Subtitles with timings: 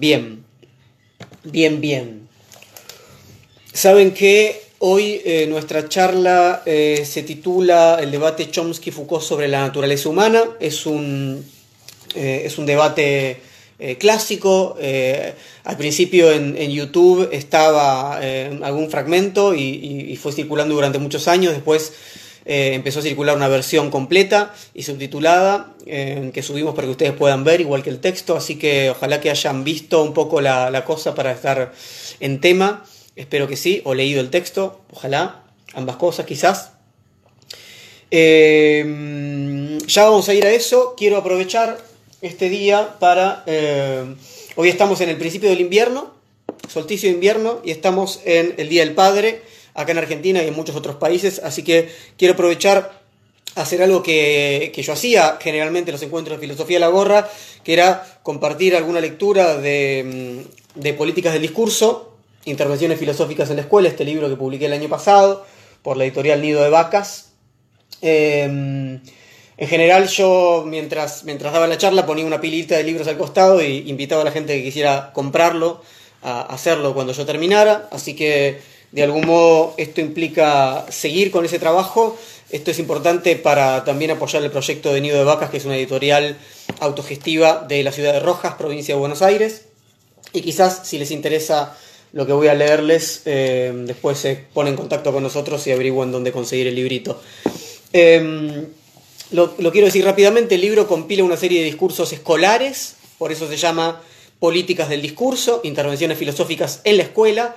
[0.00, 0.42] Bien,
[1.44, 2.26] bien, bien.
[3.70, 10.08] Saben que hoy eh, nuestra charla eh, se titula El debate Chomsky-Foucault sobre la naturaleza
[10.08, 10.42] humana.
[10.58, 11.44] Es un,
[12.14, 13.42] eh, es un debate
[13.98, 14.76] clásico.
[15.64, 18.20] al principio en, YouTube estaba
[18.62, 21.52] algún fragmento y, fue circulando durante muchos años.
[21.52, 21.92] Después
[22.50, 27.60] empezó a circular una versión completa y subtitulada que subimos para que ustedes puedan ver,
[27.60, 28.36] igual que el texto.
[28.36, 31.72] Así que ojalá que hayan visto un poco la, cosa para estar
[32.18, 32.84] en tema.
[33.14, 35.44] Espero que sí, o leído el texto, ojalá,
[35.74, 36.72] ambas cosas quizás.
[38.10, 40.94] Eh, ya vamos a ir a eso.
[40.96, 41.78] Quiero aprovechar
[42.22, 43.42] este día para...
[43.46, 44.14] Eh,
[44.56, 46.12] hoy estamos en el principio del invierno,
[46.68, 49.42] solsticio de invierno, y estamos en el Día del Padre,
[49.80, 53.00] acá en Argentina y en muchos otros países, así que quiero aprovechar
[53.56, 57.28] hacer algo que, yo hacía generalmente en los encuentros de filosofía de la gorra,
[57.64, 62.10] que era compartir alguna lectura de, de políticas del discurso
[62.46, 65.44] Intervenciones filosóficas en la escuela, este libro que publiqué el año pasado
[65.82, 67.32] por la editorial Nido de Vacas.
[68.00, 68.98] Em,
[69.58, 73.62] en general yo mientras, mientras daba la charla ponía una pilita de libros al costado
[73.62, 75.82] y invitaba a la gente que quisiera comprarlo
[76.22, 77.90] a hacerlo cuando yo terminara.
[77.92, 78.62] Así que
[78.92, 82.18] de algún modo esto implica seguir con ese trabajo.
[82.50, 85.76] Esto es importante para también apoyar el proyecto de Nido de Vacas, que es una
[85.76, 86.36] editorial
[86.80, 89.66] autogestiva de la ciudad de Rojas, provincia de Buenos Aires.
[90.32, 91.76] Y quizás si les interesa
[92.12, 96.10] lo que voy a leerles, eh, después se pone en contacto con nosotros y averiguan
[96.10, 97.20] dónde conseguir el librito.
[97.92, 98.66] Em,
[99.30, 103.56] lo, quiero decir rápidamente, el libro compila una serie de discursos escolares, por eso se
[103.56, 104.02] llama
[104.40, 107.56] Políticas del Discurso, Intervenciones Filosóficas en la Escuela,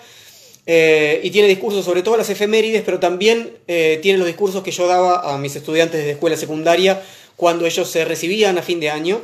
[0.65, 4.71] eh, y tiene discursos sobre todas las efemérides, pero también eh, tiene los discursos que
[4.71, 7.01] yo daba a mis estudiantes de escuela secundaria
[7.35, 9.21] cuando ellos se recibían a fin de año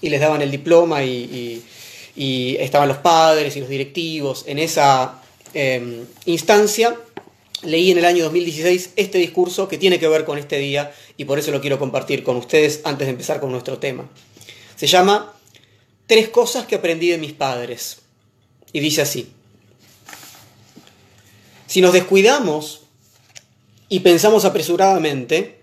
[0.00, 1.62] y les daban el diploma y
[2.60, 5.22] estaban los padres y los directivos en esa
[5.54, 6.96] em, instancia,
[7.62, 11.24] leí en el año 2016 este discurso que tiene que ver con este día y
[11.24, 14.08] por eso lo quiero compartir con ustedes antes de empezar con nuestro tema.
[14.76, 15.34] Se llama
[16.06, 18.00] Tres cosas que aprendí de mis padres
[18.72, 19.32] y dice así.
[21.72, 22.82] Si nos descuidamos
[23.88, 25.62] y pensamos apresuradamente,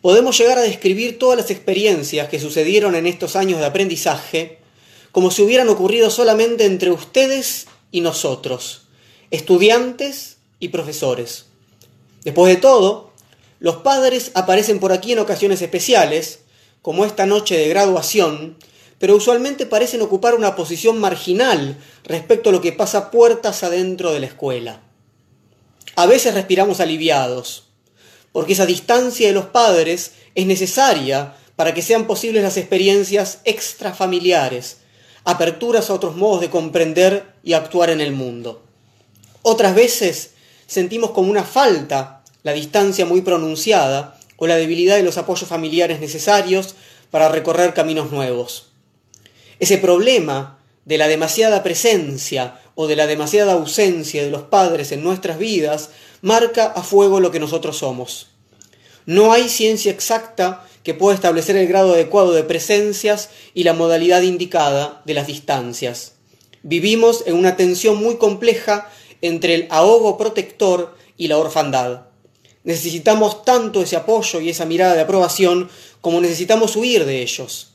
[0.00, 4.58] podemos llegar a describir todas las experiencias que sucedieron en estos años de aprendizaje
[5.12, 8.88] como si hubieran ocurrido solamente entre ustedes y nosotros,
[9.30, 11.44] estudiantes y profesores.
[12.24, 13.12] Después de todo,
[13.60, 16.40] los padres aparecen por aquí en ocasiones especiales,
[16.82, 18.56] como esta noche de graduación,
[18.98, 24.18] pero usualmente parecen ocupar una posición marginal respecto a lo que pasa puertas adentro de
[24.18, 24.80] la escuela.
[25.96, 27.68] A veces respiramos aliviados,
[28.32, 34.78] porque esa distancia de los padres es necesaria para que sean posibles las experiencias extrafamiliares,
[35.24, 38.62] aperturas a otros modos de comprender y actuar en el mundo.
[39.42, 40.30] Otras veces
[40.66, 46.00] sentimos como una falta la distancia muy pronunciada o la debilidad de los apoyos familiares
[46.00, 46.74] necesarios
[47.10, 48.72] para recorrer caminos nuevos.
[49.60, 55.04] Ese problema de la demasiada presencia o de la demasiada ausencia de los padres en
[55.04, 55.90] nuestras vidas
[56.22, 58.28] marca a fuego lo que nosotros somos.
[59.06, 64.22] No hay ciencia exacta que pueda establecer el grado adecuado de presencias y la modalidad
[64.22, 66.12] indicada de las distancias.
[66.62, 72.02] Vivimos en una tensión muy compleja entre el ahogo protector y la orfandad.
[72.64, 75.68] Necesitamos tanto ese apoyo y esa mirada de aprobación
[76.00, 77.72] como necesitamos huir de ellos.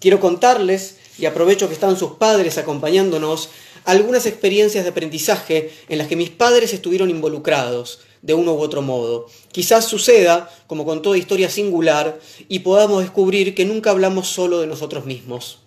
[0.00, 3.48] Quiero contarles, y aprovecho que están sus padres acompañándonos,
[3.88, 8.82] algunas experiencias de aprendizaje en las que mis padres estuvieron involucrados, de uno u otro
[8.82, 9.28] modo.
[9.50, 14.66] Quizás suceda, como con toda historia singular, y podamos descubrir que nunca hablamos solo de
[14.66, 15.60] nosotros mismos.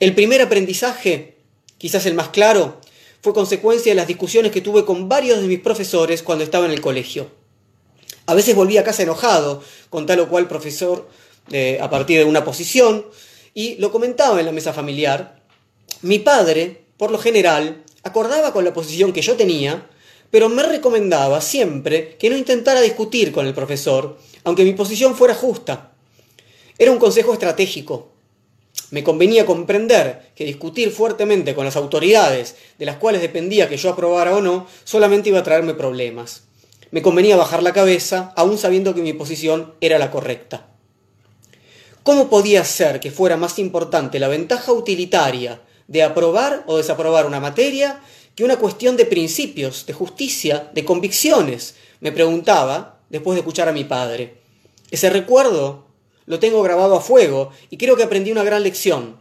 [0.00, 1.38] El primer aprendizaje,
[1.78, 2.78] quizás el más claro,
[3.22, 6.72] fue consecuencia de las discusiones que tuve con varios de mis profesores cuando estaba en
[6.72, 7.30] el colegio.
[8.26, 11.08] A veces volví a casa enojado con tal o cual profesor
[11.52, 13.06] eh, a partir de una posición
[13.54, 15.42] y lo comentaba en la mesa familiar.
[16.02, 19.88] Mi padre, por lo general, acordaba con la posición que yo tenía
[20.30, 25.34] pero me recomendaba siempre que no intentara discutir con el profesor, aunque mi posición fuera
[25.34, 25.92] justa.
[26.76, 28.12] Era un consejo estratégico.
[28.90, 33.90] Me convenía comprender que discutir fuertemente con las autoridades, de las cuales dependía que yo
[33.90, 36.44] aprobara o no, solamente iba a traerme problemas.
[36.90, 40.68] Me convenía bajar la cabeza, aún sabiendo que mi posición era la correcta.
[42.02, 47.40] ¿Cómo podía ser que fuera más importante la ventaja utilitaria de aprobar o desaprobar una
[47.40, 48.00] materia
[48.36, 53.72] que una cuestión de principios, de justicia, de convicciones, me preguntaba después de escuchar a
[53.72, 54.36] mi padre.
[54.92, 55.86] Ese recuerdo
[56.26, 59.16] lo tengo grabado a fuego y creo que aprendí una gran lección.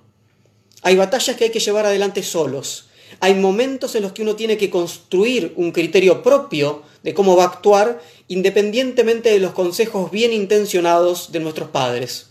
[0.83, 2.89] Hay batallas que hay que llevar adelante solos.
[3.19, 7.45] Hay momentos en los que uno tiene que construir un criterio propio de cómo va
[7.45, 12.27] a actuar independientemente de los consejos bien intencionados de nuestros padres.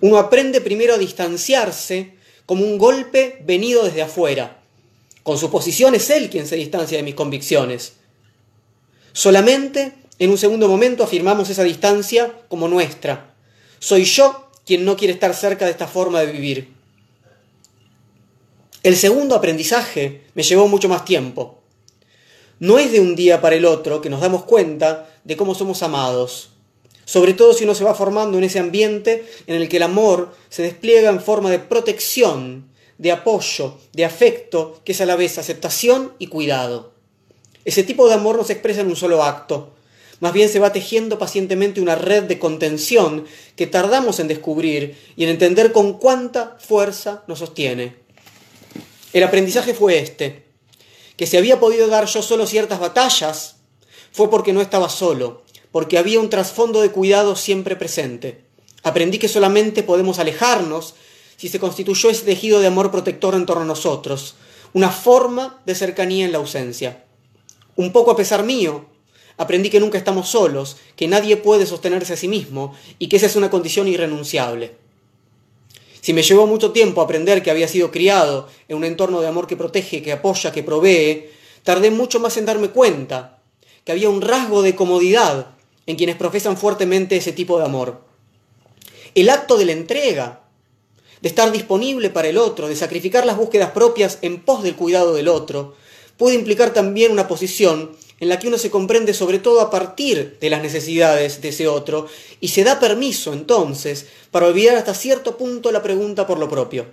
[0.00, 2.15] Uno aprende primero a distanciarse
[2.46, 4.58] como un golpe venido desde afuera.
[5.22, 7.94] Con su posición es él quien se distancia de mis convicciones.
[9.12, 13.34] Solamente en un segundo momento afirmamos esa distancia como nuestra.
[13.78, 16.74] Soy yo quien no quiere estar cerca de esta forma de vivir.
[18.82, 21.60] El segundo aprendizaje me llevó mucho más tiempo.
[22.58, 25.82] No es de un día para el otro que nos damos cuenta de cómo somos
[25.82, 26.50] amados,
[27.06, 30.34] sobre todo si uno se va formando en ese ambiente en el que el amor
[30.50, 32.68] se despliega en forma de protección,
[32.98, 36.92] de apoyo, de afecto, que es a la vez aceptación y cuidado.
[37.64, 39.72] Ese tipo de amor no se expresa en un solo acto,
[40.20, 43.24] más bien se va tejiendo pacientemente una red de contención
[43.54, 47.96] que tardamos en descubrir y en entender con cuánta fuerza nos sostiene.
[49.12, 50.44] El aprendizaje fue este
[51.16, 53.56] que si había podido dar yo solo ciertas batallas,
[54.12, 58.44] fue porque no estaba solo, porque había un trasfondo de cuidado siempre presente.
[58.82, 60.94] Aprendí que solamente podemos alejarnos
[61.36, 64.36] si se constituyó ese tejido de amor protector en torno a nosotros,
[64.72, 67.04] una forma de cercanía en la ausencia.
[67.76, 68.86] Un poco a pesar mío,
[69.36, 73.26] aprendí que nunca estamos solos, que nadie puede sostenerse a sí mismo y que esa
[73.26, 74.76] es una condición irrenunciable.
[76.00, 79.48] Si me llevó mucho tiempo aprender que había sido criado en un entorno de amor
[79.48, 81.30] que protege, que apoya, que provee,
[81.64, 83.40] tardé mucho más en darme cuenta
[83.84, 85.55] que había un rasgo de comodidad
[85.86, 88.02] en quienes profesan fuertemente ese tipo de amor.
[89.14, 90.42] El acto de la entrega,
[91.20, 95.14] de estar disponible para el otro, de sacrificar las búsquedas propias en pos del cuidado
[95.14, 95.74] del otro,
[96.16, 100.38] puede implicar también una posición en la que uno se comprende sobre todo a partir
[100.40, 102.06] de las necesidades de ese otro
[102.40, 106.86] y se da permiso entonces para olvidar hasta cierto punto la pregunta por lo propio.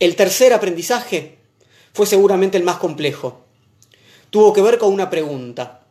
[0.00, 1.38] El tercer aprendizaje
[1.92, 3.44] fue seguramente el más complejo.
[4.30, 5.86] Tuvo que ver con una pregunta.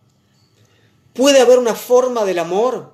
[1.17, 2.93] ¿Puede haber una forma del amor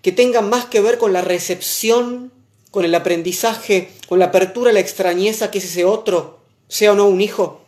[0.00, 2.30] que tenga más que ver con la recepción,
[2.70, 6.94] con el aprendizaje, con la apertura a la extrañeza que es ese otro, sea o
[6.94, 7.62] no un hijo?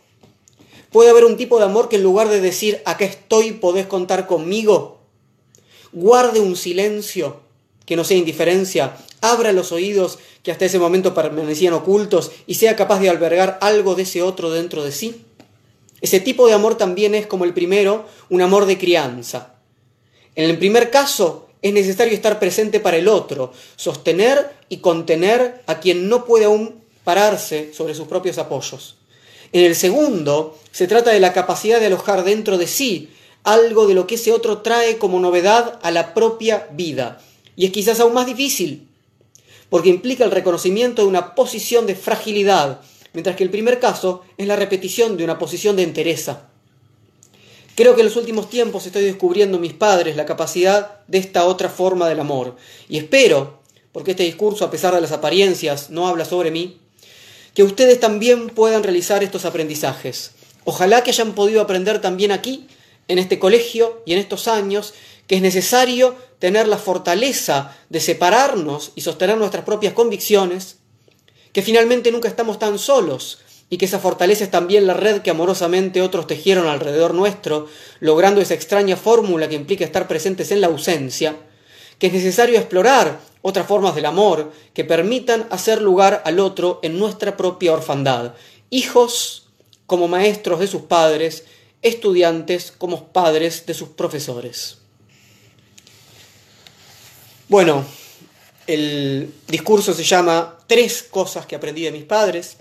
[0.89, 4.25] Puede haber un tipo de amor que en lugar de decir, acá estoy, podés contar
[4.25, 5.01] conmigo,
[5.91, 7.41] guarde un silencio
[7.85, 12.77] que no sea indiferencia, abra los oídos que hasta ese momento permanecían ocultos y sea
[12.77, 15.25] capaz de albergar algo de ese otro dentro de sí.
[15.99, 19.58] Ese tipo de amor también es como el primero, un amor de crianza.
[20.35, 25.79] En el primer caso es necesario estar presente para el otro, sostener y contener a
[25.79, 28.95] quien no puede aún pararse sobre sus propios apoyos.
[29.51, 33.09] En el segundo, se trata de la capacidad de alojar dentro de sí
[33.43, 37.19] algo de lo que ese otro trae como novedad a la propia vida.
[37.55, 38.87] Y es quizás aún más difícil,
[39.69, 42.81] porque implica el reconocimiento de una posición de fragilidad,
[43.13, 46.48] mientras que el primer caso es la repetición de una posición de entereza.
[47.79, 51.69] Creo que en los últimos tiempos estoy descubriendo mis padres la capacidad de esta otra
[51.69, 52.57] forma del amor,
[52.89, 53.61] y espero,
[53.93, 56.81] porque este discurso, a pesar de las apariencias, no habla sobre mí,
[57.53, 60.31] que ustedes también puedan realizar estos aprendizajes.
[60.65, 62.67] Ojalá que hayan podido aprender también aquí,
[63.07, 64.93] en este colegio y en estos años,
[65.27, 70.79] que es necesario tener la fortaleza de separarnos y sostener nuestras propias convicciones,
[71.53, 73.39] que finalmente nunca estamos tan solos
[73.69, 77.67] y que esa fortaleza es también la red que amorosamente otros tejieron alrededor nuestro,
[77.99, 81.35] logrando esa extraña fórmula que implica estar presentes en la ausencia,
[81.99, 86.97] que es necesario explorar otras formas del amor que permitan hacer lugar al otro en
[86.97, 88.33] nuestra propia orfandad.
[88.69, 89.47] Hijos
[89.85, 91.45] como maestros de sus padres,
[91.81, 94.77] estudiantes como padres de sus profesores.
[97.47, 97.83] Bueno,
[98.67, 102.57] el discurso se llama Tres cosas que aprendí de mis padres.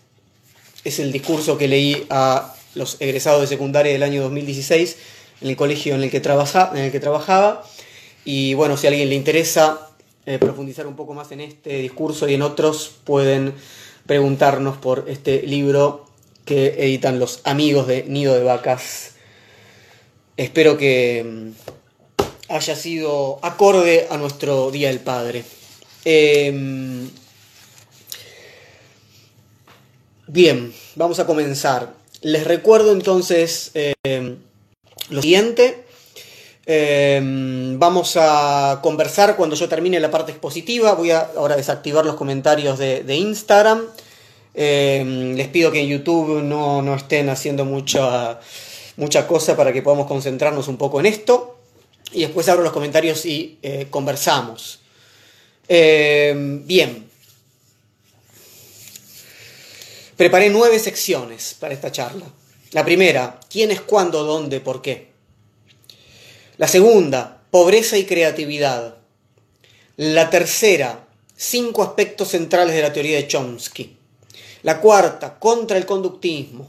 [0.89, 4.97] Es el discurso que leí a los egresados de secundaria del año 2016
[5.43, 7.63] en el colegio en el que, en el que trabajaba.
[8.25, 9.91] Y bueno, si a alguien le interesa
[10.25, 13.53] eh, profundizar un poco más en este discurso y en otros, pueden
[14.07, 16.07] preguntarnos por este libro
[16.47, 19.17] que editan los amigos de Nido de Vacas.
[20.39, 25.45] Espero que mm, haya sido acorde a nuestro Día del Padre.
[26.07, 27.11] Em,
[30.29, 31.93] bien, vamos a comenzar.
[32.21, 34.37] Les recuerdo entonces em,
[35.11, 35.85] lo siguiente.
[36.67, 40.93] Em, vamos a conversar cuando yo termine la parte expositiva.
[40.95, 43.87] Voy a ahora desactivar los comentarios de, Instagram.
[44.55, 48.41] Em, les pido que en YouTube no, estén haciendo mucha,
[48.97, 51.57] mucha cosa para que podamos concentrarnos un poco en esto.
[52.13, 54.81] Y después abro los comentarios y eh, conversamos.
[55.69, 57.08] Bien.
[60.19, 62.27] Preparé nueve secciones para esta charla.
[62.73, 65.13] La primera, quién es, cuándo, dónde, por qué.
[66.57, 68.97] La segunda, pobreza y creatividad.
[69.97, 71.07] La tercera,
[71.37, 73.97] cinco aspectos centrales de la teoría de Chomsky.
[74.65, 76.69] La cuarta, contra el conductismo.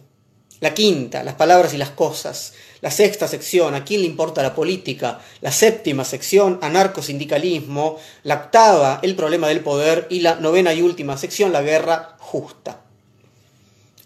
[0.60, 2.54] La quinta, las palabras y las cosas.
[2.82, 5.22] La sexta sección, ¿a quién le importa la política?
[5.42, 7.98] La séptima sección, anarcosindicalismo.
[8.22, 10.06] La octava, el problema del poder.
[10.12, 12.84] Y la novena y última sección, la guerra justa.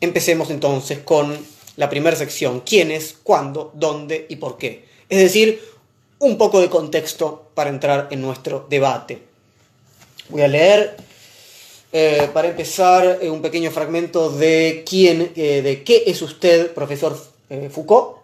[0.04, 1.34] Empecemos entonces con
[1.78, 4.84] la primera sección, quiénes, cuándo, dónde y por qué.
[5.08, 5.64] Es decir,
[6.20, 9.20] un poco de contexto para entrar en nuestro debate.
[10.28, 10.98] Voy a leer
[11.94, 17.18] eh, para empezar eh, un pequeño fragmento de quién, eh, de qué es usted, profesor
[17.72, 18.18] Foucault,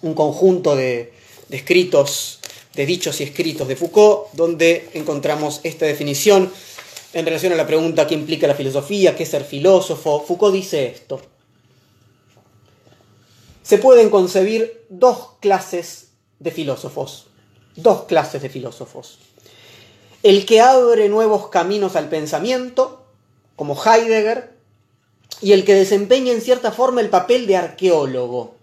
[0.00, 1.12] un conjunto de,
[1.48, 2.40] de escritos,
[2.74, 6.50] de dichos y escritos de Foucault, donde encontramos esta definición
[7.12, 10.24] en relación a la pregunta qué implica la filosofía, qué es ser filósofo.
[10.26, 11.20] Foucault dice esto.
[13.62, 17.26] Se pueden concebir dos clases de filósofos,
[17.76, 19.18] dos clases de filósofos
[20.22, 23.02] el que abre nuevos caminos al pensamiento,
[23.56, 24.52] como Heidegger,
[25.40, 28.54] y el que desempeña en cierta forma el papel de arqueólogo,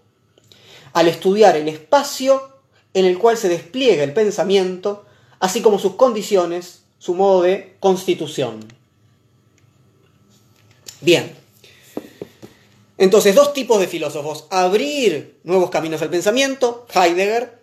[0.94, 2.48] al estudiar el espacio
[2.94, 5.04] en el cual se despliega el pensamiento,
[5.38, 8.60] así como sus condiciones, su modo de constitución.
[11.00, 11.34] Bien.
[12.96, 14.44] Entonces, dos tipos de filósofos.
[14.50, 17.58] Abrir nuevos caminos al pensamiento, Heidegger,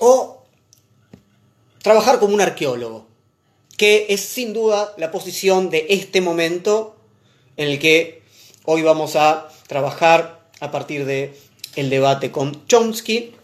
[0.00, 0.42] o
[1.80, 3.08] trabajar como un arqueólogo
[3.78, 6.96] que es sin duda la posición de este momento
[7.56, 8.22] en el que
[8.64, 11.32] hoy vamos a trabajar a partir de
[11.76, 13.36] el debate con Chomsky.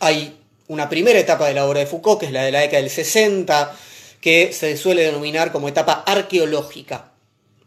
[0.00, 2.82] Hay una primera etapa de la obra de Foucault, que es la de la década
[2.82, 3.74] del 60,
[4.24, 7.12] que se suele denominar como etapa arqueológica.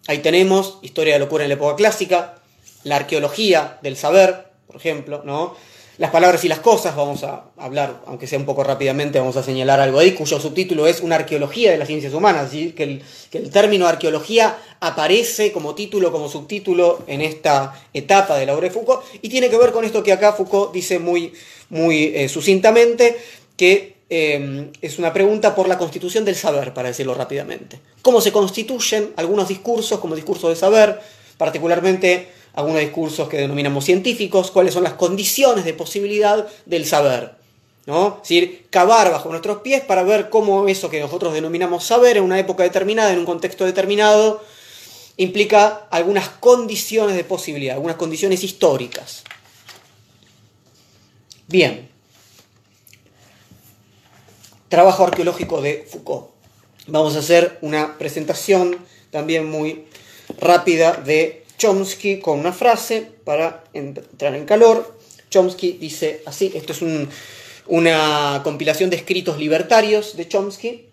[0.07, 2.39] Ahí tenemos historia de locura en la época clásica,
[2.83, 5.55] la arqueología del saber, por ejemplo, ¿no?
[5.99, 9.43] Las palabras y las cosas, vamos a hablar, aunque sea un poco rápidamente, vamos a
[9.43, 13.37] señalar algo ahí, cuyo subtítulo es Una arqueología de las ciencias humanas, que, el, que
[13.37, 18.73] el término arqueología aparece como título, como subtítulo en esta etapa de la obra de
[18.73, 21.33] Foucault, y tiene que ver con esto que acá Foucault dice muy,
[21.69, 23.15] muy eh, sucintamente,
[23.55, 27.79] que eh, es una pregunta por la constitución del saber, para decirlo rápidamente.
[28.01, 30.99] ¿Cómo se constituyen algunos discursos como discurso de saber,
[31.37, 37.35] particularmente algunos discursos que denominamos científicos, cuáles son las condiciones de posibilidad del saber.
[37.85, 38.15] ¿no?
[38.15, 42.23] Es decir, cavar bajo nuestros pies para ver cómo eso que nosotros denominamos saber en
[42.23, 44.43] una época determinada, en un contexto determinado,
[45.17, 49.23] implica algunas condiciones de posibilidad, algunas condiciones históricas.
[51.47, 51.96] Bien.
[54.69, 56.27] Trabajo arqueológico de Foucault.
[56.87, 58.77] Vamos a hacer una presentación
[59.11, 59.85] también muy
[60.41, 64.99] rápida de Chomsky con una frase para entrar en calor.
[65.29, 66.81] Chomsky dice así, esto es
[67.67, 70.89] una compilación de escritos libertarios de Chomsky,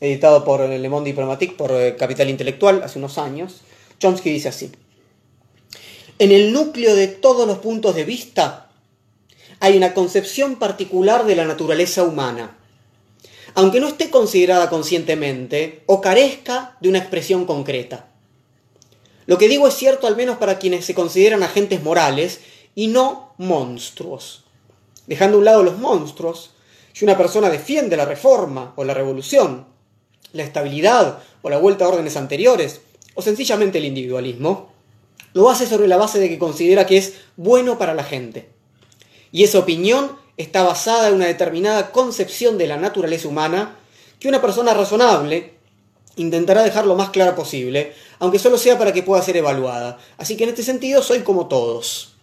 [0.00, 3.62] editado por Le Monde Diplomatique, por eh, Capital Intelectual, hace unos años.
[3.98, 4.70] Chomsky dice así,
[6.20, 8.70] en el núcleo de todos los puntos de vista
[9.58, 12.56] hay una concepción particular de la naturaleza humana,
[13.56, 18.10] aunque no esté considerada conscientemente o carezca de una expresión concreta.
[19.24, 22.40] Lo que digo es cierto al menos para quienes se consideran agentes morales
[22.74, 24.44] y no monstruos.
[25.06, 26.50] Dejando a un lado los monstruos,
[26.92, 29.66] si una persona defiende la reforma o la revolución,
[30.34, 32.82] la estabilidad o la vuelta a órdenes anteriores,
[33.14, 34.68] o sencillamente el individualismo,
[35.32, 38.50] lo hace sobre la base de que considera que es bueno para la gente.
[39.32, 43.76] Y esa opinión está basada en una determinada concepción de la naturaleza humana
[44.20, 45.54] que una persona razonable
[46.16, 49.98] intentará dejar lo más claro posible, aunque solo sea para que pueda ser evaluada.
[50.16, 52.14] Así que en este sentido soy como todos.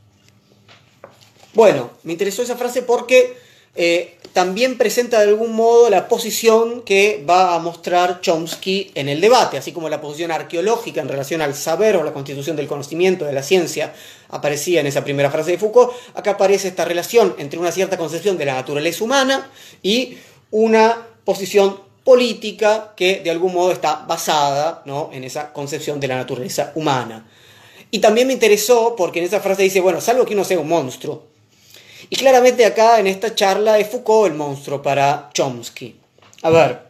[1.53, 3.38] Bueno, me interesó esa frase porque
[3.75, 9.22] eh, también presenta de algún modo la posición que va a mostrar Chomsky en el
[9.22, 13.25] debate, así como la posición arqueológica en relación al saber o la constitución del conocimiento
[13.25, 13.94] de la ciencia
[14.30, 15.92] aparecía en esa primera frase de Foucault.
[16.15, 19.51] Acá aparece esta relación entre una cierta concepción de la naturaleza humana
[19.84, 20.18] y
[20.50, 25.10] una posición política que de algún modo está basada ¿no?
[25.13, 27.27] en esa concepción de la naturaleza humana.
[27.92, 30.68] Y también me interesó porque en esa frase dice, bueno, salvo que uno sea un
[30.68, 31.32] monstruo.
[32.10, 35.95] Y claramente acá en esta charla es Foucault el monstruo para Chomsky.
[36.41, 36.81] A ver,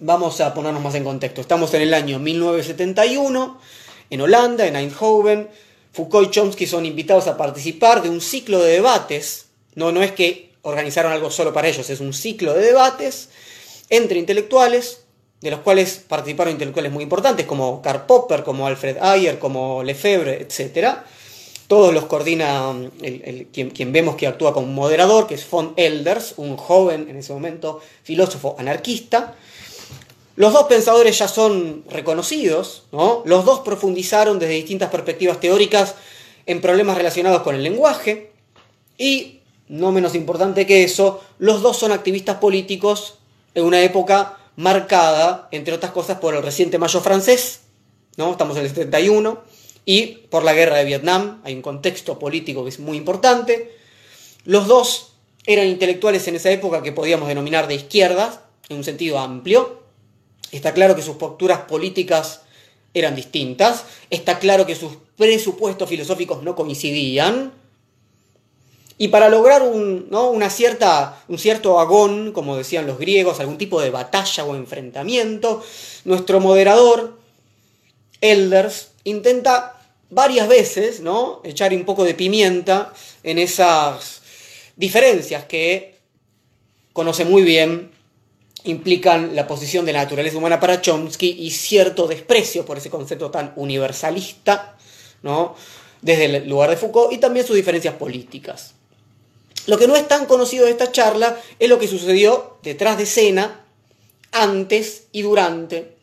[0.00, 1.40] vamos a ponernos más en contexto.
[1.40, 3.60] Estamos en el año 1971,
[4.10, 5.48] en Holanda, en Eindhoven.
[5.92, 9.46] Foucault y Chomsky son invitados a participar de un ciclo de debates.
[9.74, 13.30] No, no es que organizaron algo solo para ellos, es un ciclo de debates
[13.90, 15.04] entre intelectuales
[15.40, 20.42] de los cuales participaron intelectuales muy importantes como Karl Popper, como Alfred Ayer, como Lefebvre,
[20.42, 20.98] etc.
[21.68, 22.74] Todos los coordina
[23.52, 27.32] quien, quien, vemos que actúa como moderador, que es von Elders, un joven en ese
[27.32, 29.36] momento filósofo anarquista.
[30.38, 33.22] Los dos pensadores ya son reconocidos, ¿no?
[33.26, 35.96] los dos profundizaron desde distintas perspectivas teóricas
[36.46, 38.30] en problemas relacionados con el lenguaje
[38.96, 43.18] y, no menos importante que eso, los dos son activistas políticos
[43.54, 47.62] en una época marcada, entre otras cosas, por el reciente Mayo francés,
[48.16, 48.30] ¿no?
[48.30, 49.42] estamos en el 71,
[49.84, 53.76] y por la guerra de Vietnam, hay un contexto político que es muy importante.
[54.44, 55.12] Los dos
[55.46, 59.82] eran intelectuales en esa época que podíamos denominar de izquierdas, en un sentido amplio.
[60.52, 62.42] Está claro que sus posturas políticas
[62.94, 67.52] eran distintas, está claro que sus presupuestos filosóficos no coincidían,
[69.00, 73.80] y para lograr un, una cierta, un cierto agón, como decían los griegos, algún tipo
[73.80, 75.62] de batalla o enfrentamiento,
[76.04, 77.16] nuestro moderador,
[78.20, 79.78] Elders, intenta
[80.10, 81.40] varias veces ¿no?
[81.44, 84.22] echar un poco de pimienta en esas
[84.76, 85.98] diferencias que
[86.92, 87.90] conoce muy bien
[88.64, 93.30] implican la posición de la naturaleza humana para Chomsky y cierto desprecio por ese concepto
[93.30, 94.76] tan universalista,
[95.22, 95.54] ¿no?
[96.02, 98.74] desde el lugar de Foucault, y también sus diferencias políticas.
[99.66, 103.04] Lo que no es tan conocido de esta charla es lo que sucedió detrás de
[103.04, 103.64] escena,
[104.32, 105.97] antes y durante,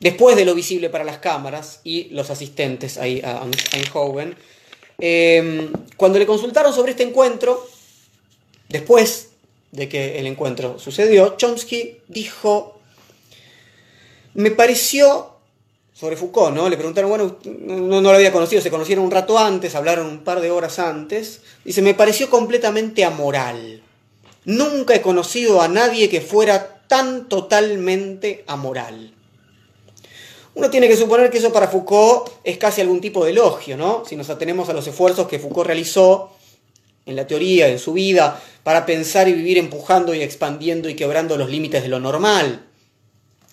[0.00, 4.36] después de lo visible para las cámaras y los asistentes ahí a Eindhoven.
[4.98, 7.66] Eh, cuando le consultaron sobre este encuentro,
[8.68, 9.30] después
[9.70, 12.80] de que el encuentro sucedió, Chomsky dijo,
[14.34, 15.38] me pareció
[15.98, 16.68] sobre Foucault, ¿no?
[16.68, 20.40] Le preguntaron, bueno, no, lo había conocido, se conocieron un rato antes, hablaron un par
[20.40, 21.40] de horas antes.
[21.64, 23.82] Dice, me pareció completamente amoral.
[24.44, 29.12] Nunca he conocido a nadie que fuera tan totalmente amoral.
[30.58, 34.02] Uno tiene que suponer que eso para Foucault es casi algún tipo de elogio, ¿no?
[34.04, 36.32] Si nos atenemos a los esfuerzos que Foucault realizó
[37.06, 41.36] en la teoría, en su vida, para pensar y vivir empujando y expandiendo y quebrando
[41.36, 42.66] los límites de lo normal.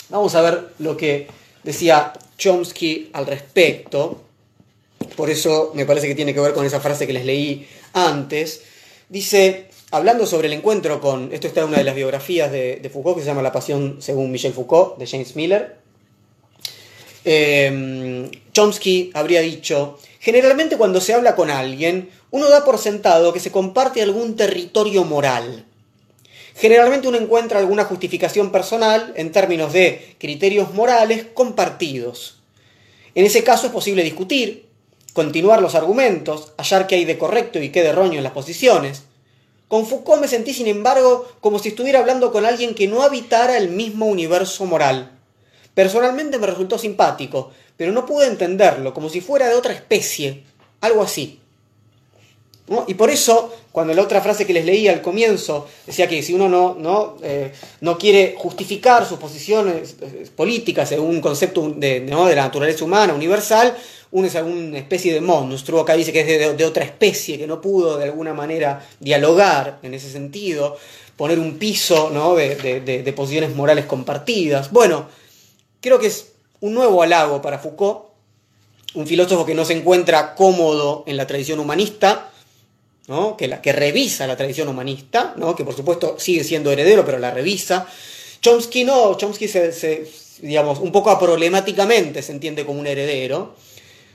[0.09, 1.27] Vamos a ver lo que
[1.61, 4.21] decía Chomsky al respecto,
[5.15, 8.63] por eso me parece que tiene que ver con esa frase que les leí antes,
[9.09, 13.17] dice, hablando sobre el encuentro con, esto está en una de las biografías de, Foucault,
[13.17, 15.84] que se llama La Pasión según Michel Foucault, de James Miller,
[17.25, 23.39] em, Chomsky habría dicho, generalmente cuando se habla con alguien, uno da por sentado que
[23.39, 25.65] se comparte algún territorio moral.
[26.55, 32.37] Generalmente uno encuentra alguna justificación personal en términos de criterios morales compartidos.
[33.13, 34.65] En ese caso es posible discutir,
[35.13, 39.03] continuar los argumentos, hallar qué hay de correcto y qué de erróneo en las posiciones.
[39.67, 43.57] Con Foucault me sentí, sin embargo, como si estuviera hablando con alguien que no habitara
[43.57, 45.14] el mismo universo moral.
[45.75, 50.43] Personalmente me resultó simpático, pero no pude entenderlo, como si fuera de otra especie,
[50.81, 51.39] algo así.
[52.87, 56.33] Y por eso, cuando la otra frase que les leí al comienzo decía que si
[56.33, 61.99] uno no, no, eh, no quiere justificar sus posiciones eh, políticas según un concepto de,
[61.99, 63.77] de, la naturaleza humana universal,
[64.11, 65.81] uno es alguna especie de monstruo.
[65.81, 69.93] Acá dice que es de, otra especie, que no pudo de alguna manera dialogar en
[69.93, 70.75] ese sentido,
[71.17, 72.33] poner un piso ¿no?
[72.35, 74.71] de, de posiciones morales compartidas.
[74.71, 75.05] Bueno,
[75.85, 78.05] creo que es un nuevo halago para Foucault,
[78.95, 82.31] un filósofo que no se encuentra cómodo en la tradición humanista,
[83.37, 85.55] que, la, que revisa la tradición humanista, ¿no?
[85.55, 87.87] que por supuesto sigue siendo heredero, pero la revisa.
[88.41, 90.07] Chomsky no, Chomsky se,
[90.41, 93.55] digamos, un poco problemáticamente se entiende como un heredero.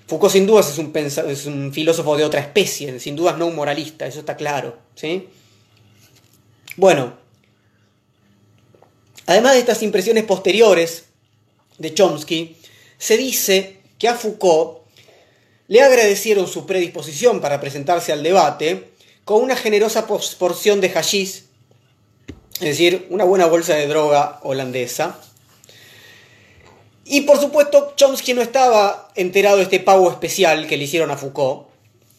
[0.09, 3.54] Foucault sin dudas es un, es un filósofo de otra especie, sin dudas no un
[3.54, 4.76] moralista, eso está claro.
[4.96, 5.28] ¿sí?
[6.76, 7.12] Bueno,
[9.26, 11.10] además de estas impresiones posteriores
[11.80, 12.56] de Chomsky,
[12.98, 14.80] se dice que a Foucault
[15.66, 18.90] le agradecieron su predisposición para presentarse al debate
[19.24, 21.44] con una generosa porción de hashish,
[22.54, 25.18] es decir, una buena bolsa de droga holandesa.
[27.04, 31.16] Y por supuesto, Chomsky no estaba enterado de este pago especial que le hicieron a
[31.16, 31.68] Foucault.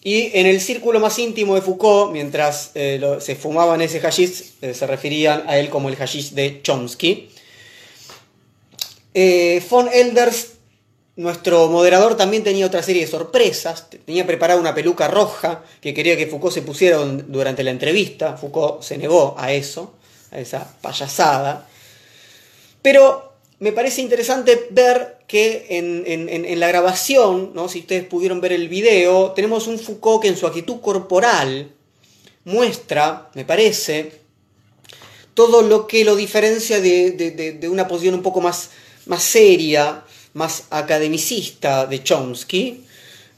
[0.03, 4.73] Y en el círculo más íntimo de Foucault, mientras eh, se fumaban ese hashish, eh,
[4.73, 7.29] se referían a él como el hashish de Chomsky.
[9.13, 10.53] Eh, von Elders
[11.17, 13.89] nuestro moderador también tenía otra serie de sorpresas.
[14.05, 18.37] Tenía preparada una peluca roja que quería que Foucault se pusiera durante la entrevista.
[18.37, 19.93] Foucault se negó a eso,
[20.31, 21.67] a esa payasada.
[22.81, 27.69] Pero me parece interesante ver que en, la grabación, ¿no?
[27.69, 31.71] si ustedes pudieron ver el video, tenemos un Foucault que en su actitud corporal
[32.43, 34.13] muestra, me parece,
[35.33, 38.71] todo lo que lo diferencia de, una posición un poco más,
[39.11, 42.85] más seria, más academicista de Chomsky,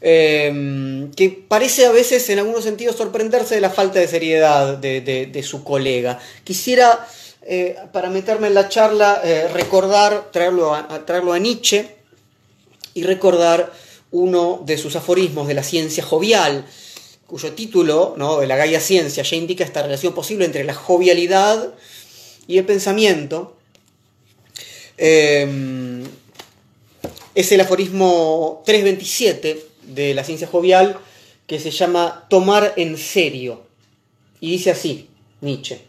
[0.01, 5.43] em, que parece a veces en algunos sentidos sorprenderse de la falta de seriedad de,
[5.43, 6.19] su colega.
[6.43, 7.07] Quisiera,
[7.41, 11.95] eh, para meterme en la charla, eh, recordar, traerlo a, traerlo a Nietzsche
[12.93, 13.73] y recordar
[14.11, 16.65] uno de sus aforismos de la ciencia jovial,
[17.25, 18.39] cuyo título, ¿no?
[18.39, 21.73] de la Gaia Ciencia, ya indica esta relación posible entre la jovialidad
[22.45, 23.55] y el pensamiento.
[24.97, 26.03] Em,
[27.35, 30.99] es el aforismo 327 de la ciencia jovial
[31.47, 33.63] que se llama tomar en serio.
[34.39, 35.09] Y dice así,
[35.41, 35.81] Nietzsche.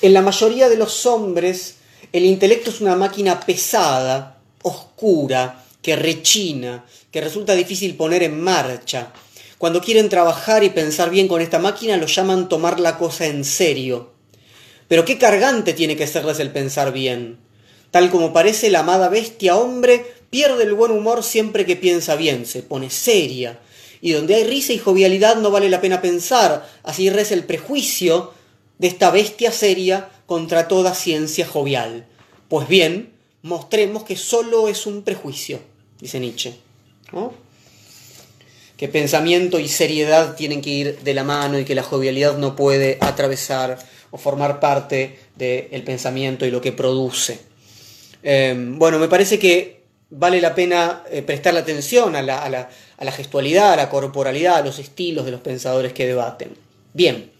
[0.00, 1.76] En la mayoría de los hombres,
[2.12, 9.12] el intelecto es una máquina pesada, oscura, que rechina, que resulta difícil poner en marcha.
[9.58, 13.44] Cuando quieren trabajar y pensar bien con esta máquina, lo llaman tomar la cosa en
[13.44, 14.11] serio.
[14.92, 17.38] Pero qué cargante tiene que serles el pensar bien.
[17.90, 22.44] Tal como parece la amada bestia hombre, pierde el buen humor siempre que piensa bien,
[22.44, 23.58] se pone seria.
[24.02, 28.34] Y donde hay risa y jovialidad no vale la pena pensar, así reza el prejuicio
[28.76, 32.04] de esta bestia seria contra toda ciencia jovial.
[32.50, 35.58] Pues bien, mostremos que solo es un prejuicio
[36.02, 36.52] dice Nietzsche.
[38.76, 42.56] Que pensamiento y seriedad tienen que ir de la mano y que la jovialidad no
[42.56, 43.78] puede atravesar
[44.12, 47.40] o formar parte del pensamiento y lo que produce.
[48.22, 52.68] Em, bueno, me parece que vale la pena eh, prestarle atención a la,
[53.10, 56.54] gestualidad, a la corporalidad, a los estilos de los pensadores que debaten.
[56.92, 57.32] Bien,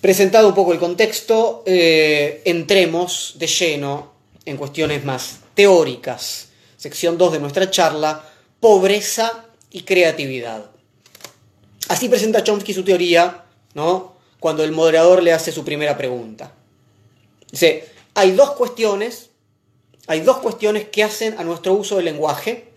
[0.00, 4.12] presentado un poco el contexto, eh, entremos de lleno
[4.46, 6.46] en cuestiones más teóricas
[6.80, 8.24] sección 2 de nuestra charla,
[8.58, 10.70] pobreza y creatividad.
[11.88, 13.44] Así presenta Chomsky su teoría,
[13.74, 14.14] ¿no?
[14.40, 16.52] Cuando el moderador le hace su primera pregunta.
[17.50, 19.30] Dice, hay dos cuestiones,
[20.06, 22.68] hay dos cuestiones que hacen a nuestro uso del lenguaje,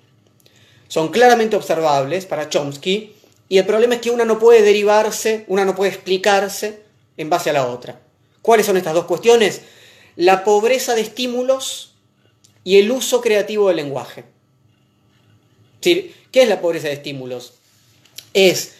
[0.87, 3.15] son claramente observables para Chomsky,
[3.49, 6.83] y el problema es que una no puede derivarse, una no puede explicarse
[7.17, 7.99] en base a la otra.
[8.41, 9.61] ¿Cuáles son estas dos cuestiones?
[10.15, 11.95] La pobreza de estímulos
[12.63, 14.25] y el uso creativo del lenguaje.
[15.81, 17.53] ¿Qué es la pobreza de estímulos?
[18.33, 18.73] Es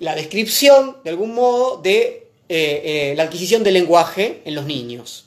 [0.00, 5.26] la descripción, de algún modo, de eh, eh, la adquisición del lenguaje en los niños.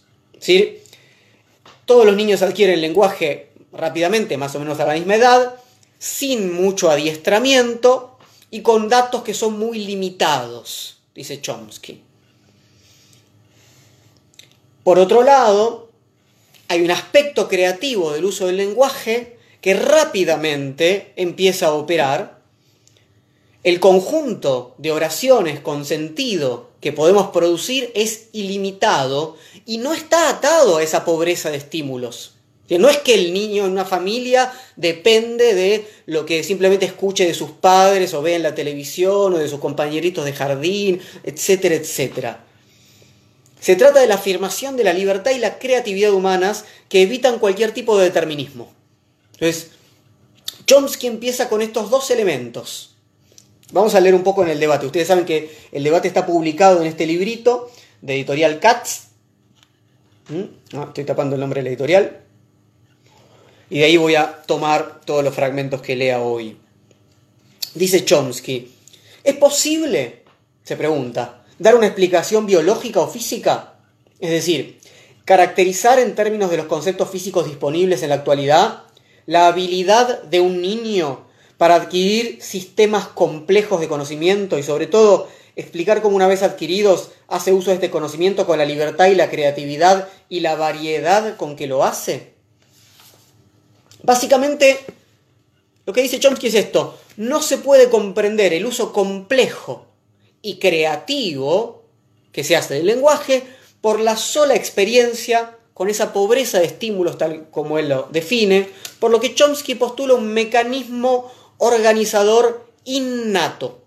[1.85, 5.55] Todos los niños adquieren lenguaje rápidamente, más o menos a la misma edad,
[5.99, 8.17] sin mucho adiestramiento
[8.51, 12.01] y con datos que son muy limitados, dice Chomsky.
[14.83, 15.89] Por otro lado,
[16.67, 22.32] hay un aspecto creativo del uso del lenguaje que rápidamente empieza a operar.
[23.63, 30.77] El conjunto de oraciones con sentido que podemos producir es ilimitado y no está atado
[30.77, 32.33] a esa pobreza de estímulos.
[32.69, 37.33] No es que el niño en una familia depende de lo que simplemente escuche de
[37.33, 42.45] sus padres o vea en la televisión o de sus compañeritos de jardín, etcétera, etcétera.
[43.59, 47.71] Se trata de la afirmación de la libertad y la creatividad humanas que evitan cualquier
[47.71, 48.73] tipo de determinismo.
[49.33, 49.71] Entonces,
[50.65, 52.92] Chomsky empieza con estos dos elementos.
[53.73, 54.85] Vamos a leer un poco en el debate.
[54.85, 57.69] Ustedes saben que el debate está publicado en este librito
[58.01, 59.07] de editorial Katz.
[60.29, 60.79] ¿Mm?
[60.87, 62.21] estoy tapando el nombre de la editorial.
[63.69, 66.57] Y de ahí voy a tomar todos los fragmentos que lea hoy.
[67.73, 68.71] Dice Chomsky,
[69.23, 70.23] ¿es posible?
[70.63, 73.73] Se pregunta dar una explicación biológica o física,
[74.19, 74.79] es decir,
[75.25, 78.83] caracterizar en términos de los conceptos físicos disponibles en la actualidad
[79.25, 81.25] la habilidad de un niño
[81.57, 87.53] para adquirir sistemas complejos de conocimiento y sobre todo explicar cómo una vez adquiridos hace
[87.53, 91.67] uso de este conocimiento con la libertad y la creatividad y la variedad con que
[91.67, 92.33] lo hace.
[94.01, 94.79] Básicamente,
[95.85, 99.85] lo que dice Chomsky es esto, no se puede comprender el uso complejo
[100.41, 101.83] y creativo
[102.31, 103.43] que se hace del lenguaje
[103.79, 109.11] por la sola experiencia con esa pobreza de estímulos tal como él lo define, por
[109.11, 111.31] lo que Chomsky postula un mecanismo
[111.63, 113.83] organizador innato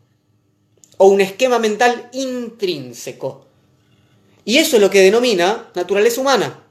[0.97, 3.45] o un esquema mental intrínseco.
[4.45, 6.63] Y eso es lo que denomina naturaleza humana.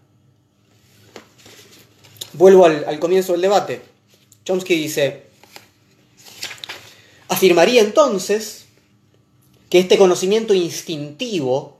[2.34, 3.82] Vuelvo al, comienzo del debate.
[4.44, 5.26] Chomsky dice,
[7.28, 8.65] afirmaría entonces
[9.70, 11.78] que este conocimiento instintivo,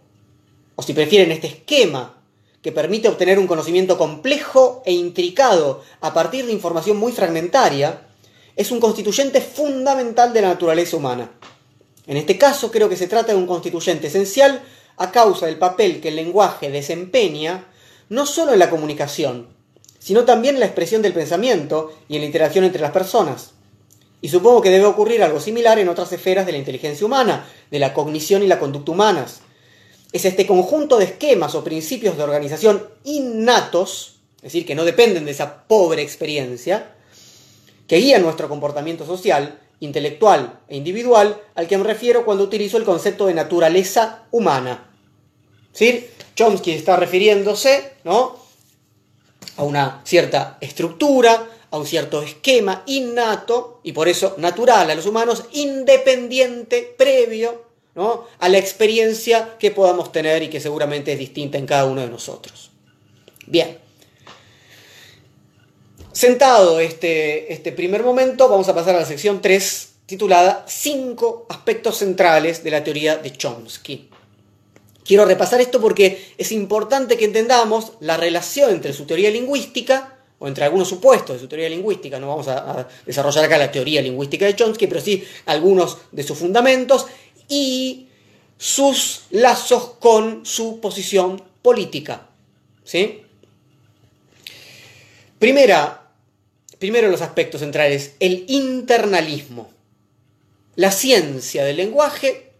[0.76, 2.22] o si prefieren este esquema,
[2.62, 8.08] que permite obtener un conocimiento complejo e intricado a partir de información muy fragmentaria,
[8.56, 11.32] es un constituyente fundamental de la naturaleza humana.
[12.08, 14.62] En este caso creo que se trata de un constituyente esencial
[14.98, 17.68] a causa del papel que el lenguaje desempeña
[18.10, 19.48] no solo en la comunicación,
[20.00, 23.52] sino también en la expresión del pensamiento y en la interacción entre las personas.
[24.22, 27.80] Y supongo que debe ocurrir algo similar en otras esferas de la inteligencia humana, de
[27.80, 29.42] la cognición y la conducta humanas.
[30.12, 35.26] Es este conjunto de esquemas o principios de organización innatos, es decir, que no dependen
[35.26, 36.96] de esa pobre experiencia,
[37.88, 42.84] que guían nuestro comportamiento social, intelectual e individual, al que me refiero cuando utilizo el
[42.84, 44.90] concepto de naturaleza humana.
[45.72, 46.08] ¿Sí?
[46.36, 48.38] Chomsky está refiriéndose ¿no?
[49.58, 55.06] a una cierta estructura, a un cierto esquema innato y por eso natural a los
[55.06, 58.26] humanos, independiente, previo ¿no?
[58.40, 62.10] a la experiencia que podamos tener y que seguramente es distinta en cada uno de
[62.10, 62.72] nosotros.
[63.46, 63.85] Bien.
[66.16, 71.98] Sentado este, este primer momento, vamos a pasar a la sección 3, titulada Cinco aspectos
[71.98, 74.08] centrales de la teoría de Chomsky.
[75.04, 80.48] Quiero repasar esto porque es importante que entendamos la relación entre su teoría lingüística, o
[80.48, 84.02] entre algunos supuestos de su teoría lingüística, no vamos a, a desarrollar acá la teoría
[84.02, 87.08] lingüística de Chomsky, pero sí algunos de sus fundamentos,
[87.50, 88.08] y
[88.58, 92.30] sus lazos con su posición política.
[92.86, 93.22] ¿sí?
[95.38, 96.05] Primera
[96.80, 99.70] Primero los aspectos centrales, el internalismo.
[100.76, 102.52] La ciencia del lenguaje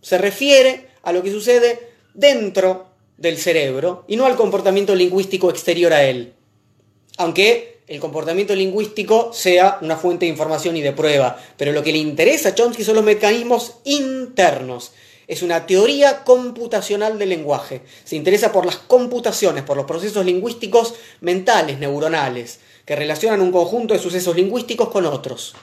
[0.00, 1.78] se refiere a lo que sucede
[2.14, 2.86] dentro
[3.18, 6.32] del cerebro y no al comportamiento lingüístico exterior a él.
[7.18, 11.92] Aunque el comportamiento lingüístico sea una fuente de información y de prueba, pero lo que
[11.92, 14.92] le interesa a Chomsky son los mecanismos internos.
[15.26, 17.82] Es una teoría computacional del lenguaje.
[18.04, 23.92] Se interesa por las computaciones, por los procesos lingüísticos mentales, neuronales que relacionan un conjunto
[23.92, 25.54] de sucesos lingüísticos con otros.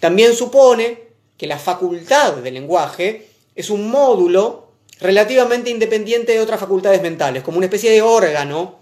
[0.00, 0.98] También supone
[1.38, 4.68] que la facultad del lenguaje es un módulo
[5.00, 8.80] relativamente independiente de otras facultades mentales, como una especie de órgano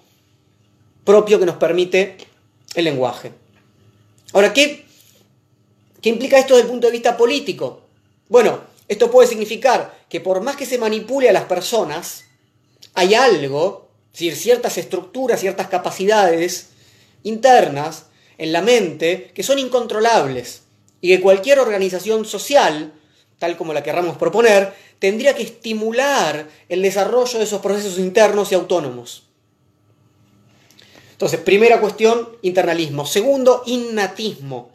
[1.05, 2.16] propio que nos permite
[2.74, 3.31] el lenguaje.
[4.33, 4.85] Ahora, ¿qué,
[6.03, 7.83] qué implica esto desde el punto de vista político?
[8.29, 12.24] Bueno, esto puede significar que por más que se manipule a las personas,
[12.94, 16.70] hay algo, es decir, ciertas estructuras, ciertas capacidades
[17.23, 18.07] internas
[18.39, 20.63] en la mente que son incontrolables
[21.01, 22.93] y que cualquier organización social,
[23.39, 28.55] tal como la querramos proponer, tendría que estimular el desarrollo de esos procesos internos y
[28.55, 29.25] autónomos.
[31.13, 33.05] Entonces, primera cuestión, internalismo.
[33.05, 34.71] Segundo, innatismo.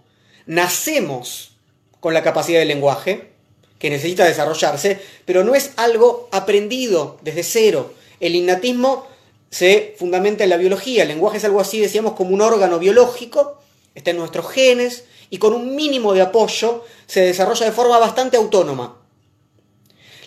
[0.45, 1.55] Nacemos
[2.01, 3.31] con la capacidad del lenguaje,
[3.79, 7.93] que necesita desarrollarse, pero no es algo aprendido desde cero.
[8.19, 9.07] El innatismo
[9.53, 11.03] se fundamenta en la biología.
[11.03, 13.59] El lenguaje es algo así, decíamos, como un órgano biológico,
[13.93, 18.35] está en nuestros genes y con un mínimo de apoyo se desarrolla de forma bastante
[18.35, 18.97] autónoma.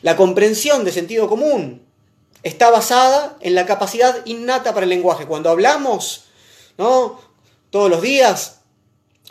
[0.02, 1.84] La comprensión de sentido común
[2.44, 5.26] está basada en la capacidad innata para el lenguaje.
[5.26, 6.26] Cuando hablamos,
[6.78, 7.18] ¿no?
[7.70, 8.60] Todos los días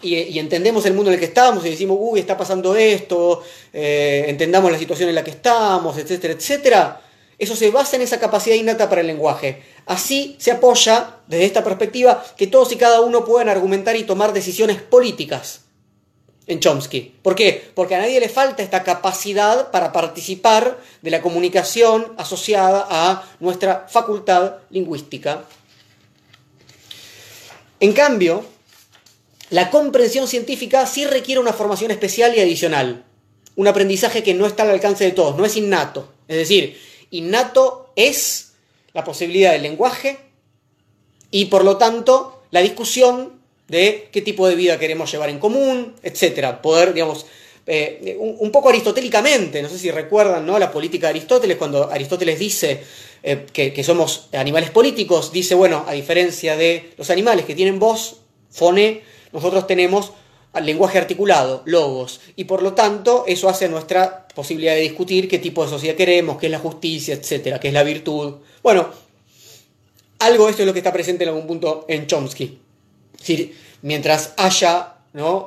[0.02, 4.26] y, entendemos el mundo en el que estamos y decimos, uy, está pasando esto, eh,
[4.28, 7.02] entendamos la situación en la que estamos, etcétera, etcétera
[7.38, 9.62] eso se basa en esa capacidad innata para el lenguaje.
[9.86, 14.34] Así se apoya, desde esta perspectiva, que todos y cada uno puedan argumentar y tomar
[14.34, 15.62] decisiones políticas
[16.48, 17.14] en Chomsky.
[17.22, 17.72] ¿Por qué?
[17.74, 23.88] Porque a nadie le falta esta capacidad para participar de la comunicación asociada a nuestra
[23.90, 25.46] facultad lingüística.
[27.80, 28.46] En cambio,
[29.50, 33.04] la comprensión científica sí requiere una formación especial y adicional.
[33.56, 36.12] Un aprendizaje que no está al alcance de todos, no es innato.
[36.28, 36.80] Es decir,
[37.12, 38.45] innato es
[38.96, 40.18] la posibilidad del lenguaje
[41.30, 43.34] y por lo tanto la discusión
[43.68, 46.62] de qué tipo de vida queremos llevar en común, etcétera.
[46.62, 47.26] Poder, digamos,
[47.68, 50.58] eh, un, poco aristotélicamente, no sé si recuerdan ¿no?
[50.58, 52.84] la política de Aristóteles, cuando Aristóteles dice
[53.22, 57.80] eh, que, que, somos animales políticos, dice, bueno, a diferencia de los animales que tienen
[57.80, 59.02] voz, fone,
[59.34, 60.14] nosotros tenemos
[60.64, 65.64] lenguaje articulado, logos, y por lo tanto eso hace nuestra posibilidad de discutir qué tipo
[65.64, 68.36] de sociedad queremos, qué es la justicia, etcétera, qué es la virtud.
[68.66, 68.90] Bueno,
[70.18, 72.58] algo de esto es lo que está presente en algún punto en Chomsky.
[73.24, 73.50] Es
[73.84, 74.96] mientras haya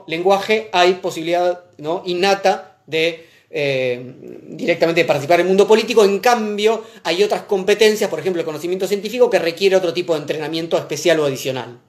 [0.06, 1.64] lenguaje, hay posibilidad
[2.04, 4.14] innata de eh,
[4.50, 6.04] directamente participar en el mundo político.
[6.04, 10.20] En cambio, hay otras competencias, por ejemplo, el conocimiento científico, que requiere otro tipo de
[10.20, 11.80] entrenamiento especial o adicional.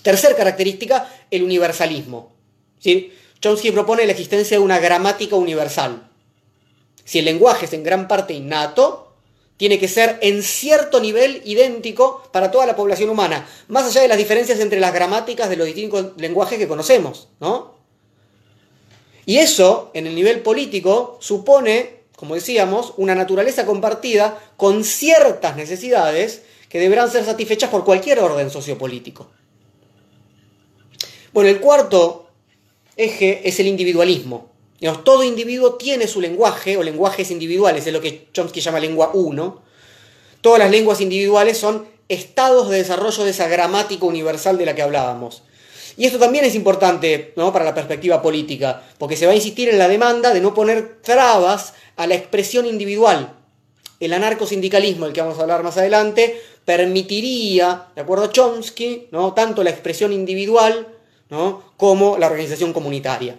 [0.00, 2.32] Tercer característica, el universalismo.
[2.78, 3.12] ¿sí?
[3.42, 6.08] Chomsky propone la existencia de una gramática universal.
[7.04, 9.09] Si el lenguaje es en gran parte innato,
[9.60, 14.08] tiene que ser en cierto nivel idéntico para toda la población humana, más allá de
[14.08, 17.74] las diferencias entre las gramáticas de los distintos lenguajes que conocemos, ¿no?
[19.26, 26.42] Y eso, en el nivel político, supone como decíamos, una naturaleza compartida con ciertas necesidades
[26.70, 29.30] que deberán ser satisfechas por cualquier orden sociopolítico.
[31.34, 32.30] Bueno, el cuarto
[32.96, 34.50] eje es el individualismo.
[35.04, 39.62] Todo individuo tiene su lenguaje o lenguajes individuales, es lo que Chomsky llama lengua 1.
[40.40, 44.82] Todas las lenguas individuales son estados de desarrollo de esa gramática universal de la que
[44.82, 45.42] hablábamos.
[45.96, 47.52] Y esto también es importante ¿no?
[47.52, 51.00] para la perspectiva política, porque se va a insistir en la demanda de no poner
[51.02, 53.34] trabas a la expresión individual.
[54.00, 59.34] El anarcosindicalismo, del que vamos a hablar más adelante, permitiría, de acuerdo a Chomsky, ¿no?
[59.34, 60.88] tanto la expresión individual
[61.76, 63.38] como la organización comunitaria.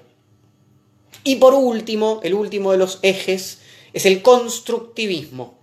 [1.24, 3.60] Y por último, el último de los ejes
[3.94, 5.60] es el constructivismo,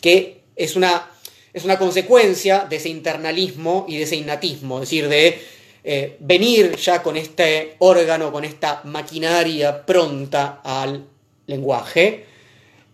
[0.00, 1.10] que es una,
[1.52, 5.38] es una consecuencia de ese internalismo y de ese innatismo, es decir, de
[5.82, 11.04] eh, venir ya con este órgano, con esta maquinaria pronta al
[11.46, 12.24] lenguaje.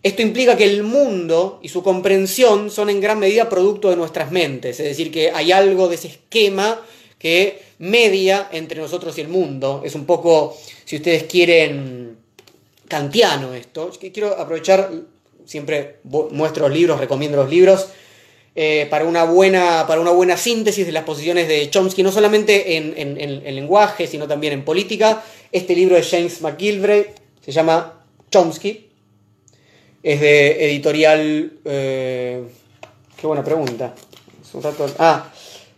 [0.03, 4.31] Esto implica que el mundo y su comprensión son en gran medida producto de nuestras
[4.31, 6.81] mentes, es decir, que hay algo de ese esquema
[7.21, 9.83] que media entre nosotros y el mundo.
[9.85, 12.17] Es un poco, si ustedes quieren,
[12.87, 13.91] kantiano esto.
[13.99, 14.91] Quiero aprovechar,
[15.45, 17.89] siempre muestro los libros, recomiendo los libros,
[18.55, 22.75] eh, para, una buena, para una buena síntesis de las posiciones de Chomsky, no solamente
[22.75, 25.23] en, en, lenguaje, sino también en política.
[25.51, 27.05] Este libro de James McGilvray
[27.45, 28.89] se llama Chomsky.
[30.01, 31.53] Es de editorial...
[31.65, 32.43] Eh,
[33.15, 33.93] qué buena pregunta.
[34.97, 35.30] ah,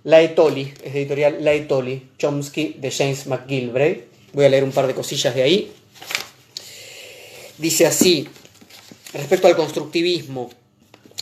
[0.06, 4.04] Laetoli, es editorial Laetoli, Chomsky de James McGilvray.
[4.34, 5.72] Voy a leer un par de cosillas de ahí.
[7.58, 8.28] Dice así,
[9.14, 10.50] respecto al constructivismo,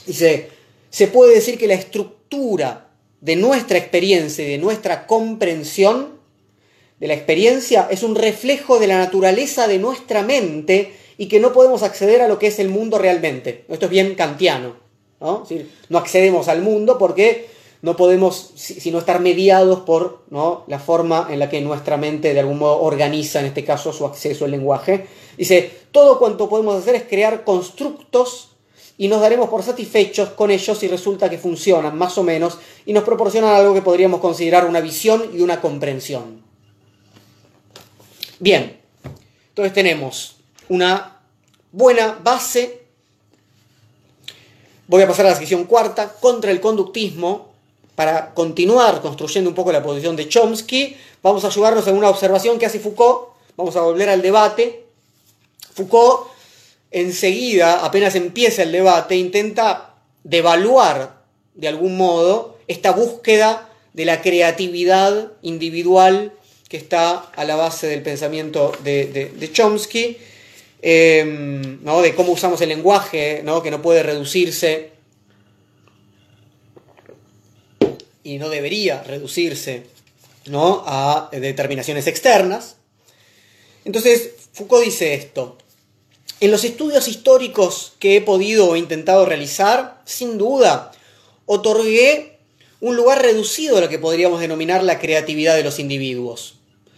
[0.08, 0.50] dice,
[0.90, 2.88] se puede decir que la estructura
[3.20, 6.20] de nuestra experiencia y de nuestra comprensión
[7.00, 11.54] de la experiencia es un reflejo de la naturaleza de nuestra mente y que no
[11.54, 13.66] podemos acceder a lo que es el mundo realmente.
[13.70, 14.76] Esto es bien kantiano.
[15.20, 15.46] ¿no?
[15.90, 17.48] no accedemos al mundo porque
[17.82, 20.64] no podemos sino estar mediados por ¿no?
[20.68, 24.06] la forma en la que nuestra mente de algún modo organiza, en este caso, su
[24.06, 25.08] acceso al lenguaje.
[25.38, 28.50] Dice, todo cuanto podemos hacer es crear constructos
[28.98, 32.94] y nos daremos por satisfechos con ellos si resulta que funcionan más o menos y
[32.94, 36.44] nos proporcionan algo que podríamos considerar una visión y una comprensión.
[38.40, 38.80] Bien,
[39.50, 40.38] entonces tenemos
[40.70, 41.20] una
[41.72, 42.86] buena base.
[44.88, 47.51] Voy a pasar a la sección cuarta, contra el conductismo,
[48.02, 52.58] para continuar construyendo un poco la posición de Chomsky, vamos a ayudarnos en una observación
[52.58, 54.86] que hace Foucault, vamos a volver al debate.
[55.76, 56.22] Foucault
[56.90, 61.22] enseguida, apenas empieza el debate, intenta devaluar
[61.54, 66.34] de algún modo esta búsqueda de la creatividad individual
[66.70, 70.18] que está a la base del pensamiento de, Chomsky,
[70.82, 72.02] eh, ¿no?
[72.02, 73.62] de cómo usamos el lenguaje, ¿no?
[73.62, 74.91] que no puede reducirse
[78.24, 79.84] y no debería reducirse
[80.46, 80.84] ¿no?
[80.86, 82.76] a determinaciones externas.
[83.86, 85.58] Entonces, Foucault dice esto.
[86.40, 90.92] En los estudios históricos que he podido o intentado realizar, sin duda,
[91.46, 92.40] otorgué
[92.80, 96.56] un lugar reducido a lo que podríamos denominar la creatividad de los individuos.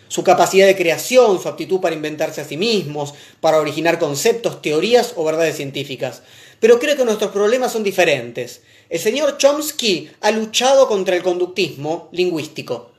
[0.07, 5.13] Su capacidad de creación, su aptitud para inventarse a sí mismos, para originar conceptos, teorías
[5.17, 6.21] o verdades científicas.
[6.59, 8.61] Pero creo que nuestros problemas son diferentes.
[8.89, 12.91] El señor Chomsky ha luchado contra el conductismo lingüístico,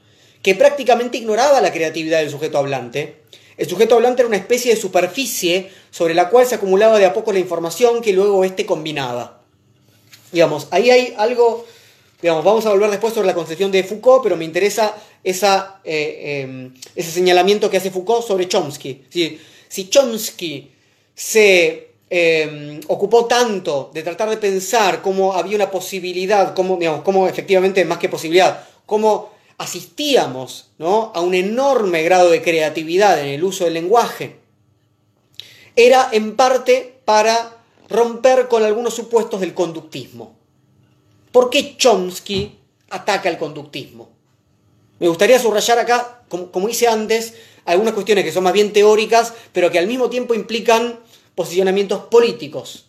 [0.43, 3.23] que prácticamente ignoraba la creatividad del sujeto hablante.
[3.57, 7.13] El sujeto hablante era una especie de superficie sobre la cual se acumulaba de a
[7.13, 9.43] poco la información que luego éste combinaba.
[10.33, 11.65] Digamos, ahí hay algo,
[12.21, 16.43] digamos, vamos a volver después sobre la concepción de Foucault, pero me interesa esa, eh,
[16.43, 19.05] em, ese señalamiento que hace Foucault sobre Chomsky.
[19.69, 20.73] si Chomsky
[21.15, 27.85] se Em, ocupó tanto de tratar de pensar cómo había una posibilidad, cómo, cómo efectivamente,
[27.85, 31.11] más que posibilidad, cómo asistíamos ¿no?
[31.13, 34.37] a un enorme grado de creatividad en el uso del lenguaje,
[35.75, 37.57] era en parte para
[37.89, 40.37] romper con algunos supuestos del conductismo.
[41.33, 42.57] ¿Por qué Chomsky
[42.91, 44.09] ataca el conductismo?
[45.01, 47.35] Me gustaría subrayar acá, como, como hice antes,
[47.65, 51.01] algunas cuestiones que son más bien teóricas, pero que al mismo tiempo implican
[51.35, 52.87] posicionamientos políticos.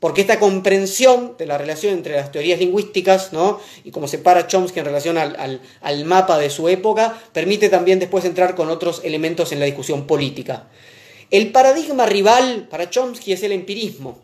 [0.00, 3.60] Porque esta comprensión de la relación entre las teorías lingüísticas, ¿no?
[3.84, 8.24] y como separa Chomsky en relación al, al mapa de su época, permite también después
[8.24, 10.68] entrar con otros elementos en la discusión política.
[11.30, 14.18] El paradigma rival para Chomsky es el empirismo.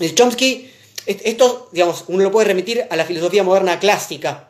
[0.00, 0.70] El Chomsky,
[1.06, 4.48] esto, digamos, uno lo puede remitir a la filosofía moderna clásica,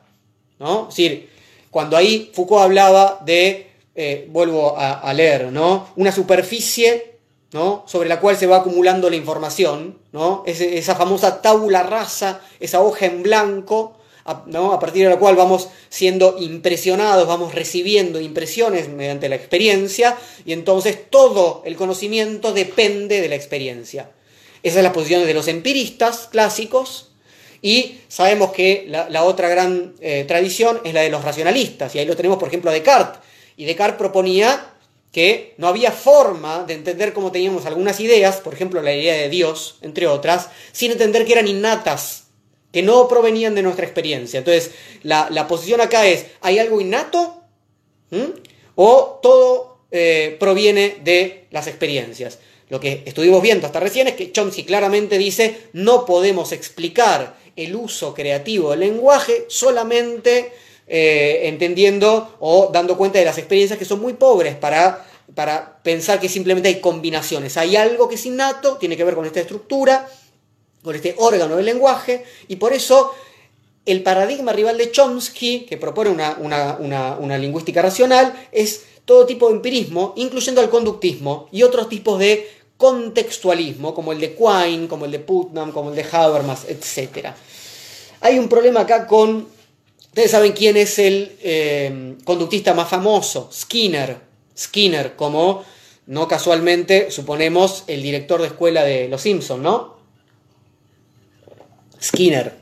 [0.58, 0.82] ¿no?
[0.88, 1.28] Es decir,
[1.70, 5.88] cuando ahí Foucault hablaba de, eh, vuelvo a, a, leer, ¿no?
[5.96, 7.13] Una superficie
[7.86, 9.96] sobre la cual se va acumulando la información,
[10.44, 16.36] esa famosa tabula rasa, esa hoja en blanco, a partir de la cual vamos siendo
[16.38, 23.36] impresionados, vamos recibiendo impresiones mediante la experiencia, y entonces todo el conocimiento depende de la
[23.36, 24.10] experiencia.
[24.64, 27.12] Esa es la posición de los empiristas clásicos,
[27.62, 32.06] y sabemos que la, otra gran eh, tradición es la de los racionalistas, y ahí
[32.06, 33.20] lo tenemos, por ejemplo, a Descartes.
[33.56, 34.73] Y Descartes proponía
[35.14, 39.28] que no había forma de entender cómo teníamos algunas ideas, por ejemplo la idea de
[39.28, 42.24] Dios, entre otras, sin entender que eran innatas,
[42.72, 44.38] que no provenían de nuestra experiencia.
[44.38, 44.72] Entonces,
[45.04, 47.42] la, posición acá es, ¿hay algo innato?
[48.74, 52.40] ¿O todo eh, proviene de las experiencias?
[52.68, 57.76] Lo que estuvimos viendo hasta recién es que Chomsky claramente dice, no podemos explicar el
[57.76, 60.50] uso creativo del lenguaje solamente
[60.86, 66.20] eh, entendiendo o dando cuenta de las experiencias que son muy pobres para, para pensar
[66.20, 67.56] que simplemente hay combinaciones.
[67.56, 70.06] Hay algo que es innato, tiene que ver con esta estructura,
[70.82, 73.12] con este órgano del lenguaje, y por eso
[73.86, 76.36] el paradigma rival de Chomsky, que propone una,
[76.78, 82.48] una, lingüística racional, es todo tipo de empirismo, incluyendo el conductismo y otros tipos de
[82.76, 87.28] contextualismo, como el de Quine, como el de Putnam, como el de Habermas, etc.
[88.20, 89.48] Hay un problema acá con
[90.14, 94.16] Ustedes saben quién es el eh, conductista más famoso, Skinner.
[94.56, 95.64] Skinner, como
[96.06, 99.96] no casualmente, suponemos, el director de escuela de Los Simpsons, ¿no?
[102.00, 102.54] Skinner.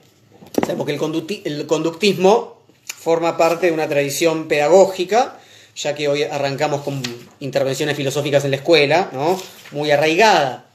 [0.78, 5.38] porque el, el conductismo forma parte de una tradición pedagógica,
[5.76, 7.02] ya que hoy arrancamos con
[7.40, 9.38] intervenciones filosóficas en la escuela, ¿no?
[9.72, 10.70] Muy arraigada.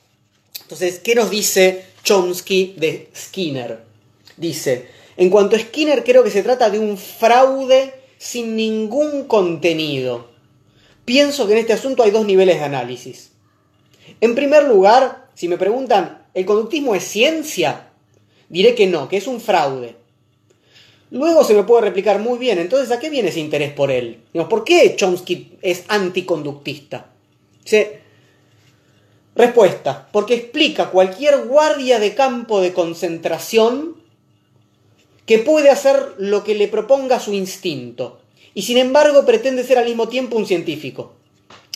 [0.61, 3.79] Entonces, ¿qué nos dice Chomsky de Skinner?
[4.35, 10.27] Dice, en cuanto a Skinner, creo que se trata de un fraude sin ningún contenido.
[11.05, 13.31] Pienso que en este asunto hay dos niveles de análisis.
[14.21, 17.89] En primer lugar, si me preguntan, ¿el conductismo es ciencia?
[18.49, 19.95] Diré que no, que es un fraude.
[21.09, 24.21] Luego se me puede replicar muy bien, entonces ¿a qué viene ese interés por él?
[24.49, 27.07] ¿Por qué Chomsky es anticonductista?
[29.35, 33.96] Respuesta, porque explica cualquier guardia de campo de concentración
[35.27, 38.19] que puede hacer lo que le proponga su instinto,
[38.55, 41.11] y sin embargo pretende ser al mismo tiempo un científico.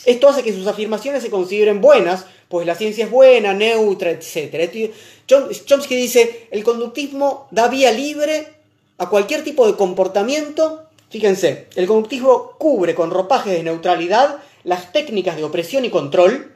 [0.04, 4.92] Esto hace que sus afirmaciones se consideren buenas, pues la ciencia es buena, neutra, etc.
[5.26, 8.48] Chomsky dice, el conductismo da vía libre
[8.98, 10.88] a cualquier tipo de comportamiento.
[11.10, 16.52] Fíjense, el conductismo cubre con ropajes de neutralidad las técnicas de opresión y control.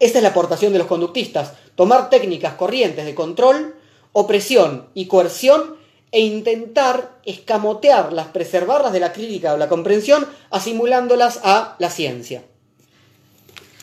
[0.00, 3.77] Esta es la aportación de los conductistas, tomar técnicas corrientes de control
[4.20, 5.76] opresión y coerción
[6.10, 12.42] e intentar escamotearlas, preservarlas de la crítica o la comprensión, asimulándolas a la ciencia.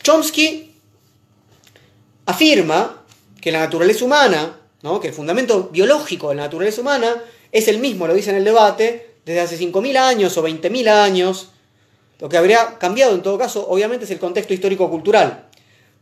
[0.02, 0.74] Chomsky
[2.26, 3.02] afirma
[3.40, 5.00] que la naturaleza humana, ¿no?
[5.00, 7.14] que el fundamento biológico de la naturaleza humana
[7.50, 11.48] es el mismo, lo dice en el debate, desde hace 5.000 años o 20.000 años.
[12.18, 15.45] Lo que habría cambiado en todo caso, obviamente, es el contexto histórico-cultural.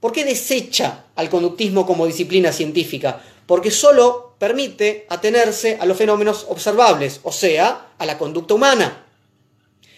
[0.04, 3.22] ¿Por qué desecha al conductismo como disciplina científica?
[3.46, 9.06] porque solo permite atenerse a los fenómenos observables, o sea, a la conducta humana.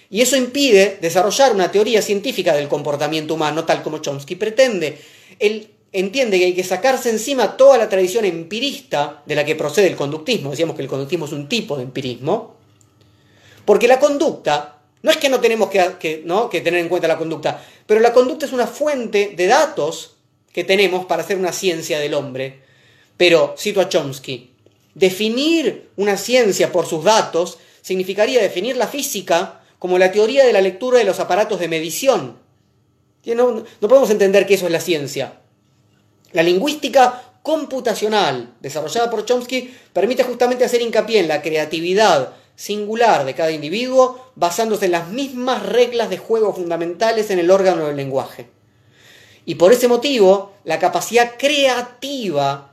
[0.09, 4.99] Y eso impide desarrollar una teoría científica del comportamiento humano tal como Chomsky pretende.
[5.39, 9.89] Él entiende que hay que sacarse encima toda la tradición empirista de la que procede
[9.89, 10.51] el conductismo.
[10.51, 12.55] Decíamos que el conductismo es un tipo de empirismo.
[13.65, 16.49] Porque la conducta, no es que no tenemos que, ¿no?
[16.51, 20.17] que tener en cuenta la conducta, pero la conducta es una fuente de datos
[20.53, 22.63] que tenemos para hacer una ciencia del hombre.
[23.17, 24.51] Pero, cito a Chomsky,
[24.95, 30.61] definir una ciencia por sus datos significaría definir la física como la teoría de la
[30.61, 32.39] lectura de los aparatos de medición.
[33.25, 35.41] No, no podemos entender que eso es la ciencia.
[36.33, 43.35] La lingüística computacional desarrollada por Chomsky permite justamente hacer hincapié en la creatividad singular de
[43.35, 48.49] cada individuo basándose en las mismas reglas de juego fundamentales en el órgano del lenguaje.
[49.45, 52.73] Y por ese motivo, la capacidad creativa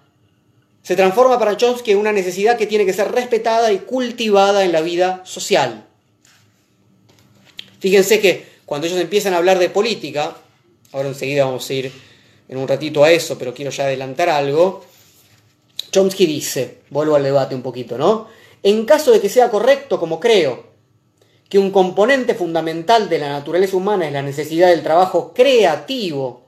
[0.81, 4.71] se transforma para Chomsky en una necesidad que tiene que ser respetada y cultivada en
[4.71, 5.85] la vida social.
[7.79, 10.35] Fíjense que cuando ellos empiezan a hablar de política,
[10.91, 11.91] ahora enseguida vamos a ir
[12.49, 14.83] en un ratito a eso, pero quiero ya adelantar algo,
[15.91, 18.27] Chomsky dice, vuelvo al debate un poquito, ¿no?
[18.63, 20.71] En caso de que sea correcto, como creo,
[21.49, 26.47] que un componente fundamental de la naturaleza humana es la necesidad del trabajo creativo,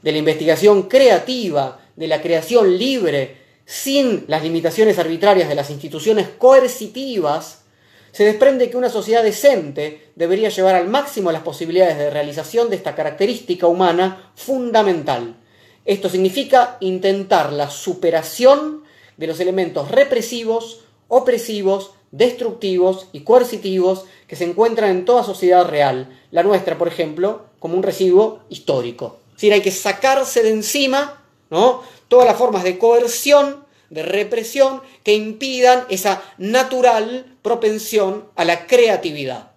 [0.00, 3.36] de la investigación creativa, de la creación libre,
[3.66, 7.64] sin las limitaciones arbitrarias de las instituciones coercitivas,
[8.12, 12.76] se desprende que una sociedad decente debería llevar al máximo las posibilidades de realización de
[12.76, 15.36] esta característica humana fundamental.
[15.84, 18.84] Esto significa intentar la superación
[19.16, 26.16] de los elementos represivos, opresivos, destructivos y coercitivos que se encuentran en toda sociedad real,
[26.30, 29.18] la nuestra, por ejemplo, como un residuo histórico.
[29.30, 31.82] Es decir, hay que sacarse de encima ¿no?
[32.08, 39.52] todas las formas de coerción, de represión que impidan esa natural propensión a la creatividad.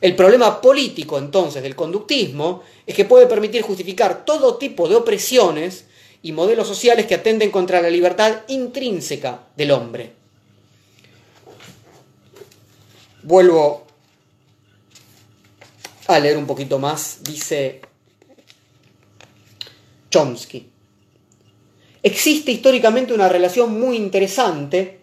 [0.00, 5.84] El problema político entonces del conductismo es que puede permitir justificar todo tipo de opresiones
[6.22, 10.12] y modelos sociales que atenden contra la libertad intrínseca del hombre.
[13.24, 13.86] Vuelvo
[16.06, 17.80] a leer un poquito más, dice
[20.10, 20.70] Chomsky.
[22.02, 25.00] Existe históricamente una relación muy interesante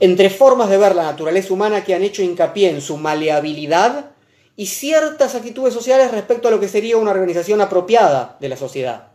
[0.00, 4.12] entre formas de ver la naturaleza humana que han hecho hincapié en su maleabilidad
[4.56, 9.08] y ciertas actitudes sociales respecto a lo que sería una organización apropiada de la sociedad.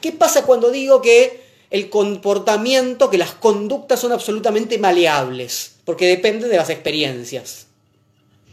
[0.00, 1.40] ¿Qué pasa cuando digo que
[1.70, 5.76] el comportamiento, que las conductas son absolutamente maleables?
[5.84, 7.66] Porque depende de las experiencias.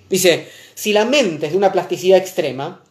[0.09, 2.83] Dice, si la mente es de una plasticidad extrema,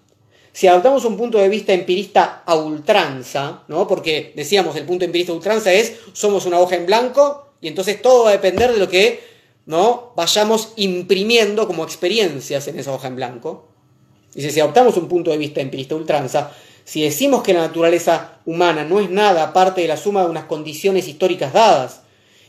[0.52, 3.88] si adoptamos un punto de vista empirista a ultranza, ¿no?
[3.88, 8.02] Porque decíamos, el punto empirista a ultranza es somos una hoja en blanco y entonces
[8.02, 9.32] todo va a depender de lo que
[9.66, 10.12] ¿no?
[10.16, 13.68] vayamos imprimiendo como experiencias en esa hoja en blanco.
[14.34, 16.52] Dice, si adoptamos un punto de vista empirista ultranza,
[16.84, 20.44] si decimos que la naturaleza humana no es nada aparte de la suma de unas
[20.44, 22.02] condiciones históricas dadas,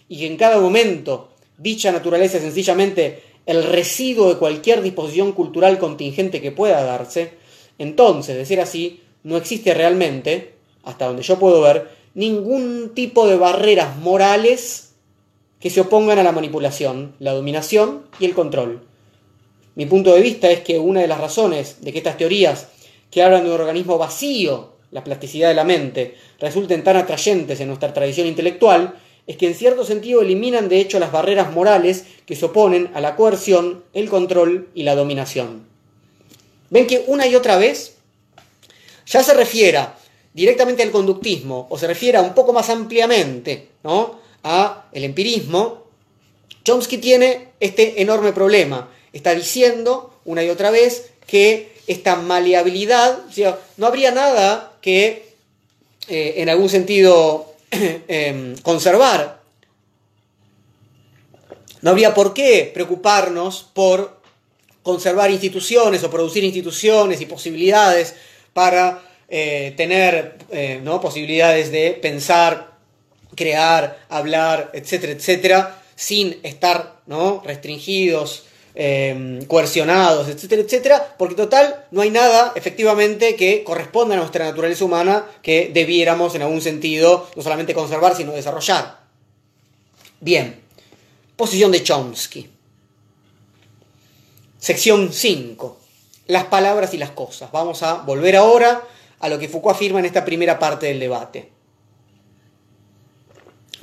[0.10, 5.78] y que en cada momento dicha naturaleza es sencillamente el residuo de cualquier disposición cultural
[5.80, 7.34] contingente que pueda darse,
[7.78, 10.54] entonces, de ser así, no existe realmente,
[10.84, 14.94] hasta donde yo puedo ver, ningún tipo de barreras morales
[15.60, 18.86] que se opongan a la manipulación, la dominación y el control.
[19.76, 22.68] Mi punto de vista es que una de las razones de que estas teorías
[23.14, 27.68] que hablan de un organismo vacío, la plasticidad de la mente, resulten tan atrayentes en
[27.68, 28.96] nuestra tradición intelectual,
[29.28, 33.02] es que en cierto sentido eliminan de hecho las barreras morales que se oponen a
[33.02, 35.68] la coerción, el control y la dominación.
[36.72, 37.98] Ven que una y otra vez
[39.06, 39.96] ya se refiera
[40.34, 44.20] directamente al conductismo o se refiera un poco más ampliamente ¿no?
[44.44, 45.84] a el empirismo,
[46.64, 48.90] Chomsky tiene este enorme problema.
[49.12, 53.20] Está diciendo una y otra vez que esta maleabilidad,
[53.78, 55.34] no habría nada que
[56.08, 57.54] eh, en algún sentido
[58.08, 59.42] em, conservar.
[61.82, 64.22] No habría por qué preocuparnos por
[64.84, 68.16] conservar instituciones o producir instituciones y posibilidades
[68.54, 71.02] para eh, tener eh, ¿no?
[71.02, 72.74] posibilidades de pensar
[73.36, 77.42] crear, hablar, etcétera, etcétera, sin estar ¿no?
[77.46, 78.44] restringidos,
[78.76, 84.86] em, coercionados, etcétera, etcétera, porque total no hay nada efectivamente que corresponda a nuestra naturaleza
[84.86, 89.00] humana que debiéramos en algún sentido no solamente conservar, sino desarrollar.
[90.20, 90.60] Bien,
[91.36, 92.50] posición de Chomsky.
[94.58, 95.80] Sección 5.
[96.28, 97.52] Las palabras y las cosas.
[97.52, 98.82] Vamos a volver ahora
[99.20, 101.52] a lo que Foucault afirma en esta primera parte del debate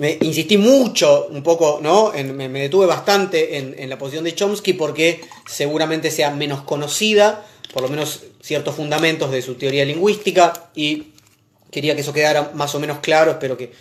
[0.00, 2.12] me insistí mucho, un poco, ¿no?
[2.12, 7.90] me, detuve bastante en, la posición de Chomsky porque seguramente sea menos conocida, por lo
[7.90, 11.08] menos ciertos fundamentos de su teoría lingüística, y
[11.70, 13.72] quería que eso quedara más o menos claro, espero que,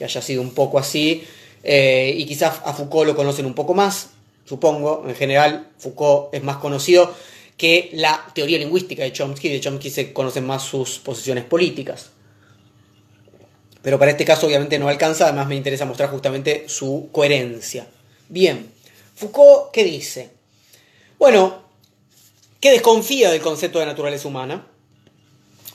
[0.00, 1.22] haya sido un poco así,
[1.62, 4.10] eh, y quizás a Foucault lo conocen un poco más,
[4.46, 7.14] supongo, en general Foucault es más conocido
[7.56, 12.10] que la teoría lingüística de Chomsky, de Chomsky se conocen más sus posiciones políticas.
[13.82, 17.86] Pero para este caso obviamente no alcanza, además me interesa mostrar justamente su coherencia.
[18.28, 18.70] Bien,
[19.14, 20.30] Foucault, ¿qué dice?
[21.18, 21.62] Bueno,
[22.60, 24.66] que desconfía del concepto de naturaleza humana,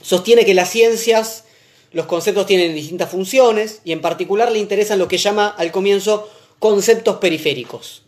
[0.02, 1.46] sostiene que las ciencias,
[1.92, 6.30] los conceptos tienen distintas funciones y en particular le interesan lo que llama al comienzo
[6.60, 8.04] conceptos periféricos.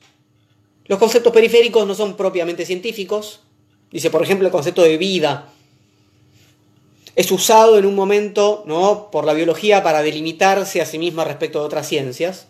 [0.86, 3.42] Los conceptos periféricos no son propiamente científicos,
[3.92, 5.52] dice por ejemplo el concepto de vida
[7.16, 9.10] es usado en un momento ¿no?
[9.12, 12.48] por la biología para delimitarse a sí misma respecto de otras ciencias.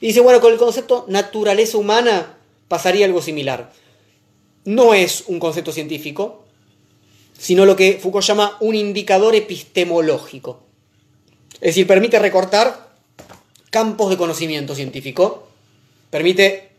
[0.00, 2.38] Y dice, bueno, con el concepto naturaleza humana
[2.68, 3.72] pasaría algo similar.
[4.64, 6.44] No es un concepto científico,
[7.38, 10.62] sino lo que Foucault llama un indicador epistemológico.
[11.54, 12.90] Es decir, permite recortar
[13.70, 15.48] campos de conocimiento científico,
[16.08, 16.70] permite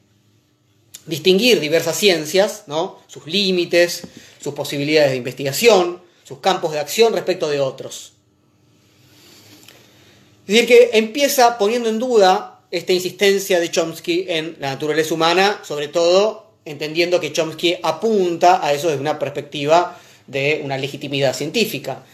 [1.06, 3.00] distinguir diversas ciencias, ¿no?
[3.08, 4.08] sus límites,
[4.42, 6.02] sus posibilidades de investigación,
[6.32, 8.14] sus campos de acción respecto de otros.
[10.48, 15.60] Es decir, que empieza poniendo en duda esta insistencia de Chomsky en la naturaleza humana,
[15.62, 22.06] sobre todo entendiendo que Chomsky apunta a eso desde una perspectiva de una legitimidad científica.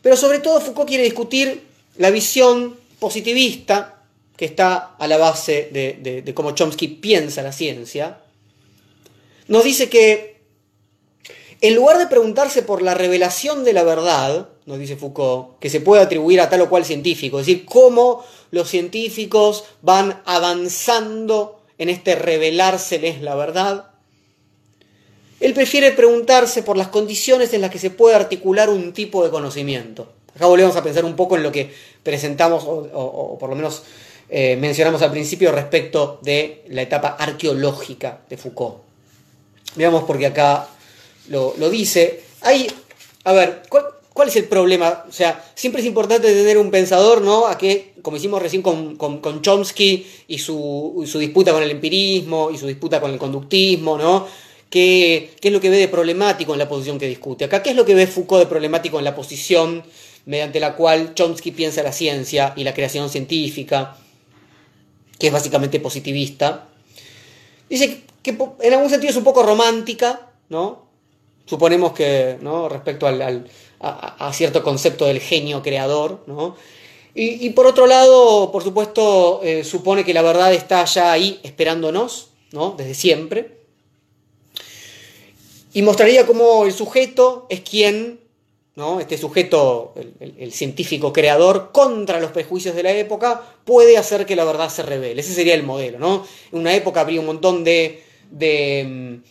[0.00, 1.64] Pero sobre todo Foucault quiere discutir
[1.98, 4.00] la visión positivista
[4.38, 8.20] que está a la base de, de cómo Chomsky piensa la ciencia.
[9.48, 10.35] Nos dice que
[11.60, 15.80] en lugar de preguntarse por la revelación de la verdad, nos dice Foucault, que se
[15.80, 21.88] puede atribuir a tal o cual científico, es decir, cómo los científicos van avanzando en
[21.88, 23.90] este revelárseles la verdad,
[25.40, 29.30] él prefiere preguntarse por las condiciones en las que se puede articular un tipo de
[29.30, 30.12] conocimiento.
[30.34, 33.82] Acá volvemos a pensar un poco en lo que presentamos, o, por lo menos
[34.28, 38.78] eh, mencionamos al principio respecto de la etapa arqueológica de Foucault.
[39.76, 40.68] Veamos porque acá
[41.28, 42.22] lo, dice.
[42.42, 42.66] Hay,
[43.24, 45.04] a ver, ¿cuál, es el problema?
[45.08, 47.46] O sea, siempre es importante tener un pensador, ¿no?
[47.46, 52.58] A que, como hicimos recién con, Chomsky y su, su disputa con el empirismo y
[52.58, 54.26] su disputa con el conductismo, ¿no?
[54.70, 57.44] ¿Qué, es lo que ve de problemático en la posición que discute?
[57.44, 59.84] Acá, ¿qué es lo que ve Foucault de problemático en la posición
[60.24, 63.96] mediante la cual Chomsky piensa la ciencia y la creación científica,
[65.18, 66.68] que es básicamente positivista?
[67.70, 70.85] Dice que en algún sentido es un poco romántica, ¿no?
[71.46, 72.68] Suponemos que, ¿no?
[72.68, 73.48] Respecto al,
[73.80, 76.56] a, cierto concepto del genio creador, ¿no?
[77.18, 82.28] Y, por otro lado, por supuesto, eh, supone que la verdad está ya ahí esperándonos,
[82.52, 82.74] ¿no?
[82.76, 83.56] Desde siempre
[85.76, 88.18] y mostraría cómo el sujeto es quien,
[88.76, 88.98] ¿no?
[88.98, 94.46] este sujeto, el, científico creador, contra los prejuicios de la época, puede hacer que la
[94.46, 95.20] verdad se revele.
[95.20, 95.98] Ese sería el modelo.
[95.98, 96.26] ¿no?
[96.50, 99.28] En una época habría un montón de, de mm,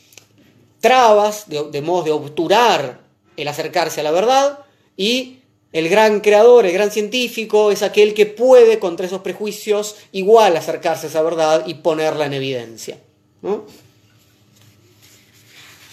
[0.80, 3.02] trabas, de, de de obturar
[3.38, 4.60] el acercarse a la verdad,
[4.98, 5.40] y
[5.76, 11.08] el gran creador, el gran científico, es aquel que puede, contra esos prejuicios, igual acercarse
[11.08, 12.98] a esa verdad y ponerla en evidencia.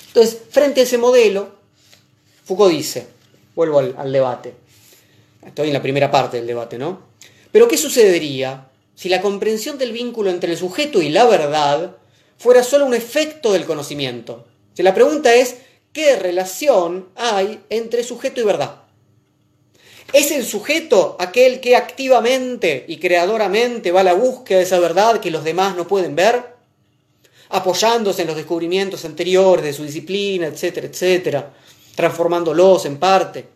[0.06, 1.56] Entonces, frente a ese modelo,
[2.44, 3.08] Foucault dice,
[3.56, 4.54] vuelvo al, debate,
[5.44, 7.00] estoy en la primera parte del debate, ¿no?
[7.50, 11.96] Pero ¿qué sucedería si la comprensión del vínculo entre el sujeto y la verdad
[12.38, 14.46] fuera solo un efecto del conocimiento?
[14.76, 15.56] La pregunta es,
[15.92, 18.82] ¿qué relación hay entre sujeto y verdad?
[20.12, 25.20] ¿Es el sujeto aquel que activamente y creadoramente va a la búsqueda de esa verdad
[25.20, 26.52] que los demás no pueden ver?
[27.52, 31.52] apoyándose en los descubrimientos anteriores de su disciplina, etcétera, etcétera,
[31.94, 33.46] transformándolos en parte.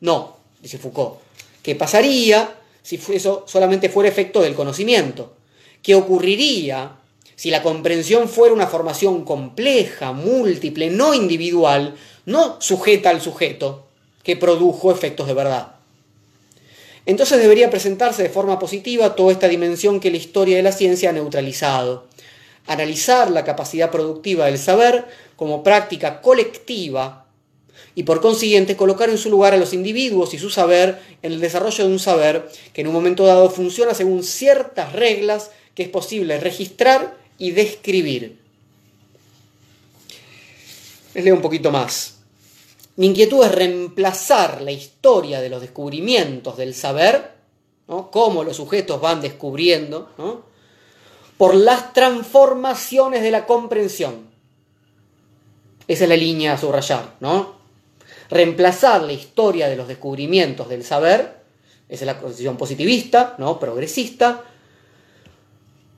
[0.00, 1.18] No, dice Foucault.
[1.62, 5.34] ¿Qué pasaría si eso solamente fuera efecto del conocimiento?
[5.82, 6.94] ¿Qué ocurriría
[7.36, 13.86] si la comprensión fuera una formación compleja, múltiple, no individual, no sujeta al sujeto,
[14.24, 15.76] que produjo efectos de verdad?
[17.04, 21.10] Entonces debería presentarse de forma positiva toda esta dimensión que la historia de la ciencia
[21.10, 22.08] ha neutralizado
[22.66, 25.04] analizar la capacidad productiva del saber
[25.36, 27.26] como práctica colectiva
[27.94, 31.40] y por consiguiente colocar en su lugar a los individuos y su saber en el
[31.40, 35.88] desarrollo de un saber que en un momento dado funciona según ciertas reglas que es
[35.88, 38.38] posible registrar y describir.
[41.14, 42.16] Les leo un poquito más.
[42.96, 47.32] Mi inquietud es reemplazar la historia de los descubrimientos del saber,
[47.88, 48.10] ¿no?
[48.10, 50.44] cómo los sujetos van descubriendo, ¿no?
[51.36, 54.26] por las transformaciones de la comprensión.
[55.86, 57.56] Esa es la línea a subrayar, ¿no?
[58.28, 61.36] Reemplazar la historia de los descubrimientos del saber,
[61.88, 63.60] esa es la posición positivista, ¿no?
[63.60, 64.42] Progresista,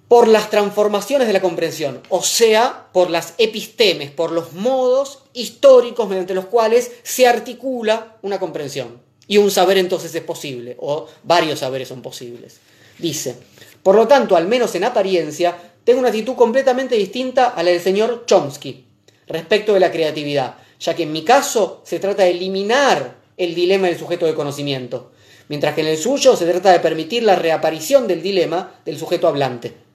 [0.09, 6.09] por las transformaciones de la comprensión, o sea, por las epistemes, por los modos históricos
[6.09, 9.03] mediante los cuales se articula una comprensión.
[9.27, 12.57] Y un saber entonces es posible, o varios saberes son posibles.
[12.99, 13.37] Dice,
[13.83, 17.81] por lo tanto, al menos en apariencia, tengo una actitud completamente distinta a la del
[17.81, 18.87] señor Chomsky
[19.27, 23.89] respecto de la creatividad, ya que en mi caso se trata de eliminar el dilema
[23.89, 25.13] del sujeto de conocimiento,
[25.49, 29.29] mientras que en el suyo se trata de permitir la reaparición del dilema del sujeto
[29.29, 29.88] hablante.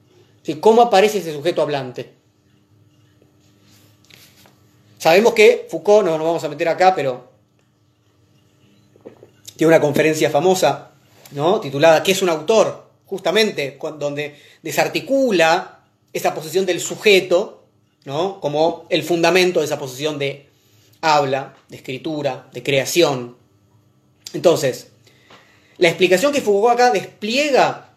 [0.59, 2.13] ¿Cómo aparece ese sujeto hablante?
[4.97, 7.31] Sabemos que Foucault, no nos vamos a meter acá, pero
[9.55, 10.91] tiene una conferencia famosa,
[11.31, 11.59] ¿no?
[11.59, 12.83] titulada ¿Qué es un autor?
[13.13, 15.81] justamente donde desarticula
[16.13, 17.63] esa posición del sujeto,
[18.05, 18.39] ¿no?
[18.39, 20.49] como el fundamento de esa posición de
[20.99, 23.37] habla, de escritura, de creación.
[24.33, 24.87] Entonces,
[25.77, 27.92] la explicación que Foucault acá despliega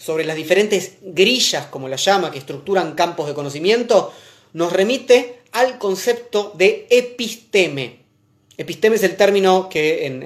[0.00, 4.12] sobre las diferentes grillas, como la llama, que estructuran campos de conocimiento,
[4.54, 8.00] nos remite al concepto de episteme.
[8.56, 10.22] Episteme es el término que en,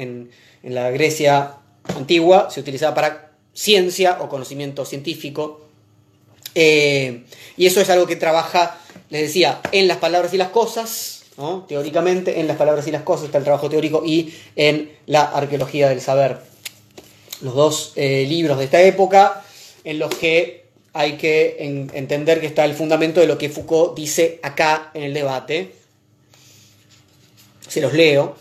[0.62, 1.56] en la Grecia
[1.96, 5.60] antigua se utilizaba para ciencia o conocimiento científico,
[6.56, 7.24] Eh,
[7.56, 8.78] y eso es algo que trabaja,
[9.10, 11.24] les decía, en las palabras y las cosas,
[11.66, 15.88] teóricamente, en las palabras y las cosas está el trabajo teórico y en la arqueología
[15.88, 16.38] del saber.
[17.40, 19.42] Los dos eh, libros de esta época
[19.84, 21.56] en los que hay que
[21.92, 25.74] entender que está el fundamento de lo que Foucault dice acá en el debate.
[27.68, 28.36] Se los leo.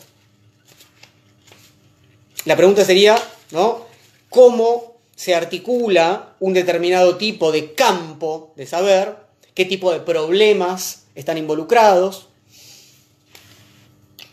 [2.45, 3.17] La pregunta sería,
[3.51, 3.85] ¿no?
[4.29, 9.15] ¿Cómo se articula un determinado tipo de campo de saber?
[9.53, 12.27] ¿Qué tipo de problemas están involucrados?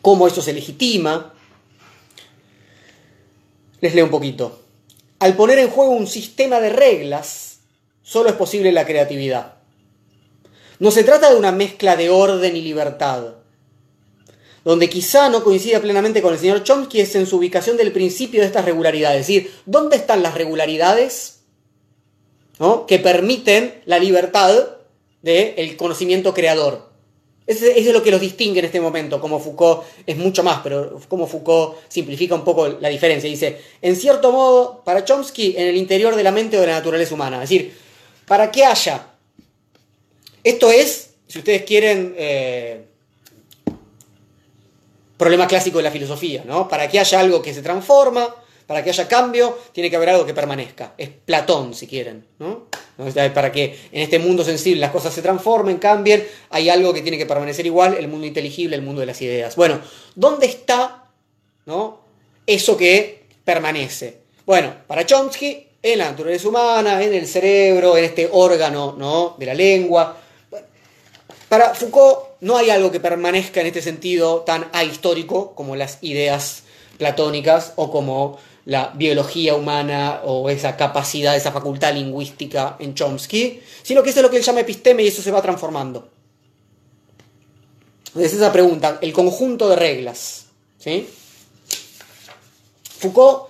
[0.02, 1.34] ¿Cómo eso se legitima?
[3.80, 4.60] Les leo un poquito.
[5.20, 7.58] Al poner en juego un sistema de reglas,
[8.02, 9.56] solo es posible la creatividad.
[10.78, 13.34] No se trata de una mezcla de orden y libertad.
[14.64, 18.40] Donde quizá no coincida plenamente con el señor Chomsky es en su ubicación del principio
[18.40, 19.20] de estas regularidades.
[19.20, 21.40] Es decir, ¿dónde están las regularidades
[22.88, 24.68] que permiten la libertad
[25.20, 26.89] del conocimiento creador?
[27.50, 31.00] Eso es lo que los distingue en este momento, como Foucault es mucho más, pero
[31.08, 33.28] como Foucault simplifica un poco la diferencia.
[33.28, 36.74] Dice, en cierto modo, para Chomsky, en el interior de la mente o de la
[36.74, 37.42] naturaleza humana.
[37.42, 37.76] Es decir,
[38.24, 39.04] para que haya...
[40.44, 42.84] Esto es, si ustedes quieren, eh,
[45.16, 46.68] problema clásico de la filosofía, ¿no?
[46.68, 48.32] Para que haya algo que se transforma,
[48.70, 50.94] para que haya cambio, tiene que haber algo que permanezca.
[50.96, 52.66] Es Platón, si quieren, ¿no?
[53.34, 57.18] Para que en este mundo sensible las cosas se transformen, cambien, hay algo que tiene
[57.18, 59.56] que permanecer igual, el mundo inteligible, el mundo de las ideas.
[59.56, 59.80] Bueno,
[60.14, 61.10] ¿dónde está
[61.66, 62.02] ¿no?
[62.46, 64.18] eso que permanece?
[64.46, 69.34] Bueno, para Chomsky, en la naturaleza humana, en el cerebro, en este órgano ¿no?
[69.36, 70.16] de la lengua.
[71.48, 76.62] Para Foucault no hay algo que permanezca en este sentido tan ahistórico como las ideas
[76.98, 84.02] platónicas o como la biología humana o esa capacidad, esa facultad lingüística en Chomsky, sino
[84.02, 86.08] que eso es lo que él llama episteme y eso se va transformando.
[88.18, 90.46] Es esa pregunta, el conjunto de reglas.
[90.78, 91.08] ¿sí?
[92.98, 93.48] Foucault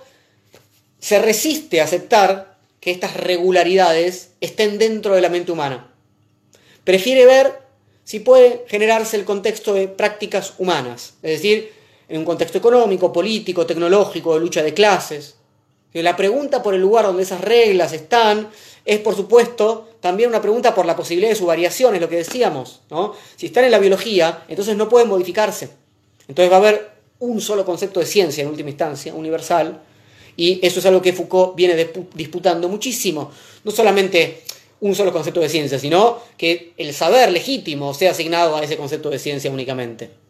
[0.99, 5.93] se resiste a aceptar que estas regularidades estén dentro de la mente humana.
[6.83, 7.61] Prefiere ver
[8.03, 11.71] si puede generarse el contexto de prácticas humanas, es decir,
[12.11, 15.35] en un contexto económico, político, tecnológico, de lucha de clases.
[15.93, 18.49] La pregunta por el lugar donde esas reglas están
[18.83, 22.17] es, por supuesto, también una pregunta por la posibilidad de su variación, es lo que
[22.17, 22.81] decíamos.
[22.89, 23.13] ¿no?
[23.37, 25.69] Si están en la biología, entonces no pueden modificarse.
[26.27, 29.81] Entonces va a haber un solo concepto de ciencia en última instancia, universal,
[30.35, 33.31] y eso es algo que Foucault viene disputando muchísimo.
[33.63, 34.43] No solamente
[34.81, 39.09] un solo concepto de ciencia, sino que el saber legítimo sea asignado a ese concepto
[39.09, 40.20] de ciencia únicamente.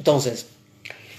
[0.00, 0.46] Entonces,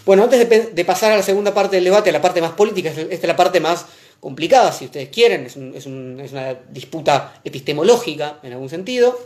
[0.07, 3.13] bueno, antes de, pasar a la segunda parte del debate, la parte más política, esta
[3.13, 3.85] es la parte más
[4.19, 9.19] complicada, si ustedes quieren, es, una disputa epistemológica en algún sentido.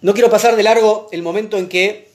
[0.00, 2.08] No quiero pasar de largo el momento en que,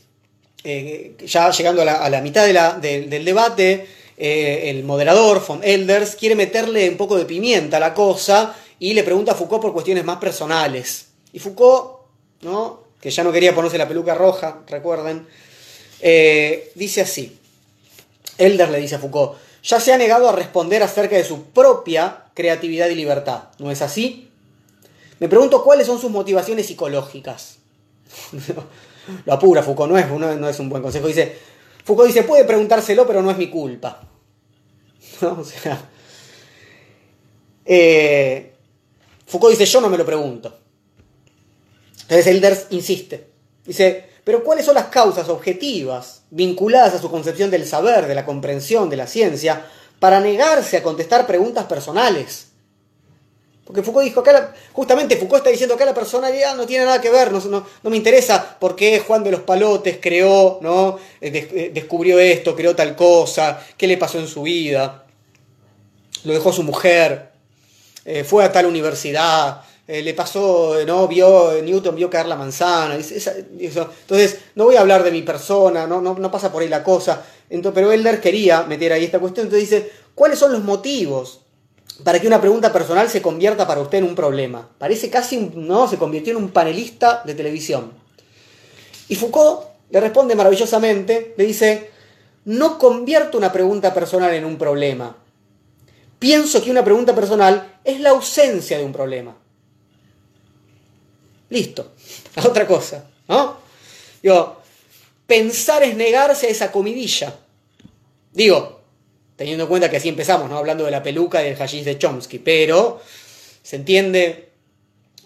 [0.63, 2.47] eh, ya llegando a la, mitad
[2.81, 7.93] del debate, eh, el moderador, von Elders, quiere meterle un poco de pimienta a la
[7.93, 11.09] cosa y le pregunta a Foucault por cuestiones más personales.
[11.31, 11.99] Y Foucault,
[12.41, 12.84] ¿no?
[13.05, 15.27] Que ya no quería ponerse la peluca roja, recuerden,
[16.01, 17.37] eh, dice así,
[18.39, 22.23] Elder le dice a Foucault, ya se ha negado a responder acerca de su propia
[22.33, 24.31] creatividad y libertad, ¿no es así?
[25.19, 27.59] Me pregunto cuáles son sus motivaciones psicológicas.
[29.25, 31.05] Lo apura Foucault, no es, no, es un buen consejo.
[31.05, 31.37] Dice,
[31.83, 34.01] Foucault dice, puede preguntárselo, pero no es mi culpa.
[35.21, 35.79] O sea,
[37.65, 38.51] eh,
[39.27, 40.64] Foucault dice, yo no me lo pregunto.
[42.05, 43.27] Entonces Elders insiste.
[43.65, 48.25] Dice, pero ¿cuáles son las causas objetivas vinculadas a su concepción del saber, de la
[48.25, 49.65] comprensión, de la ciencia,
[49.99, 52.47] para negarse a contestar preguntas personales?
[53.65, 57.09] Porque Foucault dijo, acá justamente Foucault está diciendo que la personalidad no tiene nada que
[57.09, 60.99] ver, no, no, me interesa por qué Juan de los Palotes creó, ¿no?
[61.19, 65.05] Eh, eh, descubrió esto, creó tal cosa, qué le pasó en su vida,
[66.23, 67.31] lo dejó su mujer,
[68.05, 71.07] eh, fue a tal universidad, eh, le pasó, ¿no?
[71.07, 72.95] Vio, Newton vio caer la manzana.
[72.95, 77.23] Entonces, no voy a hablar de mi persona, no, pasa por ahí la cosa.
[77.49, 79.45] Pero Elder quería meter ahí esta cuestión.
[79.45, 81.41] Entonces dice, ¿cuáles son los motivos
[82.03, 84.67] para que una pregunta personal se convierta para usted en un problema?
[84.79, 85.87] Parece casi, ¿no?
[85.87, 87.91] Se convirtió en un panelista de televisión.
[89.07, 91.91] Y Foucault le responde maravillosamente, le dice,
[92.45, 95.15] no convierto una pregunta personal en un problema.
[96.17, 99.35] Pienso que una pregunta personal es la ausencia de un problema.
[101.49, 101.93] Listo.
[102.35, 103.57] A otra cosa, ¿no?
[104.21, 104.61] Digo,
[105.27, 107.35] pensar es negarse a esa comidilla.
[108.31, 108.81] Digo,
[109.35, 110.57] teniendo en cuenta que así empezamos, ¿no?
[110.57, 113.01] Hablando de la peluca y del hashish de Chomsky, pero
[113.61, 114.49] se entiende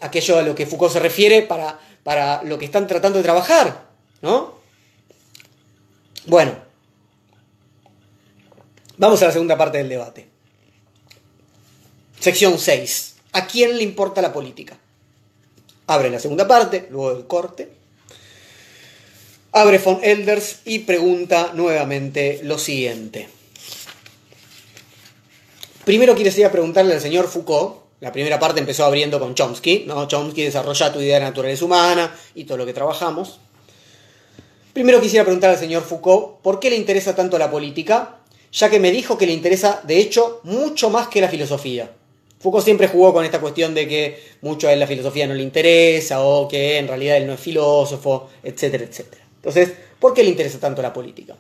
[0.01, 3.88] aquello a lo que Foucault se refiere para, para lo que están tratando de trabajar,
[4.22, 4.59] ¿no?
[6.26, 6.55] Bueno,
[8.97, 10.28] vamos a la segunda parte del debate.
[12.20, 13.15] Sección 6.
[13.32, 14.78] ¿A quién le importa la política?
[15.90, 17.68] Abre la segunda parte, luego del corte.
[19.54, 23.28] Abre von Elders y pregunta nuevamente lo siguiente.
[25.86, 30.08] Primero quisiera preguntarle al señor Foucault, la primera parte empezó abriendo con Chomsky, ¿no?
[30.08, 33.40] Chomsky desarrolla tu idea de naturaleza humana y todo lo que trabajamos.
[34.74, 38.20] Primero quisiera preguntar al señor Foucault por qué le interesa tanto la política,
[38.52, 41.90] ya que me dijo que le interesa, de hecho, mucho más que la filosofía.
[42.40, 45.44] Foucault siempre jugó con esta cuestión de que mucho a él la filosofía no le
[45.44, 49.26] interesa o que en realidad él no es filósofo, etcétera, etcétera.
[49.36, 51.36] Entonces, ¿por qué le interesa tanto la política?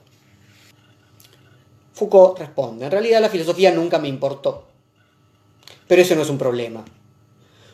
[1.93, 4.67] Foucault responde, en realidad la filosofía nunca me importó.
[5.87, 6.83] Pero eso no es un problema.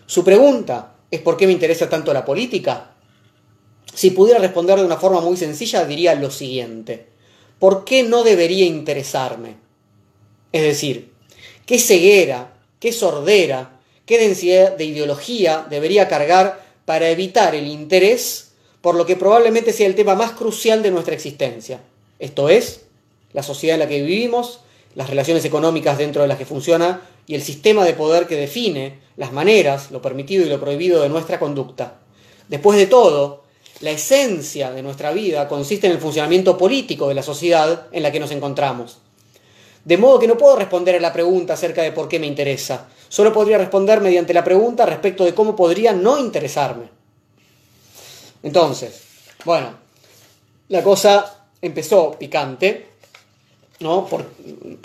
[0.05, 2.91] Su pregunta es ¿por qué me interesa tanto la política?
[3.93, 7.07] Si pudiera responder de una forma muy sencilla, diría lo siguiente.
[7.59, 9.55] ¿Por qué no debería interesarme?
[10.51, 11.13] Es decir,
[11.65, 12.54] ¿qué ceguera
[12.85, 19.15] qué sordera, qué densidad de ideología debería cargar para evitar el interés por lo que
[19.15, 21.79] probablemente sea el tema más crucial de nuestra existencia.
[22.19, 22.81] Esto es,
[23.33, 24.59] la sociedad en la que vivimos,
[24.93, 28.99] las relaciones económicas dentro de las que funciona y el sistema de poder que define
[29.17, 32.01] las maneras, lo permitido y lo prohibido de nuestra conducta.
[32.49, 33.45] Después de todo,
[33.79, 38.11] la esencia de nuestra vida consiste en el funcionamiento político de la sociedad en la
[38.11, 38.99] que nos encontramos.
[39.85, 42.87] De modo que no puedo responder a la pregunta acerca de por qué me interesa.
[43.07, 46.89] Solo podría responder mediante la pregunta respecto de cómo podría no interesarme.
[48.41, 49.01] Entonces,
[49.45, 49.75] bueno,
[50.69, 52.87] la cosa empezó picante,
[53.79, 54.07] ¿no?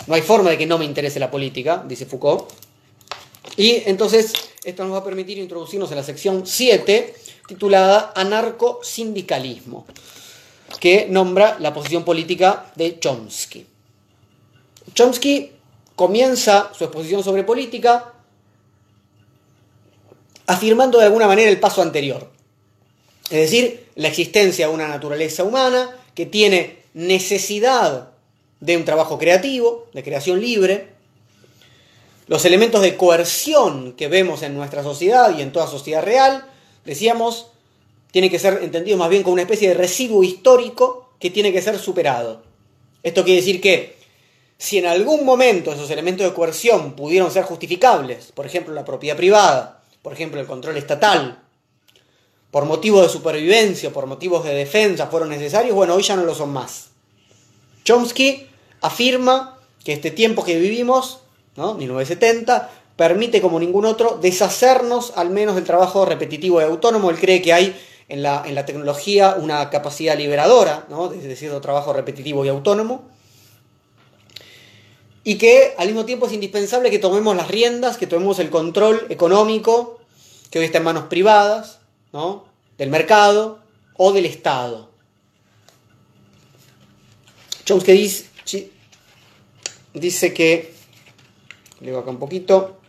[0.05, 2.47] no hay forma de que no me interese la política, dice Foucault.
[3.57, 4.33] Y entonces
[4.63, 7.15] esto nos va a permitir introducirnos en la sección 7,
[7.47, 9.87] titulada Anarco-sindicalismo,
[10.79, 13.70] que nombra la posición política de Chomsky.
[14.93, 15.51] Chomsky
[15.95, 18.13] comienza su exposición sobre política
[20.47, 22.29] afirmando de alguna manera el paso anterior.
[23.29, 28.09] Es decir, la existencia de una naturaleza humana que tiene necesidad
[28.59, 30.89] de un trabajo creativo, de creación libre,
[32.27, 36.45] los elementos de coerción que vemos en nuestra sociedad y en toda sociedad real,
[36.85, 37.47] decíamos,
[38.11, 41.61] tiene que ser entendido más bien como una especie de residuo histórico que tiene que
[41.61, 42.43] ser superado.
[43.03, 44.00] Esto quiere decir que
[44.61, 49.17] si en algún momento esos elementos de coerción pudieron ser justificables, por ejemplo la propiedad
[49.17, 51.39] privada, por ejemplo el control estatal,
[52.51, 56.35] por motivos de supervivencia, por motivos de defensa fueron necesarios, bueno, hoy ya no lo
[56.35, 56.89] son más.
[57.85, 58.47] Chomsky
[58.81, 61.21] afirma que este tiempo que vivimos,
[61.55, 61.73] ¿no?
[61.73, 67.09] 1970, permite como ningún otro deshacernos al menos del trabajo repetitivo y autónomo.
[67.09, 67.75] Él cree que hay
[68.09, 71.07] en la, en la tecnología una capacidad liberadora ¿no?
[71.07, 73.09] de cierto trabajo repetitivo y autónomo
[75.23, 79.05] y que al mismo tiempo es indispensable que tomemos las riendas, que tomemos el control
[79.09, 79.99] económico,
[80.49, 81.79] que hoy está en manos privadas,
[82.11, 82.45] ¿no?
[82.77, 83.59] del mercado
[83.97, 84.89] o del Estado.
[87.65, 88.71] Chomsky dice,
[89.93, 90.73] dice que,
[91.79, 92.79] leo acá un poquito,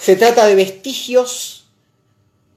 [0.00, 1.66] se trata de vestigios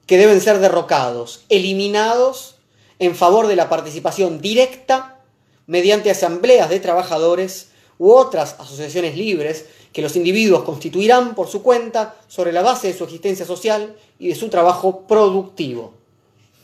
[0.06, 2.56] que deben ser derrocados, eliminados
[2.98, 5.20] en favor de la participación directa
[5.66, 7.67] mediante asambleas de trabajadores
[7.98, 12.94] u otras asociaciones libres que los individuos constituirán por su cuenta sobre la base de
[12.94, 15.94] su existencia social y de su trabajo productivo.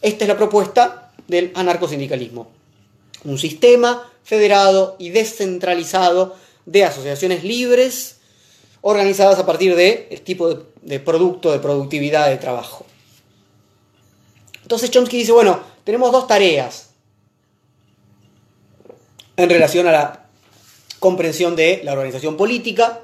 [0.02, 2.48] Esta es la propuesta del anarcosindicalismo.
[3.24, 8.18] Un sistema federado y descentralizado de asociaciones libres
[8.82, 12.84] organizadas a partir del de tipo de, de producto de productividad de trabajo.
[14.62, 16.90] Entonces Chomsky dice, bueno, tenemos dos tareas
[19.36, 20.23] en relación a la
[21.04, 23.00] comprensión de la organización política.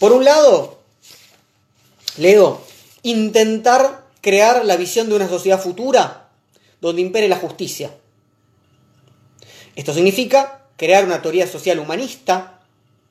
[0.00, 0.80] Por un lado,
[2.16, 2.60] leo,
[3.04, 6.30] intentar crear la visión de una sociedad futura
[6.80, 7.92] donde impere la justicia.
[9.76, 12.58] Esto significa crear una teoría social humanista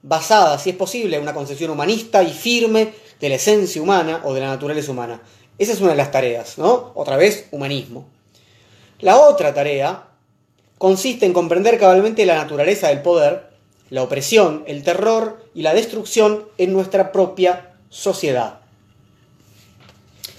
[0.01, 4.33] basada, si es posible, en una concepción humanista y firme de la esencia humana o
[4.33, 5.21] de la naturaleza humana.
[5.57, 6.91] Esa es una de las tareas, ¿no?
[6.95, 8.09] Otra vez, humanismo.
[8.99, 10.03] La otra tarea
[10.77, 13.48] consiste en comprender cabalmente la naturaleza del poder,
[13.89, 18.59] la opresión, el terror y la destrucción en nuestra propia sociedad.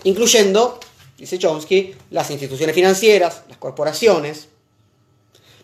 [0.05, 0.79] Incluyendo,
[1.19, 4.49] dice Chomsky, las instituciones financieras, las corporaciones,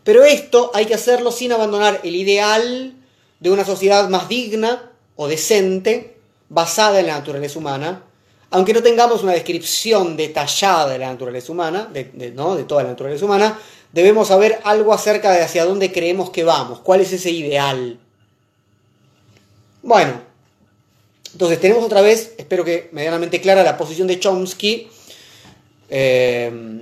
[0.05, 2.95] Pero esto hay que hacerlo sin abandonar el ideal
[3.41, 6.16] de una sociedad más digna o decente,
[6.49, 8.05] basada en la naturaleza humana,
[8.51, 12.55] aunque no tengamos una descripción detallada de la naturaleza humana, de, ¿no?
[12.55, 13.59] de toda la naturaleza humana,
[13.93, 17.99] debemos saber algo acerca de hacia dónde creemos que vamos, cuál es ese ideal.
[19.82, 20.20] Bueno,
[21.32, 24.89] entonces tenemos otra vez, espero que medianamente clara, la posición de Chomsky.
[25.89, 26.80] Eh,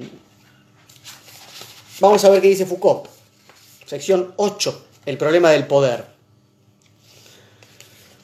[2.00, 3.06] vamos a ver qué dice Foucault.
[3.84, 6.04] Sección 8, el problema del poder.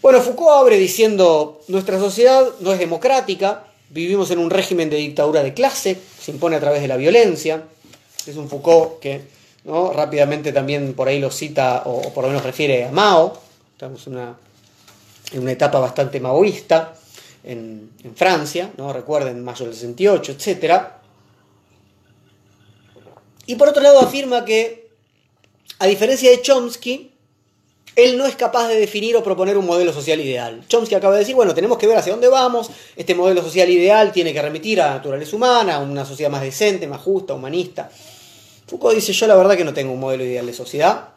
[0.01, 5.43] Bueno, Foucault abre diciendo, nuestra sociedad no es democrática, vivimos en un régimen de dictadura
[5.43, 7.65] de clase, se impone a través de la violencia.
[8.27, 9.23] Es un Foucault que
[9.65, 9.93] ¿no?
[9.93, 13.41] rápidamente también por ahí lo cita o, por lo menos refiere a Mao.
[13.73, 14.37] Estamos una,
[15.33, 16.95] en una etapa bastante maoísta
[17.45, 18.93] en, en, Francia, ¿no?
[18.93, 20.83] recuerden, mayo del 68, etc.
[23.47, 24.91] Y por otro lado afirma que,
[25.79, 27.13] a diferencia de Chomsky,
[27.97, 30.63] él no es capaz de definir o proponer un modelo social ideal.
[30.69, 34.13] Chomsky acaba de decir, bueno, tenemos que ver hacia dónde vamos, este modelo social ideal
[34.13, 37.91] tiene que remitir a la naturaleza humana, a una sociedad más decente, más justa, humanista.
[38.67, 41.09] Foucault dice, yo la verdad que no tengo un modelo ideal de sociedad.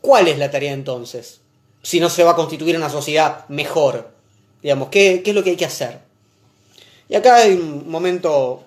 [0.00, 1.40] ¿Cuál es la tarea entonces?
[1.82, 4.10] Si no se va a constituir una sociedad mejor.
[4.62, 5.98] Digamos, ¿qué, qué es lo que hay que hacer?
[7.08, 8.64] Y acá hay un momento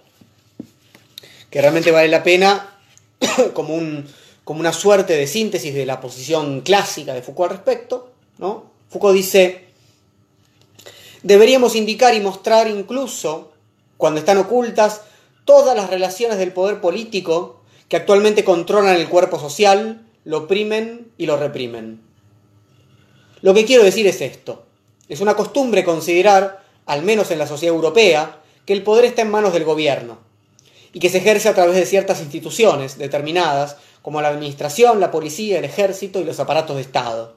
[1.50, 2.78] que realmente vale la pena,
[3.54, 4.08] como un,
[4.44, 8.12] como una suerte de síntesis de la posición clásica de Foucault al respecto.
[8.38, 8.72] ¿no?
[8.90, 9.66] Foucault dice,
[11.22, 13.52] deberíamos indicar y mostrar incluso,
[13.98, 15.02] cuando están ocultas,
[15.46, 21.26] todas las relaciones del poder político que actualmente controlan el cuerpo social, lo oprimen y
[21.26, 22.02] lo reprimen.
[23.42, 24.64] Lo que quiero decir es esto.
[25.10, 29.32] Es una costumbre considerar, al menos en la sociedad europea, que el poder está en
[29.32, 30.20] manos del gobierno
[30.94, 35.58] y que se ejerce a través de ciertas instituciones determinadas como la administración, la policía,
[35.58, 37.34] el ejército y los aparatos de Estado.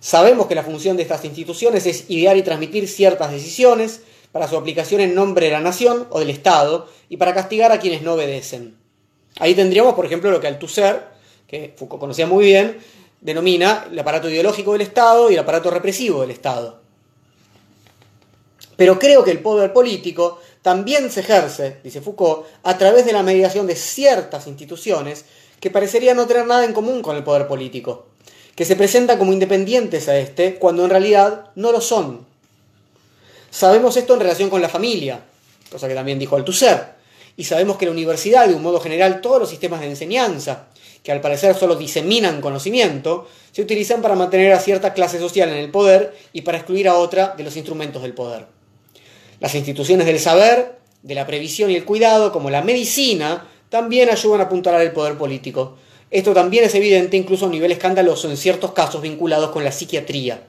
[0.00, 4.02] Sabemos que la función de estas instituciones es idear y transmitir ciertas decisiones
[4.32, 7.78] para su aplicación en nombre de la nación o del Estado y para castigar a
[7.78, 8.76] quienes no obedecen.
[9.38, 11.04] Ahí tendríamos, por ejemplo, lo que Althusser,
[11.46, 12.78] que Foucault conocía muy bien,
[13.20, 16.80] denomina el aparato ideológico del Estado y el aparato represivo del Estado.
[18.76, 23.22] Pero creo que el poder político también se ejerce, dice Foucault, a través de la
[23.22, 25.26] mediación de ciertas instituciones
[25.60, 28.06] que parecerían no tener nada en común con el poder político,
[28.56, 32.26] que se presentan como independientes a este, cuando en realidad no lo son.
[33.50, 35.20] Sabemos esto en relación con la familia,
[35.70, 37.00] cosa que también dijo Althusser,
[37.36, 40.66] y sabemos que la universidad, de un modo general, todos los sistemas de enseñanza,
[41.02, 45.56] que al parecer solo diseminan conocimiento, se utilizan para mantener a cierta clase social en
[45.56, 48.46] el poder y para excluir a otra de los instrumentos del poder.
[49.40, 54.40] Las instituciones del saber, de la previsión y el cuidado, como la medicina, también ayudan
[54.40, 55.78] a apuntalar el poder político.
[56.10, 59.72] Esto también es evidente incluso a un nivel escandaloso en ciertos casos vinculados con la
[59.72, 60.42] psiquiatría.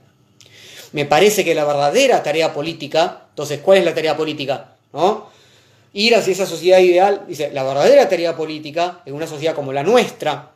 [0.91, 4.75] Me parece que la verdadera tarea política, entonces, ¿cuál es la tarea política?
[4.91, 5.29] ¿No?
[5.93, 9.83] Ir hacia esa sociedad ideal, dice, la verdadera tarea política en una sociedad como la
[9.83, 10.51] nuestra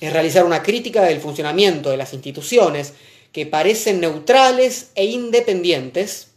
[0.00, 2.94] es realizar una crítica del funcionamiento de las instituciones
[3.32, 6.28] que parecen neutrales e independientes,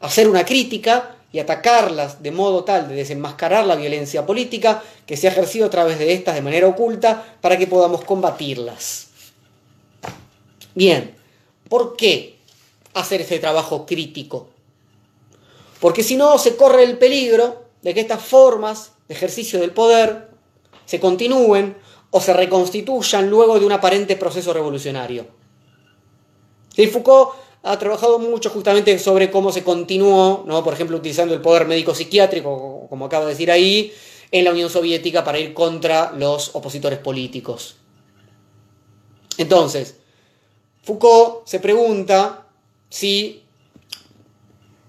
[0.00, 5.28] hacer una crítica y atacarlas de modo tal de desenmascarar la violencia política que se
[5.28, 9.08] ha ejercido a través de estas de manera oculta para que podamos combatirlas.
[10.74, 11.14] Bien,
[11.68, 12.38] ¿por qué
[12.94, 14.48] hacer este trabajo crítico?
[15.80, 20.28] Porque si no se corre el peligro de que estas formas de ejercicio del poder
[20.84, 21.76] se continúen
[22.10, 25.26] o se reconstituyan luego de un aparente proceso revolucionario.
[26.74, 30.64] Si Foucault ha trabajado mucho justamente sobre cómo se continuó, ¿no?
[30.64, 33.92] por ejemplo, utilizando el poder médico psiquiátrico, como acabo de decir ahí,
[34.30, 37.76] en la Unión Soviética para ir contra los opositores políticos.
[39.36, 39.96] Entonces,
[40.82, 42.46] Foucault se pregunta
[42.88, 43.42] si,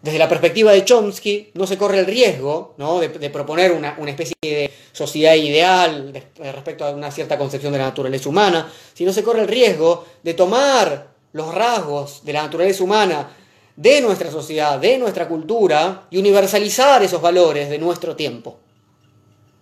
[0.02, 3.00] desde la perspectiva de Chomsky, no se corre el riesgo ¿no?
[3.00, 7.86] de, proponer una, una, especie de sociedad ideal respecto a una cierta concepción de la
[7.86, 12.84] naturaleza humana, si no se corre el riesgo de tomar los rasgos de la naturaleza
[12.84, 13.30] humana
[13.76, 18.60] de nuestra sociedad, de nuestra cultura, y universalizar esos valores de nuestro tiempo.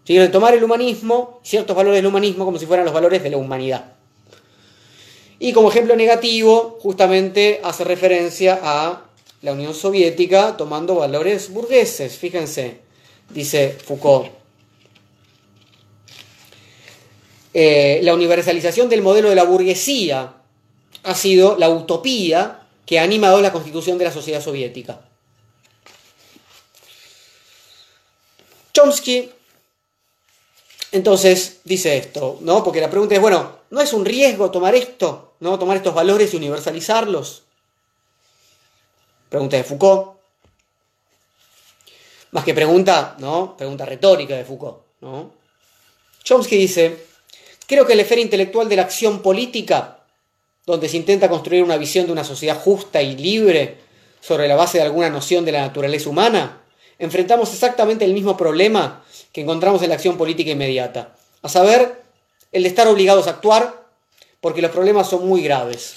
[0.03, 0.15] ¿Sí?
[0.15, 3.37] De tomar el humanismo, ciertos valores del humanismo, como si fueran los valores de la
[3.37, 3.93] humanidad.
[5.37, 9.03] Y como ejemplo negativo, justamente hace referencia a
[9.41, 12.17] la Unión Soviética tomando valores burgueses.
[12.17, 12.79] Fíjense,
[13.29, 14.31] dice Foucault.
[17.53, 20.33] Eh, la universalización del modelo de la burguesía
[21.03, 25.01] ha sido la utopía que ha animado la constitución de la sociedad soviética.
[28.73, 29.31] Chomsky
[30.91, 32.63] Entonces dice esto, ¿no?
[32.63, 35.59] Porque la pregunta es, bueno, ¿no es un riesgo tomar esto, ¿no?
[35.59, 37.43] Tomar estos valores y universalizarlos?
[39.29, 40.17] Pregunta de Foucault.
[42.31, 43.55] Más que pregunta, ¿no?
[43.57, 45.31] Pregunta retórica de Foucault, ¿no?
[46.23, 47.05] Chomsky dice,
[47.67, 49.98] creo que la esfera intelectual de la acción política,
[50.65, 53.77] donde se intenta construir una visión de una sociedad justa y libre
[54.21, 56.61] sobre la base de alguna noción de la naturaleza humana,
[56.99, 62.03] enfrentamos exactamente el mismo problema que encontramos en la acción política inmediata, a saber,
[62.51, 63.85] el de estar obligados a actuar
[64.41, 65.95] porque los problemas son muy graves.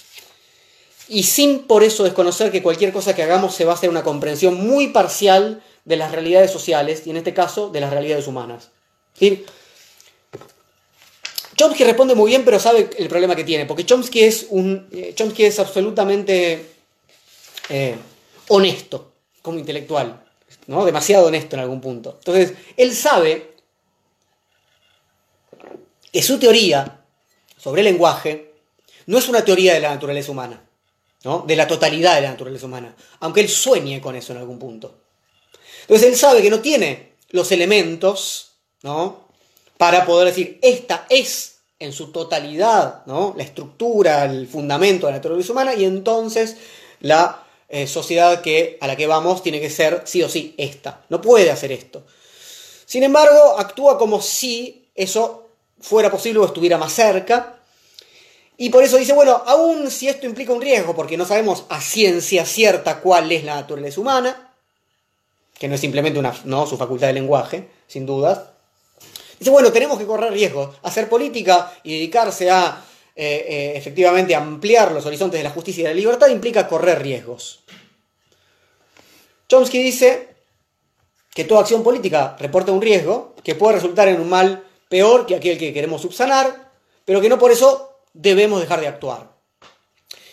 [1.08, 4.54] Y sin por eso desconocer que cualquier cosa que hagamos se basa en una comprensión
[4.66, 8.70] muy parcial de las realidades sociales y en este caso de las realidades humanas.
[11.62, 15.12] Chomsky responde muy bien, pero sabe el problema que tiene, porque Chomsky es, un, eh,
[15.14, 16.66] Chomsky es absolutamente
[17.68, 17.94] eh,
[18.48, 20.24] honesto como intelectual.
[20.66, 20.84] ¿no?
[20.84, 22.16] Demasiado honesto en algún punto.
[22.18, 23.54] Entonces, él sabe
[26.12, 27.04] que su teoría
[27.56, 28.54] sobre el lenguaje
[29.06, 30.64] no es una teoría de la naturaleza humana,
[31.22, 31.44] ¿no?
[31.46, 34.98] De la totalidad de la naturaleza humana, aunque él sueñe con eso en algún punto.
[35.82, 39.28] Entonces, él sabe que no tiene los elementos, ¿no?
[39.76, 41.51] Para poder decir, esta es
[41.82, 43.34] en su totalidad, ¿no?
[43.36, 46.56] La estructura, el fundamento de la naturaleza humana, y entonces
[47.00, 51.04] la eh, sociedad que, a la que vamos tiene que ser sí o sí esta.
[51.08, 52.04] No puede hacer esto.
[52.86, 55.48] Sin embargo, actúa como si eso
[55.80, 57.56] fuera posible o estuviera más cerca.
[58.56, 61.80] Y por eso dice, bueno, aún si esto implica un riesgo, porque no sabemos a
[61.80, 64.54] ciencia cierta cuál es la naturaleza humana,
[65.58, 66.66] que no es simplemente una, ¿no?
[66.66, 68.51] su facultad de lenguaje, sin dudas.
[69.42, 70.76] Dice, bueno, tenemos que correr riesgos.
[70.84, 72.80] Hacer política y dedicarse a
[73.16, 77.02] eh, eh, efectivamente ampliar los horizontes de la justicia y de la libertad implica correr
[77.02, 77.64] riesgos.
[79.48, 80.28] Chomsky dice
[81.34, 85.34] que toda acción política reporta un riesgo que puede resultar en un mal peor que
[85.34, 86.70] aquel que queremos subsanar,
[87.04, 89.32] pero que no por eso debemos dejar de actuar.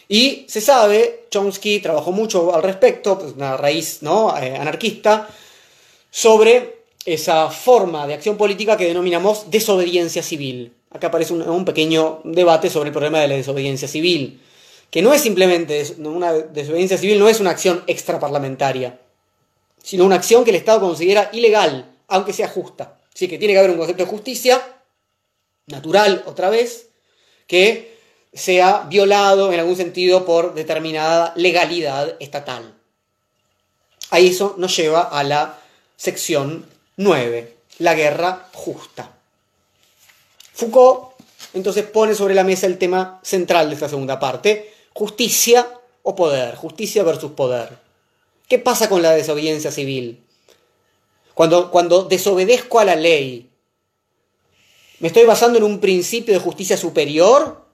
[0.07, 4.37] Y se sabe, Chomsky trabajó mucho al respecto, pues una raíz ¿no?
[4.37, 5.27] Eh, anarquista,
[6.11, 6.78] sobre
[7.13, 10.73] esa forma de acción política que denominamos desobediencia civil.
[10.91, 14.41] Acá aparece un, pequeño debate sobre el problema de la desobediencia civil,
[14.89, 18.99] que no es simplemente una desobediencia civil, no es una acción extraparlamentaria,
[19.83, 22.99] sino una acción que el Estado considera ilegal, aunque sea justa.
[23.13, 24.61] Así que tiene que haber un concepto de justicia,
[25.67, 26.89] natural otra vez,
[27.45, 27.97] que
[28.33, 32.75] sea violado en algún sentido por determinada legalidad estatal.
[34.11, 35.59] Ahí eso nos lleva a la
[35.97, 36.65] sección
[36.99, 39.09] 9, la guerra justa.
[40.51, 41.13] Foucault
[41.53, 46.57] entonces pone sobre la mesa el tema central de esta segunda parte, justicia o poder,
[46.57, 47.77] justicia versus poder.
[48.49, 50.25] ¿Qué pasa con la desobediencia civil?
[51.33, 53.49] Cuando, cuando desobedezco a la ley,
[54.99, 57.65] ¿me estoy basando en un principio de justicia superior,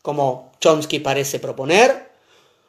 [0.00, 2.12] como Chomsky parece proponer?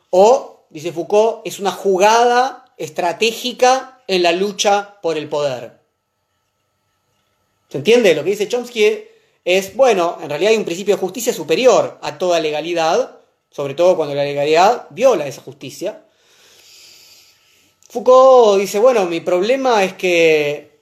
[0.09, 5.79] ¿O, dice Foucault, es una jugada estratégica en la lucha por el poder?
[7.69, 8.15] ¿Se entiende?
[8.15, 9.03] Lo que dice Chomsky
[9.45, 13.19] es, bueno, en realidad hay un principio de justicia superior a toda legalidad,
[13.51, 16.03] sobre todo cuando la legalidad viola esa justicia.
[17.89, 20.79] Foucault dice, bueno, mi problema es que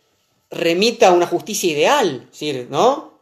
[0.49, 2.29] remita a una justicia ideal,
[2.69, 3.19] ¿no?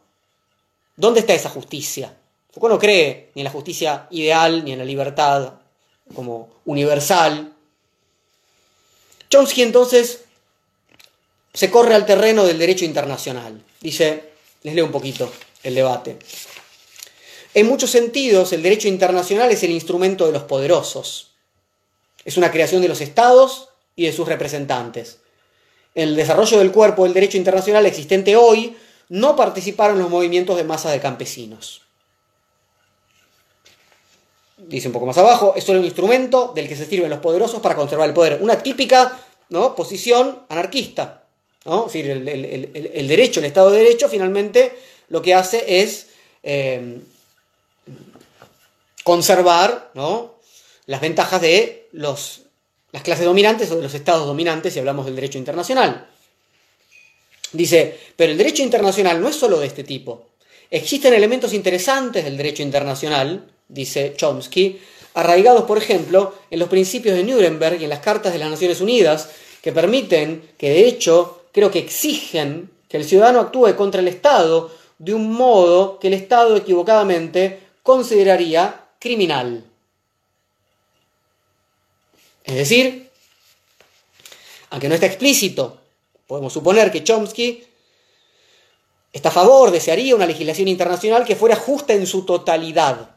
[0.96, 2.16] ¿Dónde está esa justicia?
[2.52, 5.54] Foucault no cree ni en la justicia ideal ni en la libertad
[6.14, 7.55] como universal.
[9.30, 10.24] Chomsky entonces
[11.52, 13.62] se corre al terreno del derecho internacional.
[13.80, 14.24] Dice,
[14.62, 15.32] les leo un poquito
[15.62, 16.18] el debate.
[17.54, 21.30] En muchos sentidos, el derecho internacional es el instrumento de los poderosos.
[22.26, 25.20] Es una creación de los estados y de sus representantes.
[25.94, 28.76] En el desarrollo del cuerpo del derecho internacional existente hoy,
[29.08, 31.85] no participaron los movimientos de masa de campesinos.
[34.68, 37.60] Dice un poco más abajo, es solo un instrumento del que se sirven los poderosos
[37.60, 38.40] para conservar el poder.
[38.42, 39.16] Una típica
[39.50, 39.76] ¿no?
[39.76, 41.22] posición anarquista.
[41.64, 41.86] ¿no?
[41.86, 44.76] Es decir, el, derecho, el Estado de Derecho, finalmente
[45.08, 46.08] lo que hace es
[46.42, 46.98] eh,
[49.04, 49.92] conservar
[50.86, 52.40] las ventajas de los,
[52.90, 56.08] las clases dominantes o de los estados dominantes si hablamos del derecho internacional.
[57.52, 60.26] Dice, pero el derecho internacional no es solo de este tipo.
[60.70, 64.80] Existen elementos interesantes del derecho internacional, dice Chomsky,
[65.14, 68.80] arraigados, por ejemplo, en los principios de Nuremberg y en las cartas de las Naciones
[68.80, 69.30] Unidas,
[69.62, 74.70] que permiten que, de hecho, creo que exigen que el ciudadano actúe contra el Estado
[74.98, 79.64] de un modo que el Estado equivocadamente consideraría criminal.
[82.44, 83.10] Es decir,
[84.70, 85.80] aunque no está explícito,
[86.26, 87.64] podemos suponer que Chomsky
[89.12, 93.15] está a favor, desearía una legislación internacional que fuera justa en su totalidad.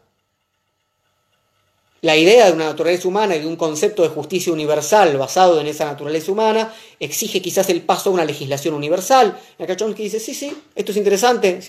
[2.02, 5.68] La idea de una naturaleza humana y de un concepto de justicia universal basado en
[5.68, 9.38] esa naturaleza humana exige quizás el paso a una legislación universal.
[9.58, 11.60] Y acá Chomsky dice, sí, sí, esto es interesante,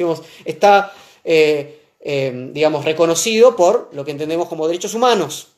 [0.45, 0.93] está,
[1.25, 5.49] eh, eh, digamos, reconocido por lo que entendemos como derechos humanos.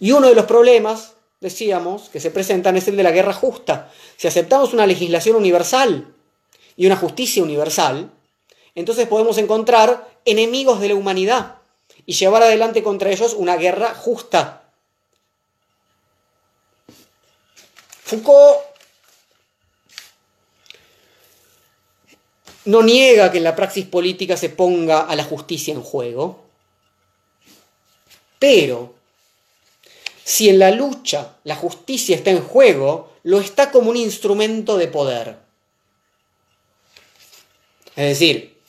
[0.00, 3.92] Y uno de los problemas, decíamos, que se presentan es el de la guerra justa.
[4.16, 6.12] Si aceptamos una legislación universal
[6.74, 8.10] y una justicia universal,
[8.74, 11.59] entonces podemos encontrar enemigos de la humanidad
[12.06, 14.62] y llevar adelante contra ellos una guerra justa.
[18.04, 18.58] Foucault
[22.64, 26.44] no niega que en la praxis política se ponga a la justicia en juego,
[28.38, 28.94] pero
[30.24, 34.88] si en la lucha la justicia está en juego, lo está como un instrumento de
[34.88, 35.38] poder.
[37.96, 38.59] Es decir,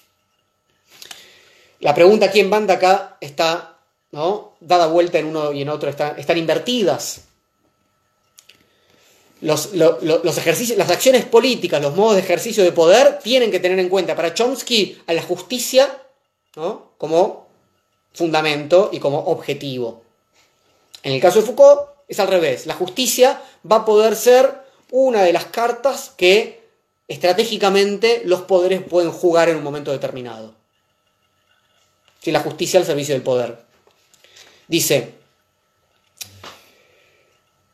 [1.82, 3.80] la pregunta quién manda acá está
[4.12, 4.54] ¿no?
[4.60, 7.24] dada vuelta en uno y en otro, están invertidas.
[9.42, 9.74] Los,
[10.38, 14.16] ejercicios, las acciones políticas, los modos de ejercicio de poder tienen que tener en cuenta
[14.16, 15.90] para Chomsky a la justicia
[16.54, 17.48] como
[18.14, 20.04] fundamento y como objetivo.
[21.02, 22.68] En el caso de Foucault es al revés.
[22.68, 26.62] La justicia va a poder ser una de las cartas que
[27.08, 30.61] estratégicamente los poderes pueden jugar en un momento determinado.
[32.22, 33.58] Si la justicia al servicio del poder.
[34.68, 35.16] Dice,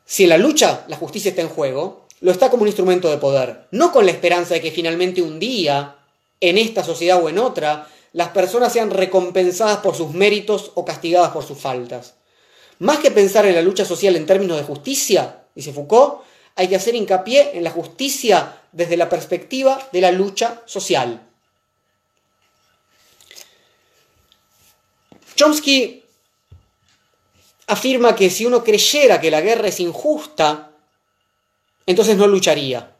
[0.04, 3.18] si en la lucha la justicia está en juego, lo está como un instrumento de
[3.18, 5.96] poder, no con la esperanza de que finalmente un día,
[6.40, 11.30] en esta sociedad o en otra, las personas sean recompensadas por sus méritos o castigadas
[11.30, 12.14] por sus faltas.
[12.78, 16.22] Más que pensar en la lucha social en términos de justicia, dice Foucault,
[16.56, 21.27] hay que hacer hincapié en la justicia desde la perspectiva de la lucha social.
[25.38, 26.02] Chomsky
[27.68, 30.72] afirma que si uno creyera que la guerra es injusta,
[31.86, 32.96] entonces no lucharía.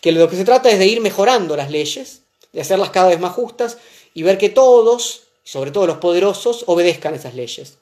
[0.00, 2.22] Que lo que se trata es de ir mejorando las leyes,
[2.54, 3.76] de hacerlas cada vez más justas
[4.14, 7.76] y ver que todos, sobre todo los poderosos, obedezcan esas leyes.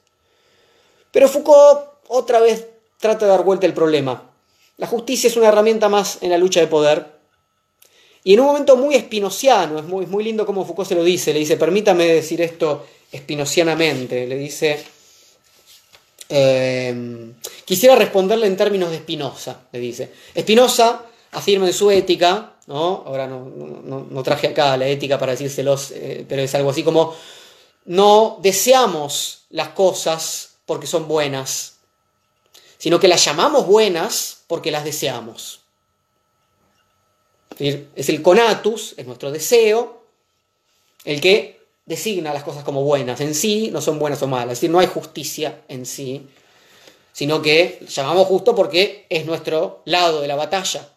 [1.11, 2.67] Pero Foucault otra vez
[2.99, 4.29] trata de dar vuelta el problema.
[4.75, 7.15] La justicia es una herramienta más en la lucha de poder.
[8.25, 11.31] Y en un momento muy espinociano, es muy, muy lindo como Foucault se lo dice,
[11.31, 14.83] le dice, permítame decir esto espinocianamente, le dice,
[16.29, 17.33] em,
[17.65, 20.11] quisiera responderle en términos de Spinoza, le dice.
[20.37, 23.03] Spinoza afirma en su ética, ¿no?
[23.05, 27.15] ahora no, traje acá la ética para decírselos, eh, pero es algo así como,
[27.85, 31.77] no deseamos las cosas porque son buenas,
[32.77, 35.61] sino que las llamamos buenas porque las deseamos.
[37.57, 40.03] Es el conatus, es nuestro deseo,
[41.05, 41.56] el que
[41.87, 43.19] designa las cosas como buenas.
[43.21, 46.27] En sí no son buenas o malas, es decir, no hay justicia en sí,
[47.13, 50.87] sino que llamamos justo porque es nuestro lado de la batalla.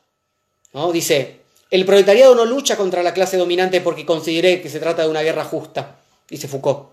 [0.75, 0.93] ¿no?
[0.93, 1.41] Dice,
[1.71, 5.23] el proletariado no lucha contra la clase dominante porque considere que se trata de una
[5.23, 5.97] guerra justa,
[6.29, 6.91] dice Foucault.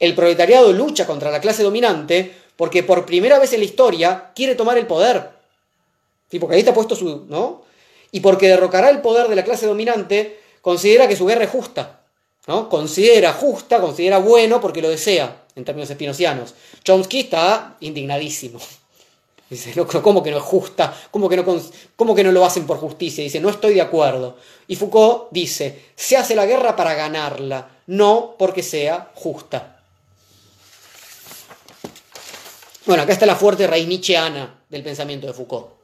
[0.00, 4.54] El proletariado lucha contra la clase dominante porque por primera vez en la historia quiere
[4.54, 5.30] tomar el poder.
[6.30, 6.38] ¿Sí?
[6.38, 7.26] Porque ahí está puesto su.
[7.28, 7.62] ¿no?
[8.10, 11.99] Y porque derrocará el poder de la clase dominante, considera que su guerra es justa.
[12.46, 12.68] ¿No?
[12.68, 16.54] Considera justa, considera bueno porque lo desea, en términos espinocianos.
[16.84, 18.58] Chomsky está indignadísimo.
[19.50, 20.94] Dice, ¿cómo que no es justa?
[21.10, 21.44] ¿Cómo que no,
[21.96, 23.24] ¿Cómo que no lo hacen por justicia?
[23.24, 24.36] Dice, no estoy de acuerdo.
[24.68, 29.80] Y Foucault dice, se hace la guerra para ganarla, no porque sea justa.
[32.86, 35.79] Bueno, acá está la fuerte raíz nietzscheana del pensamiento de Foucault.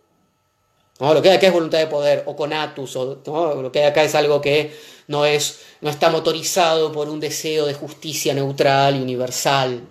[0.99, 4.03] Lo que hay acá es voluntad de poder, o conatus, o lo que hay acá
[4.03, 4.75] es algo que
[5.09, 9.83] no, es, no está motorizado por un deseo de justicia neutral y universal.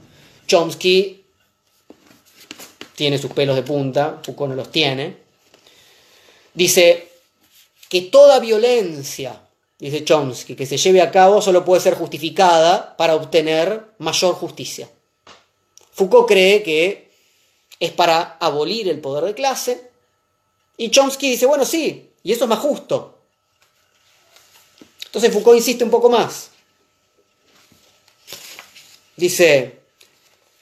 [0.47, 1.25] Chomsky
[2.95, 5.17] tiene sus pelos de punta, Foucault no los tiene.
[6.53, 7.09] Dice
[7.89, 9.41] que toda violencia,
[9.77, 14.89] dice Chomsky, que se lleve a cabo solo puede ser justificada para obtener mayor justicia.
[15.91, 17.11] Foucault cree que
[17.79, 19.94] es para abolir el poder de clase.
[20.77, 23.19] Y Chomsky dice, bueno, sí, y eso es más justo.
[25.05, 26.49] Entonces Foucault insiste un poco más.
[29.15, 29.79] Dice,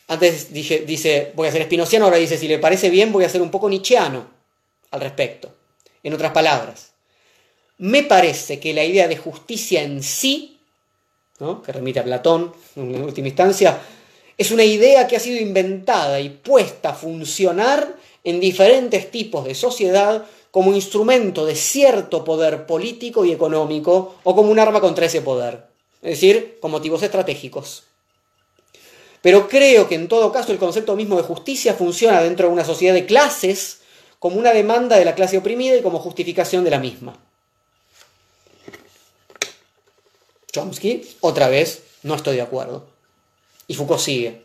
[0.07, 3.29] antes dije, dice, voy a ser espinociano, ahora dice, si le parece bien, voy a
[3.29, 4.27] ser un poco nietzscheano
[4.91, 5.51] al respecto.
[6.03, 6.91] En otras palabras,
[7.79, 10.59] me parece que la idea de justicia en sí,
[11.65, 13.81] que remite a Platón en última instancia,
[14.37, 19.55] es una idea que ha sido inventada y puesta a funcionar en diferentes tipos de
[19.55, 25.21] sociedad como instrumento de cierto poder político y económico o como un arma contra ese
[25.21, 25.65] poder,
[26.01, 27.83] es decir, con motivos estratégicos.
[29.21, 32.65] Pero creo que en todo caso el concepto mismo de justicia funciona dentro de una
[32.65, 33.79] sociedad de clases
[34.19, 37.17] como una demanda de la clase oprimida y como justificación de la misma.
[40.51, 42.85] Chomsky, otra vez, no estoy de acuerdo.
[43.65, 44.43] Y Foucault sigue.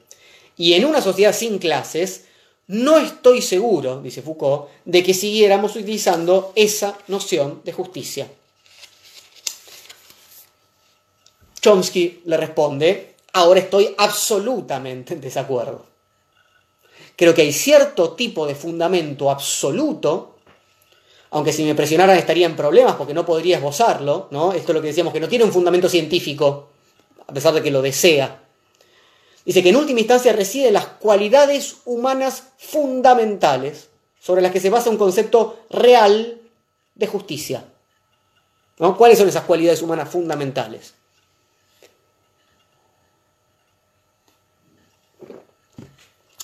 [0.57, 2.25] Y en una sociedad sin clases,
[2.69, 8.31] no estoy seguro, dice Foucault, de que siguiéramos utilizando esa noción de justicia.
[11.61, 15.87] Chomsky le responde, ahora estoy absolutamente en desacuerdo.
[17.17, 20.37] Creo que hay cierto tipo de fundamento absoluto,
[21.31, 24.53] aunque si me presionaran estaría en problemas porque no podría esbozarlo, ¿no?
[24.53, 26.69] Esto es lo que decíamos, que no tiene un fundamento científico,
[27.27, 28.43] a pesar de que lo desea.
[29.45, 33.89] Dice que en última instancia residen las cualidades humanas fundamentales
[34.21, 36.41] sobre las que se basa un concepto real
[36.95, 37.65] de justicia.
[38.97, 40.95] ¿Cuáles son esas cualidades humanas fundamentales?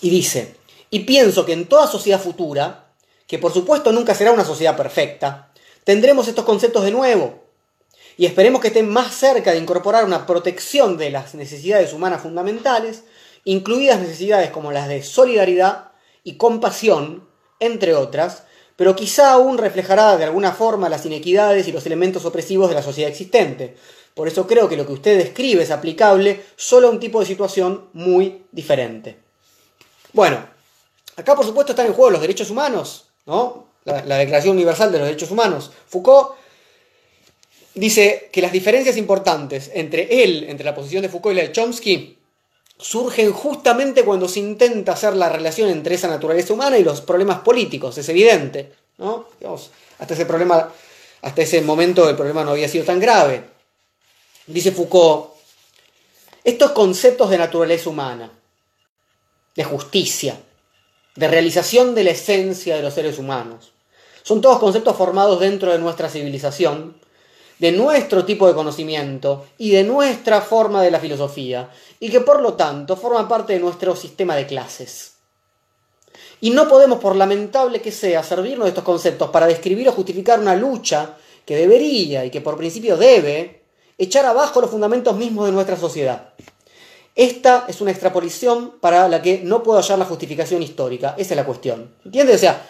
[0.01, 0.55] Y dice,
[0.91, 2.87] y pienso que en toda sociedad futura,
[3.27, 5.51] que por supuesto nunca será una sociedad perfecta,
[5.85, 7.43] tendremos estos conceptos de nuevo.
[8.17, 13.05] Y esperemos que estén más cerca de incorporar una protección de las necesidades humanas fundamentales,
[13.45, 15.93] incluidas necesidades como las de solidaridad
[16.23, 17.29] y compasión,
[17.61, 18.45] entre otras,
[18.77, 22.83] pero quizá aún reflejará de alguna forma las inequidades y los elementos opresivos de la
[22.83, 23.77] sociedad existente.
[24.15, 27.27] Por eso creo que lo que usted describe es aplicable solo a un tipo de
[27.27, 29.19] situación muy diferente.
[30.13, 30.55] Bueno,
[31.17, 33.69] Acá, por supuesto, están en juego los derechos humanos, ¿no?
[33.85, 35.71] La, Declaración Universal de los Derechos Humanos.
[35.87, 36.33] Foucault
[37.75, 41.53] dice que las diferencias importantes entre él, entre la posición de Foucault y la de
[41.53, 42.19] Chomsky,
[42.79, 47.41] surgen justamente cuando se intenta hacer la relación entre esa naturaleza humana y los problemas
[47.41, 49.29] políticos, es evidente, ¿no?
[49.99, 50.71] hasta ese problema,
[51.23, 53.45] hasta ese momento el problema no había sido tan grave.
[54.47, 55.31] Dice Foucault,
[56.43, 58.31] estos conceptos de naturaleza humana,
[59.55, 60.39] de justicia,
[61.17, 63.73] de realización de la esencia de los seres humanos.
[64.23, 66.97] Son todos conceptos formados dentro de nuestra civilización,
[67.59, 71.71] de nuestro tipo de conocimiento y de nuestra forma de la filosofía,
[72.01, 75.13] y que por lo tanto forman parte de nuestro sistema de clases.
[76.41, 80.41] Y no podemos, por lamentable que sea, servirnos de estos conceptos para describir o justificar
[80.41, 81.17] una lucha
[81.47, 83.63] que debería y que por principio debe
[83.97, 86.35] echar abajo los fundamentos mismos de nuestra sociedad.
[87.15, 91.15] Esta es una extrapolación para la que no puedo hallar la justificación histórica.
[91.17, 91.95] Esa es la cuestión.
[92.05, 92.37] ¿Entiendes?
[92.37, 92.69] O sea,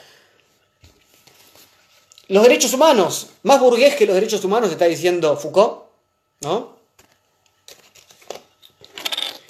[2.29, 5.83] los derechos humanos, más burgués que los derechos humanos, está diciendo Foucault,
[6.41, 6.75] ¿no?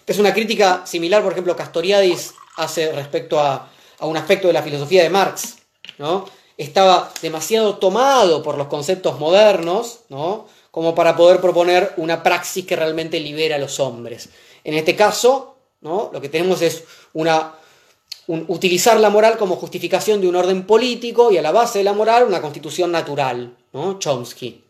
[0.07, 4.63] Es una crítica similar, por ejemplo, Castoriadis hace respecto a, a un aspecto de la
[4.63, 5.57] filosofía de Marx,
[5.99, 6.29] ¿no?
[6.57, 10.47] Estaba demasiado tomado por los conceptos modernos, ¿no?
[10.71, 14.29] Como para poder proponer una praxis que realmente libera a los hombres.
[14.65, 16.11] En este caso, ¿no?
[16.13, 17.55] lo que tenemos es una,
[18.27, 21.93] utilizar la moral como justificación de un orden político y a la base de la
[21.93, 23.99] moral una constitución natural, ¿no?
[23.99, 24.63] Chomsky.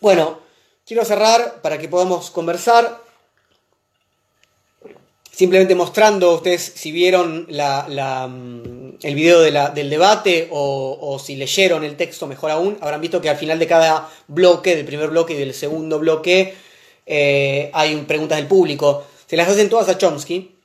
[0.00, 0.40] Bueno,
[0.86, 3.00] quiero cerrar para que podamos conversar,
[5.30, 11.96] simplemente mostrando ustedes si vieron mm, el video del debate o, o, si leyeron el
[11.96, 15.38] texto, mejor aún, habrán visto que al final de cada bloque, del primer bloque y
[15.38, 16.54] del segundo bloque,
[17.06, 20.55] eh, hay preguntas del público, se las hacen todas a Chomsky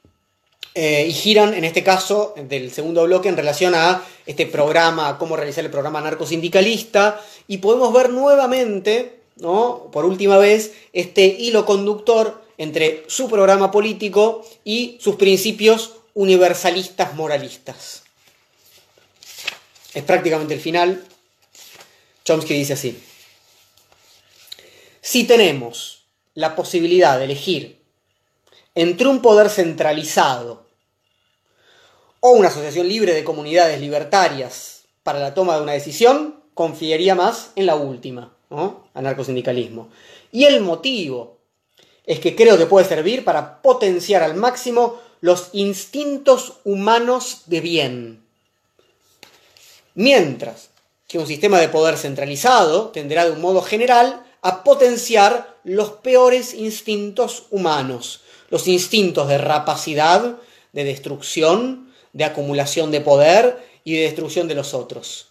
[0.74, 5.36] eh, y giran, en este caso, del segundo bloque en relación a este programa, cómo
[5.36, 9.90] realizar el programa narcosindicalista, y podemos ver nuevamente, ¿no?
[9.92, 18.04] por última vez, este hilo conductor entre su programa político y sus principios universalistas moralistas.
[19.94, 21.04] Es prácticamente el final.
[22.24, 22.98] Chomsky dice así.
[25.02, 26.04] Si tenemos
[26.34, 27.81] la posibilidad de elegir
[28.76, 30.66] entre un poder centralizado
[32.20, 37.52] o una asociación libre de comunidades libertarias para la toma de una decisión, confiaría más
[37.56, 38.88] en la última, ¿no?
[38.94, 39.90] anarcosindicalismo.
[40.32, 41.38] Y el motivo
[42.06, 48.24] es que creo que puede servir para potenciar al máximo los instintos humanos de bien.
[49.94, 50.70] Mientras
[51.08, 56.54] que un sistema de poder centralizado tendrá de un modo general a potenciar los peores
[56.54, 58.21] instintos humanos,
[58.52, 60.38] los instintos de rapacidad,
[60.74, 65.30] de destrucción, de acumulación de poder y de destrucción de los otros.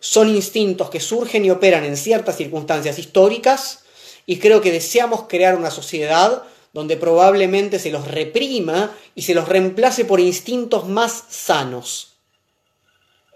[0.00, 3.84] Son instintos que surgen y operan en ciertas circunstancias históricas
[4.26, 9.48] y creo que deseamos crear una sociedad donde probablemente se los reprima y se los
[9.48, 12.16] reemplace por instintos más sanos.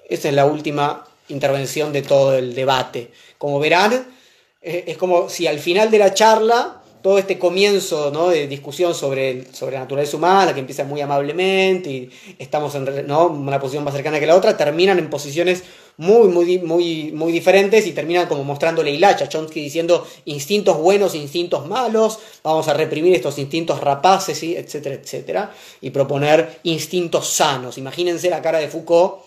[0.08, 3.12] Esa es la última intervención de todo el debate.
[3.38, 4.12] Como verán,
[4.60, 8.28] eh, es como si al final de la charla todo este comienzo ¿no?
[8.28, 13.28] de discusión sobre, sobre la naturaleza humana, que empieza muy amablemente y estamos en ¿no?
[13.28, 15.62] una posición más cercana que la otra, terminan en posiciones
[15.96, 19.28] muy, muy, muy, muy diferentes y terminan como mostrándole hilacha.
[19.28, 25.90] Chomsky diciendo instintos buenos, instintos malos, vamos a reprimir estos instintos rapaces, etcétera, etcétera, y
[25.90, 27.78] proponer instintos sanos.
[27.78, 29.24] Imagínense la cara de Foucault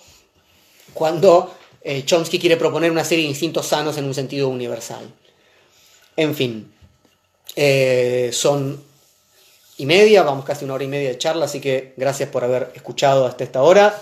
[0.94, 5.12] cuando eh, Chomsky quiere proponer una serie de instintos sanos en un sentido universal.
[6.16, 6.73] En fin.
[7.56, 8.84] Eh, son
[9.78, 12.72] y media, vamos casi una hora y media de charla, así que gracias por haber
[12.76, 14.00] escuchado hasta esta hora.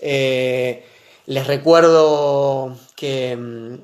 [0.00, 0.84] Eh,
[1.26, 3.74] les recuerdo que mm,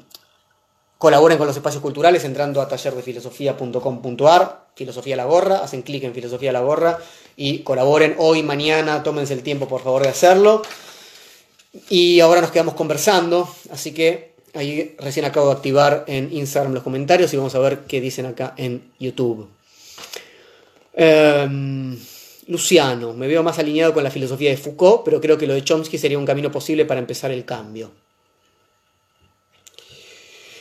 [0.98, 6.52] colaboren con los espacios culturales entrando a tallerdefilosofía.com.ar, Filosofía la Gorra, hacen clic en Filosofía
[6.52, 6.98] la Gorra
[7.36, 10.62] y colaboren hoy, mañana, tómense el tiempo por favor de hacerlo.
[11.88, 16.82] Y ahora nos quedamos conversando, así que Ahí recién acabo de activar en Instagram los
[16.82, 19.48] comentarios y vamos a ver qué dicen acá en YouTube.
[20.92, 21.98] Em,
[22.48, 25.64] Luciano, me veo más alineado con la filosofía de Foucault, pero creo que lo de
[25.64, 27.90] Chomsky sería un camino posible para empezar el cambio.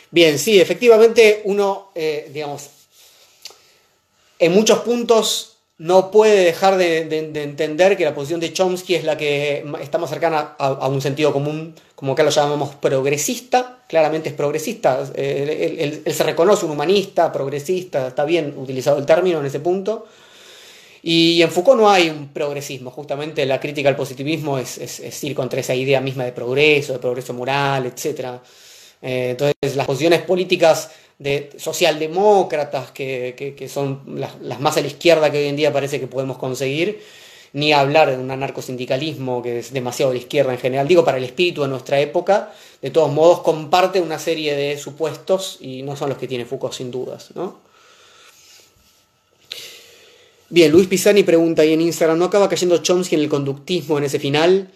[0.09, 2.69] Bien, sí, efectivamente uno, eh, digamos,
[4.39, 5.50] en muchos puntos
[5.81, 6.99] no puede dejar de,
[7.41, 11.33] entender que la posición de Chomsky es la que está más cercana a, un sentido
[11.33, 18.09] común, como acá lo llamamos progresista, claramente es progresista, él, se reconoce un humanista, progresista,
[18.09, 20.05] está bien utilizado el término en ese punto,
[21.01, 25.61] y en Foucault no hay un progresismo, justamente la crítica al positivismo es, ir contra
[25.61, 28.35] esa idea misma de progreso, de progreso moral, etc.
[29.01, 30.91] Eh, entonces las posiciones políticas
[31.21, 36.07] de socialdemócratas, que, son las, más a la izquierda que hoy en día parece que
[36.07, 36.99] podemos conseguir,
[37.53, 41.19] ni hablar de un anarcosindicalismo que es demasiado a la izquierda en general, digo para
[41.19, 45.95] el espíritu de nuestra época, de todos modos comparte una serie de supuestos y no
[45.95, 47.29] son los que tiene Foucault sin dudas.
[47.35, 47.59] ¿no?
[50.49, 54.05] Bien, Luis Pisani pregunta ahí en Instagram, ¿no acaba cayendo Chomsky en el conductismo en
[54.05, 54.71] ese final?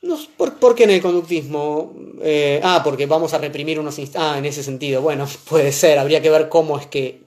[0.00, 1.92] No, ¿por, qué en el conductismo?
[2.22, 5.02] Eh, ah, porque vamos a reprimir unos Ah, en ese sentido.
[5.02, 5.98] Bueno, puede ser.
[5.98, 7.22] Habría que ver cómo es que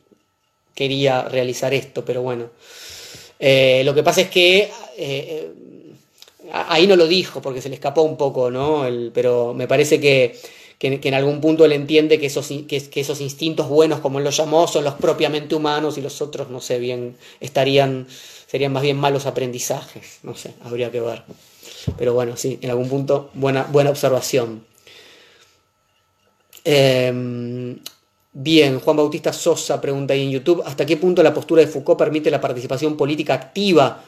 [0.73, 2.49] quería realizar esto, pero bueno.
[3.39, 5.52] Eh, lo que pasa es que eh,
[6.52, 8.85] ahí no lo dijo porque se le escapó un poco, ¿no?
[9.14, 10.38] pero me parece que,
[10.80, 14.68] en algún punto él entiende que esos, que, esos instintos buenos, como él los llamó,
[14.68, 18.07] son los propiamente humanos y los otros, no sé, bien, estarían,
[18.48, 20.19] serían más bien malos aprendizajes.
[20.23, 21.23] No sé, habría que ver.
[21.97, 24.63] Pero bueno, sí, en algún punto, buena, buena observación.
[26.63, 27.79] Em,
[28.33, 31.97] bien, Juan Bautista Sosa pregunta ahí en YouTube, ¿hasta qué punto la postura de Foucault
[31.97, 34.03] permite la participación política activa?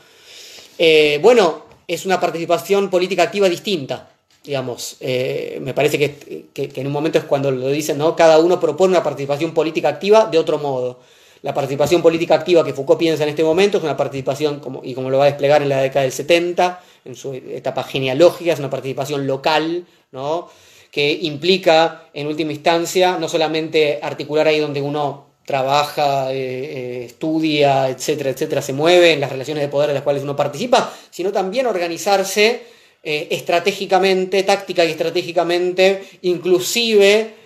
[0.78, 4.10] Eh, bueno, es una participación política activa distinta,
[4.44, 4.98] digamos.
[5.00, 8.16] Eh, me parece que, en un momento es cuando lo dicen, ¿no?
[8.16, 11.00] Cada uno propone una participación política activa de otro modo.
[11.42, 14.94] La participación política activa que Foucault piensa en este momento es una participación, como, y
[14.94, 18.60] como lo va a desplegar en la década del 70, en su etapa genealógica, es
[18.60, 20.50] una participación local, ¿no?
[20.94, 27.90] que implica, en última instancia, no solamente articular ahí donde uno trabaja, eh, eh, estudia,
[27.90, 31.32] etcétera, etcétera, se mueve en las relaciones de poder en las cuales uno participa, sino
[31.32, 32.62] también organizarse
[33.04, 37.42] eh, estratégicamente, táctica y estratégicamente, inclusive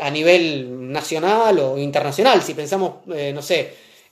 [0.00, 2.42] a nivel nacional o internacional.
[2.42, 3.70] Si pensamos, no sé,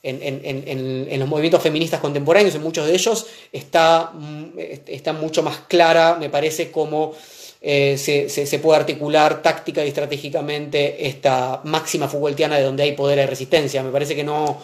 [0.09, 6.17] en, los movimientos feministas contemporáneos, en muchos de ellos, está, mm, está mucho más clara,
[6.19, 7.13] me parece, cómo
[7.61, 13.25] eh, se, puede articular táctica y estratégicamente esta máxima Foucaultiana de donde hay poder y
[13.25, 13.83] resistencia.
[13.83, 14.61] Me parece que no,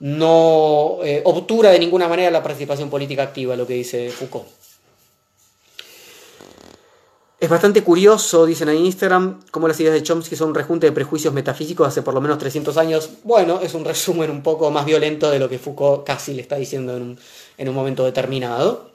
[0.00, 4.46] no eh, obtura de ninguna manera la participación política activa, lo que dice Foucault.
[7.46, 10.90] Es bastante curioso, dicen en Instagram, cómo las ideas de Chomsky son un rejunte de
[10.90, 13.08] prejuicios metafísicos hace por lo menos 300 años.
[13.22, 16.56] Bueno, es un resumen un poco más violento de lo que Foucault casi le está
[16.56, 17.18] diciendo en un,
[17.56, 18.90] en un momento determinado.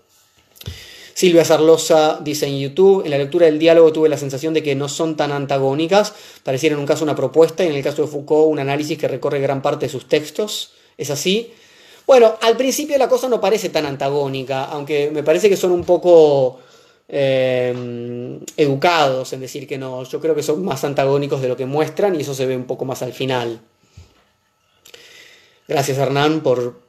[1.13, 4.75] Silvia Sarlosa dice en YouTube, en la lectura del diálogo tuve la sensación de que
[4.75, 6.13] no son tan antagónicas,
[6.43, 9.07] pareciera en un caso una propuesta y en el caso de Foucault un análisis que
[9.07, 10.73] recorre gran parte de sus textos.
[10.97, 11.53] ¿Es así?
[12.05, 15.85] Bueno, al principio la cosa no parece tan antagónica, aunque me parece que son un
[15.85, 16.59] poco
[17.13, 20.03] eh, educados en decir que no.
[20.05, 22.63] Yo creo que son más antagónicos de lo que muestran y eso se ve un
[22.63, 23.59] poco más al final.
[25.67, 26.79] Gracias Hernán por...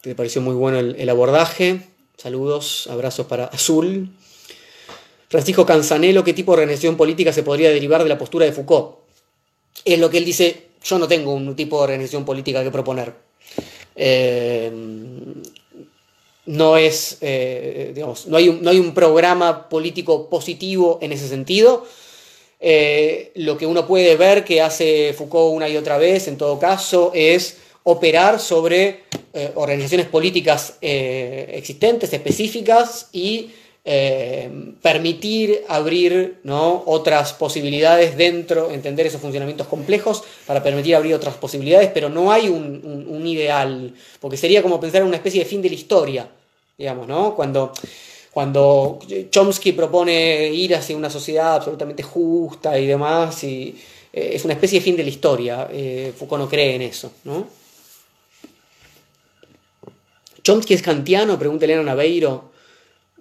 [0.00, 1.80] Te pareció muy bueno el, abordaje.
[2.16, 4.10] Saludos, abrazos para Azul.
[5.28, 8.98] Francisco Canzanelo, ¿qué tipo de organización política se podría derivar de la postura de Foucault?
[9.84, 13.12] Es lo que él dice, yo no tengo un tipo de organización política que proponer.
[13.96, 14.70] Eh,
[16.48, 21.28] no es, eh, digamos, no hay, un, no hay un programa político positivo en ese
[21.28, 21.84] sentido.
[22.58, 26.58] Eh, lo que uno puede ver que hace Foucault una y otra vez, en todo
[26.58, 29.02] caso, es operar sobre
[29.34, 33.50] eh, organizaciones políticas existentes, específicas, y
[34.82, 36.82] permitir abrir ¿no?
[36.84, 42.50] otras posibilidades dentro, entender esos funcionamientos complejos para permitir abrir otras posibilidades, pero no hay
[42.50, 46.28] un, un ideal, porque sería como pensar en una especie de fin de la historia,
[46.76, 47.34] digamos, ¿no?
[47.34, 47.72] Cuando
[48.30, 49.00] cuando
[49.30, 53.76] Chomsky propone ir hacia una sociedad absolutamente justa y demás, y,
[54.12, 55.68] eh, es una especie de fin de la historia.
[55.72, 57.10] Eh, Foucault no cree en eso.
[57.24, 57.48] ¿no?
[60.42, 62.47] Chomsky es kantiano, pregunta Elena Naveiro.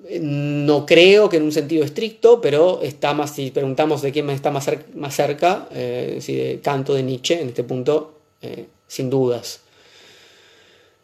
[0.06, 4.30] Eh, no creo que en un sentido estricto, pero está más, si preguntamos de quién
[4.30, 8.14] está más más cerca si de Kant o de Nietzsche, en este punto,
[8.88, 9.62] sin dudas.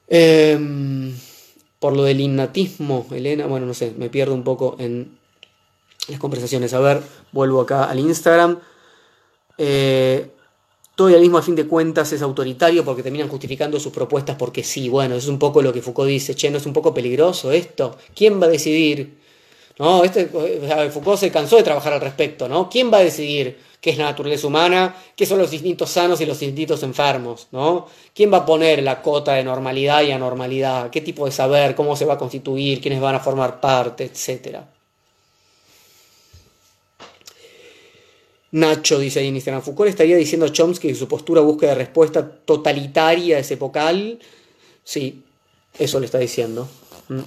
[0.07, 1.15] Em,
[1.79, 5.17] por lo del innatismo, Elena, bueno, no sé, me pierdo un poco en
[6.07, 6.73] las conversaciones.
[6.73, 7.01] A ver,
[7.31, 8.59] vuelvo acá al Instagram.
[9.57, 10.27] Eh,
[10.97, 14.89] mismo a fin de cuentas es autoritario porque terminan justificando sus propuestas porque sí.
[14.89, 16.35] Bueno, eso es un poco lo que Foucault dice.
[16.35, 17.97] Che, ¿no es un poco peligroso esto?
[18.15, 19.17] ¿Quién va a decidir?
[19.79, 20.27] No, este,
[20.91, 22.69] Foucault se cansó de trabajar al respecto, ¿no?
[22.69, 26.25] ¿Quién va a decidir qué es la naturaleza humana, qué son los instintos sanos y
[26.25, 27.87] los instintos enfermos, ¿no?
[28.13, 30.89] ¿Quién va a poner la cota de normalidad y anormalidad?
[30.89, 31.75] ¿Qué tipo de saber?
[31.75, 32.79] ¿Cómo se va a constituir?
[32.79, 34.05] ¿Quiénes van a formar parte?
[34.05, 34.72] Etcétera.
[38.53, 41.75] Nacho dice ahí en Instagram, Foucault estaría diciendo a Chomsky que su postura busca de
[41.75, 44.19] respuesta totalitaria es epocal.
[44.83, 45.23] Sí,
[45.77, 46.67] eso le está diciendo.
[47.09, 47.19] Mm.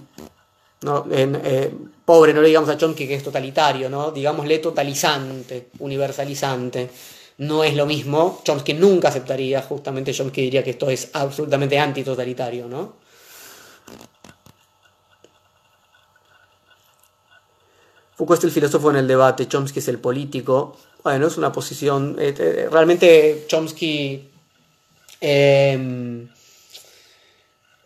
[0.83, 1.73] No, eh,
[2.05, 4.13] pobre, no le digamos a Chomsky que es totalitario, ¿no?
[4.13, 6.91] Digámosle totalizante, universalizante.
[7.39, 8.41] No es lo mismo.
[8.45, 12.95] Chomsky nunca aceptaría, justamente Chomsky diría que esto es absolutamente antitotalitario, ¿no?
[18.15, 20.77] Foucault es el filósofo en el debate, Chomsky es el político.
[21.07, 22.17] Bueno, es una posición.
[22.19, 24.29] Eh, eh, realmente Chomsky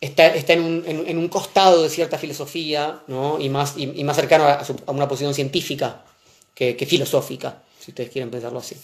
[0.00, 3.38] está, en, un, costado de cierta filosofía ¿no?
[3.38, 6.02] y, más, y, más cercano a, una posición científica
[6.54, 8.76] que, filosófica, si ustedes quieren pensarlo así.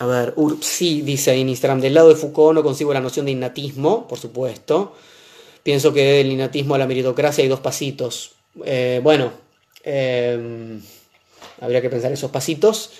[0.00, 3.30] A ver, sí, dice en Instagram, del lado de Foucault no consigo la noción de
[3.30, 4.96] innatismo, por supuesto.
[5.64, 8.32] Pienso que del innatismo a la meritocracia hay dos pasitos.
[8.64, 9.32] Eh, bueno,
[9.84, 10.78] eh,
[11.60, 12.90] habría que pensar esos pasitos.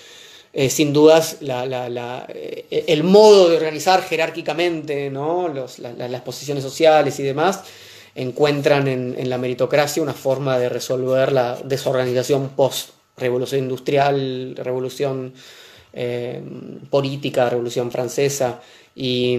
[0.53, 5.49] Eh, sin dudas eh, el modo de organizar jerárquicamente ¿no?
[5.49, 7.65] las posiciones sociales y demás
[8.15, 15.35] encuentran en, la meritocracia una forma de resolver la desorganización post-revolución industrial, revolución
[16.91, 18.61] política, revolución francesa.
[18.95, 19.37] Y,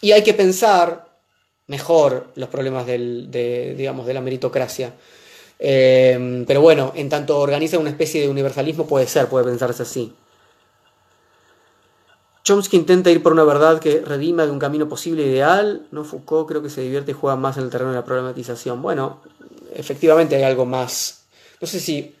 [0.00, 1.08] y, hay que pensar
[1.66, 4.94] mejor los problemas de, digamos, de la meritocracia.
[5.58, 10.14] Em, pero bueno, en tanto organiza una especie de universalismo, puede ser, puede pensarse así.
[12.48, 15.86] Chomsky intenta ir por una verdad que redima de un camino posible ideal.
[15.90, 18.80] No Foucault creo que se divierte y juega más en el terreno de la problematización.
[18.80, 19.20] Bueno,
[19.74, 21.26] efectivamente hay algo más.
[21.60, 22.16] No sé si.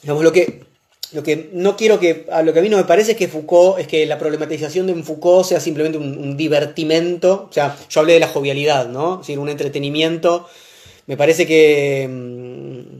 [0.00, 0.64] Digamos, lo que,
[1.12, 2.26] lo que no quiero que.
[2.30, 3.78] A lo que a mí no me parece es que Foucault.
[3.78, 7.48] Es que la problematización de un Foucault sea simplemente un, divertimento.
[7.50, 9.14] O sea, yo hablé de la jovialidad, ¿no?
[9.14, 10.48] Es decir, un entretenimiento
[11.06, 12.98] me parece que, mm,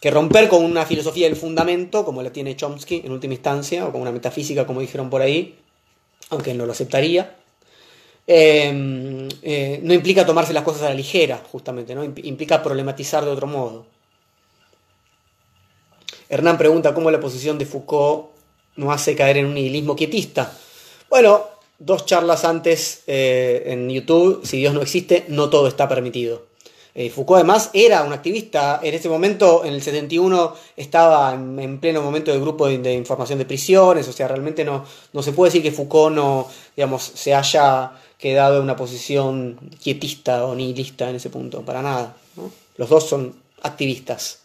[0.00, 3.92] que romper con una filosofía del fundamento, como la tiene Chomsky en última instancia, o
[3.92, 5.56] con una metafísica, como dijeron por ahí,
[6.30, 7.36] aunque no lo aceptaría,
[8.26, 12.04] em, eh, no implica tomarse las cosas a la ligera, justamente, ¿no?
[12.04, 13.86] implica problematizar de otro modo.
[16.30, 18.28] Hernán pregunta cómo la posición de Foucault
[18.76, 20.56] no hace caer en un nihilismo quietista.
[21.10, 21.42] Bueno,
[21.80, 26.46] dos charlas antes eh, en YouTube, si Dios no existe, no todo está permitido.
[26.94, 32.00] Eh, Foucault además era un activista, en ese momento, en el 71, estaba en, pleno
[32.00, 35.62] momento del grupo de, información de prisiones, o sea, realmente no, no se puede decir
[35.62, 41.30] que Foucault no, digamos, se haya quedado en una posición quietista o nihilista en ese
[41.30, 42.14] punto, para nada.
[42.76, 44.39] Los dos son activistas.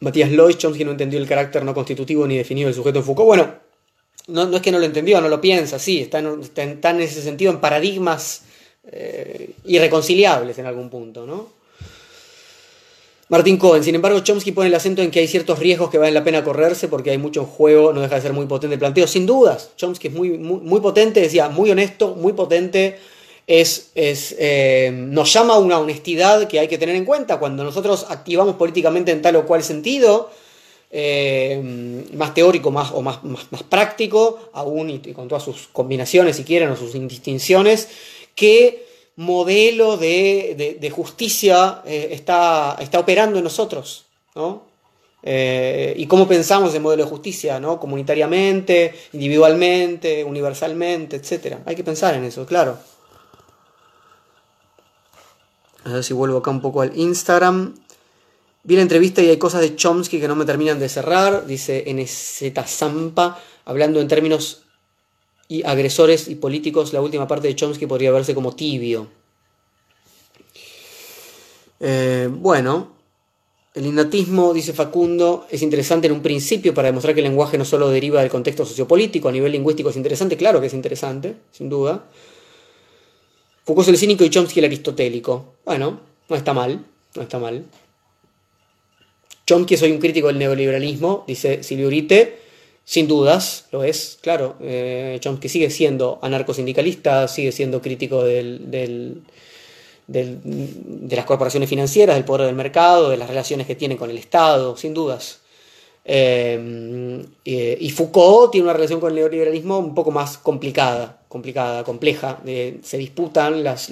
[0.00, 3.26] Matías Lois, Chomsky no entendió el carácter no constitutivo ni definido del sujeto de Foucault.
[3.26, 3.54] Bueno,
[4.28, 7.50] no, es que no lo entendió, no lo piensa, sí, está está en ese sentido
[7.50, 8.42] en paradigmas
[8.90, 11.58] eh, irreconciliables en algún punto, ¿no?
[13.30, 16.14] Martín Cohen, sin embargo, Chomsky pone el acento en que hay ciertos riesgos que valen
[16.14, 18.78] la pena correrse porque hay mucho en juego, no deja de ser muy potente el
[18.78, 19.06] planteo.
[19.06, 22.98] Sin dudas, Chomsky es muy, muy, potente, decía, muy honesto, muy potente,
[23.48, 28.06] es, eh, nos llama a una honestidad que hay que tener en cuenta cuando nosotros
[28.10, 30.30] activamos políticamente en tal o cual sentido.
[30.90, 31.60] eh,
[32.14, 36.70] más teórico más, o más, más, práctico, aún y, con todas sus combinaciones, si quieren,
[36.70, 37.88] o sus indistinciones,
[38.34, 44.68] qué modelo de, justicia eh, está, está operando en nosotros, ¿no?
[45.22, 47.78] Y cómo pensamos el modelo de justicia, ¿no?
[47.78, 51.56] Comunitariamente, individualmente, universalmente, etc.
[51.66, 52.78] Hay que pensar en eso, claro.
[55.84, 57.74] A ver si vuelvo acá un poco al Instagram.
[58.64, 61.84] Vi la entrevista y hay cosas de Chomsky que no me terminan de cerrar, dice
[61.86, 64.62] NZ Zampa, hablando en términos
[65.48, 69.08] y agresores y políticos, la última parte de Chomsky podría verse como tibio.
[71.80, 72.88] Eh, bueno,
[73.74, 77.64] el innatismo, dice Facundo, es interesante en un principio para demostrar que el lenguaje no
[77.64, 81.68] solo deriva del contexto sociopolítico, a nivel lingüístico es interesante, claro que es interesante, sin
[81.68, 82.04] duda.
[83.68, 85.56] Foucault es el cínico y Chomsky el aristotélico.
[85.66, 87.66] Bueno, no está mal, no está mal.
[89.46, 92.38] Chomsky soy un crítico del neoliberalismo, dice Silvio Urite,
[92.86, 94.56] sin dudas, lo es, claro.
[94.62, 99.20] Eh, Chomsky sigue siendo anarcosindicalista, sigue siendo crítico de
[101.10, 104.78] las corporaciones financieras, del poder del mercado, de las relaciones que tiene con el Estado,
[104.78, 105.40] sin dudas.
[106.06, 112.40] Eh, y Foucault tiene una relación con el neoliberalismo un poco más complicada, complicada, compleja.
[112.82, 113.90] se disputan las,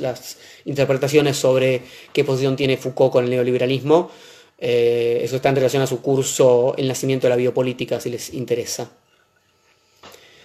[0.64, 1.82] interpretaciones sobre
[2.12, 4.10] qué posición tiene Foucault con el neoliberalismo.
[4.58, 8.32] Eh, eso está en relación a su curso El nacimiento de la biopolítica, si les
[8.32, 8.90] interesa.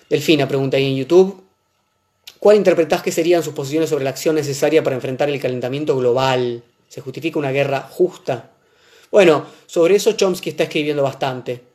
[0.09, 1.41] Delfina pregunta ahí en YouTube.
[2.38, 6.63] ¿Cuál interpretás que serían sus posiciones sobre la acción necesaria para enfrentar el calentamiento global?
[6.89, 8.51] ¿Se justifica una guerra justa?
[9.11, 11.70] Bueno, sobre eso Chomsky está escribiendo bastante.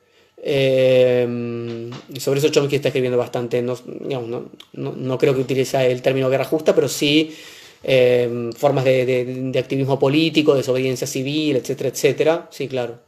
[0.48, 1.90] Eh,
[2.20, 3.60] sobre eso Chomsky está escribiendo bastante.
[3.62, 7.34] No, creo que utilice el término guerra justa, pero sí
[7.82, 12.48] eh, formas de, de, activismo político, desobediencia civil, etcétera, etcétera.
[12.52, 13.00] Sí, claro.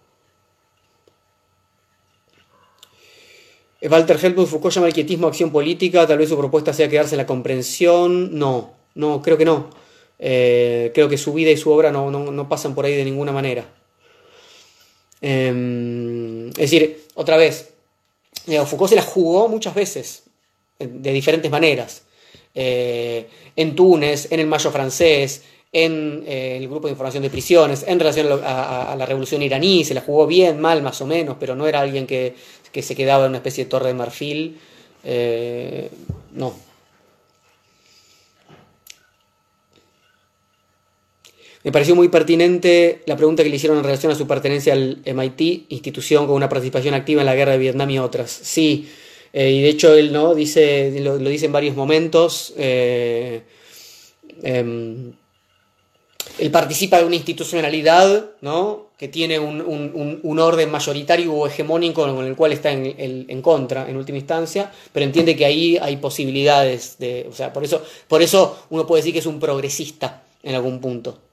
[3.83, 7.19] Walter Helmut Foucault llama el quietismo acción política, tal vez su propuesta sea quedarse en
[7.19, 8.37] la comprensión.
[8.37, 9.71] No, no, creo que no.
[10.19, 13.65] Eh, creo que su vida y su obra no, pasan por ahí de ninguna manera.
[15.21, 17.71] Em, es decir, otra vez,
[18.47, 20.23] Foucault se la jugó muchas veces,
[20.79, 22.03] de diferentes maneras.
[22.55, 23.27] Eh,
[23.57, 25.43] en Túnez, en el Mayo francés,
[25.73, 29.95] en eh, el grupo de información de prisiones, en relación a, la revolución iraní, se
[29.95, 32.37] la jugó bien, mal, más o menos, pero no era alguien que,
[32.81, 34.61] se quedaba en una especie de torre de marfil.
[35.03, 35.91] Eh,
[36.35, 36.55] no.
[41.69, 45.03] Me pareció muy pertinente la pregunta que le hicieron en relación a su pertenencia al
[45.05, 48.31] MIT, institución con una participación activa en la guerra de Vietnam y otras.
[48.31, 48.89] Sí,
[49.35, 52.55] eh, y de hecho él no dice, lo, dice en varios momentos.
[52.57, 53.43] Em,
[56.39, 58.93] él participa de una institucionalidad ¿no?
[58.97, 64.17] que tiene un, orden mayoritario o hegemónico con el cual está en, contra en última
[64.17, 67.27] instancia, pero entiende que ahí hay posibilidades de.
[67.29, 70.81] O sea, por eso, por eso uno puede decir que es un progresista en algún
[70.81, 71.28] punto.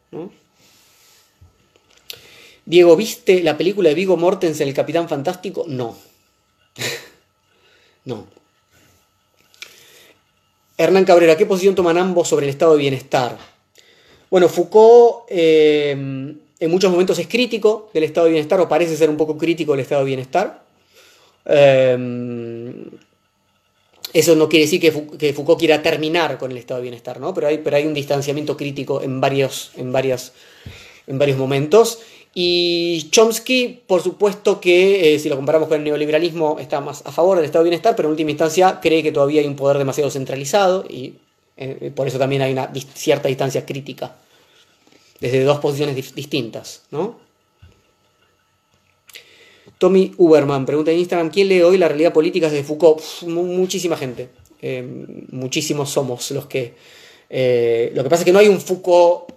[2.66, 5.66] Diego, ¿viste la película de Vigo Mortensen, El Capitán Fantástico?
[5.68, 5.96] No.
[8.06, 8.28] no.
[10.78, 13.38] Hernán Cabrera, ¿qué posición toman ambos sobre el estado de bienestar?
[14.30, 19.10] Bueno, Foucault eh, en muchos momentos es crítico del estado de bienestar, o parece ser
[19.10, 20.64] un poco crítico del estado de bienestar.
[21.46, 21.98] Eh,
[24.14, 27.34] eso no quiere decir que, Foucault quiera terminar con el estado de bienestar, ¿no?
[27.34, 32.00] Pero hay, pero hay un distanciamiento crítico en varios, en, en varios momentos.
[32.34, 37.12] Y Chomsky, por supuesto que eh, si lo comparamos con el neoliberalismo, está más a
[37.12, 39.78] favor del estado de bienestar, pero en última instancia cree que todavía hay un poder
[39.78, 41.16] demasiado centralizado y
[41.96, 44.16] por eso también hay una cierta distancia crítica
[45.20, 47.25] desde dos posiciones distintas, ¿no?
[49.78, 53.02] Tommy Uberman pregunta en Instagram, ¿quién lee hoy la realidad política de Foucault?
[53.28, 54.30] muchísima gente,
[54.62, 54.84] eh,
[55.30, 56.74] muchísimos somos los que...
[57.30, 59.32] Eh, lo que pasa es que no hay un Foucault,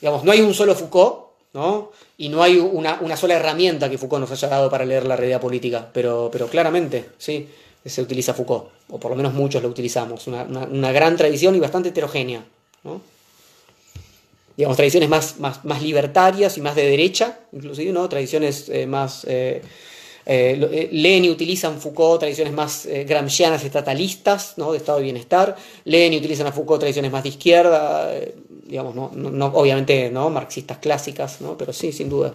[0.00, 1.92] digamos, no hay un solo Foucault, ¿no?
[2.18, 5.40] Y no hay una, sola herramienta que Foucault nos haya dado para leer la realidad
[5.40, 7.48] política, pero, pero claramente, sí,
[7.84, 11.90] se utiliza Foucault, o por lo menos muchos lo utilizamos, una, gran tradición y bastante
[11.90, 12.44] heterogénea,
[12.84, 13.00] ¿no?
[14.58, 18.08] Digamos, tradiciones más, más, más, libertarias y más de derecha, inclusive, ¿no?
[18.08, 19.24] Tradiciones eh, más...
[19.28, 19.62] Eh,
[20.30, 24.72] eh, leen y utilizan Foucault tradiciones más gramscianas estatalistas, ¿no?
[24.72, 25.56] de estado de bienestar.
[25.84, 28.12] Leen y utilizan a Foucault tradiciones más de izquierda,
[28.66, 31.56] digamos, no, no, obviamente no marxistas clásicas, ¿no?
[31.56, 32.34] pero sí, sin duda.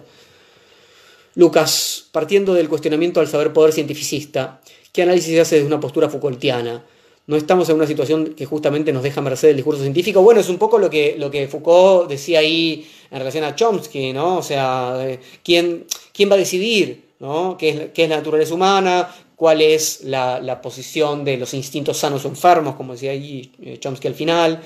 [1.36, 4.60] Lucas, partiendo del cuestionamiento al saber poder cientificista,
[4.90, 6.82] ¿qué análisis se hace desde una postura Foucaultiana?
[7.26, 10.22] No estamos en una situación que justamente nos deja merced el discurso científico.
[10.22, 14.12] Bueno, es un poco lo que, lo que Foucault decía ahí en relación a Chomsky,
[14.12, 14.38] ¿no?
[14.38, 17.56] O sea, eh, ¿quién, quién va a decidir ¿no?
[17.56, 19.14] ¿Qué es, la naturaleza humana?
[19.36, 24.08] ¿Cuál es la, posición de los instintos sanos o enfermos, como decía ahí eh, Chomsky
[24.08, 24.62] al final?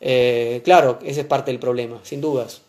[0.00, 2.62] Eh, claro, ese es parte del problema, sin dudas.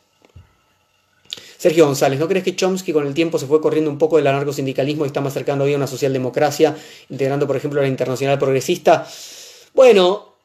[1.62, 4.26] Sergio González, ¿no crees que Chomsky con el tiempo se fue corriendo un poco del
[4.26, 6.76] anarcosindicalismo y está más cercano hoy a una socialdemocracia,
[7.08, 9.08] integrando, por ejemplo, la internacional progresista?
[9.76, 10.38] Bueno,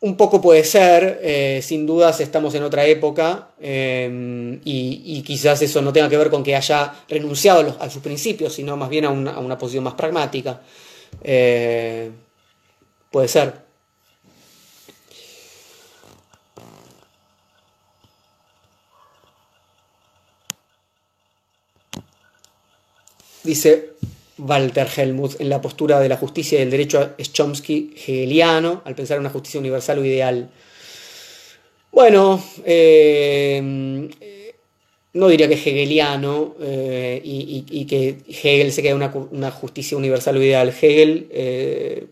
[0.00, 5.80] un poco puede ser, eh, sin dudas estamos en otra época eh, y, quizás eso
[5.80, 9.08] no tenga que ver con que haya renunciado a, sus principios, sino más bien a
[9.08, 10.60] una, posición más pragmática.
[11.24, 12.10] Eh,
[13.10, 13.67] puede ser.
[23.48, 23.92] Dice,
[24.36, 28.94] Walter Helmuth en la postura de la justicia y el derecho es Chomsky hegeliano, al
[28.94, 30.50] pensar en una justicia universal o ideal.
[31.90, 34.10] Bueno, eh,
[35.14, 40.42] no diría que hegeliano eh, y, que Hegel se queda una, una justicia universal o
[40.42, 40.68] ideal.
[40.68, 42.06] Hegel eh,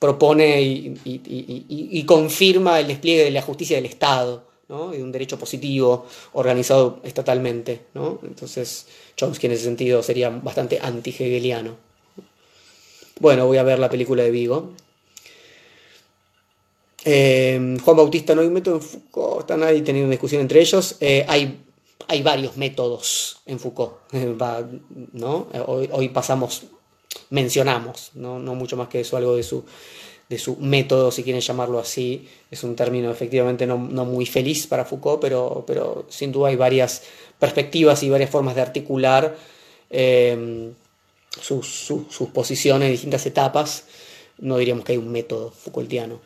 [0.00, 4.49] propone y, confirma el despliegue de la justicia del Estado
[4.92, 7.86] y de un derecho positivo organizado estatalmente.
[7.94, 8.20] ¿no?
[8.22, 8.86] Entonces,
[9.16, 11.76] Chomsky en ese sentido sería bastante anti-hegeliano.
[13.18, 14.72] Bueno, voy a ver la película de Vigo.
[17.04, 20.96] Eh, Juan Bautista, no hay método en Foucault, están ahí teniendo una discusión entre ellos.
[21.00, 21.64] Eh, hay,
[22.08, 23.94] hay varios métodos en Foucault.
[25.12, 25.48] ¿no?
[25.66, 26.64] hoy, pasamos,
[27.30, 28.38] mencionamos, ¿no?
[28.38, 29.64] no mucho más que eso, algo de su
[30.30, 32.28] de su método, si quieren llamarlo así.
[32.52, 37.02] Es un término efectivamente no, muy feliz para Foucault, pero, pero, sin duda hay varias
[37.38, 39.36] perspectivas y varias formas de articular
[39.90, 40.72] em,
[41.40, 41.92] sus,
[42.32, 43.84] posiciones en distintas etapas.
[44.38, 46.20] No diríamos que hay un método Foucaultiano.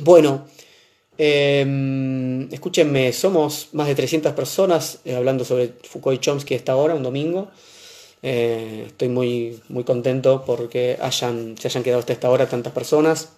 [0.00, 0.46] Bueno,
[1.16, 6.94] em, escúchenme, somos más de 300 personas eh, hablando sobre Foucault y Chomsky esta hora,
[6.94, 7.50] un domingo.
[8.22, 13.30] Eh, estoy muy, muy contento porque hayan, se hayan quedado hasta esta hora tantas personas.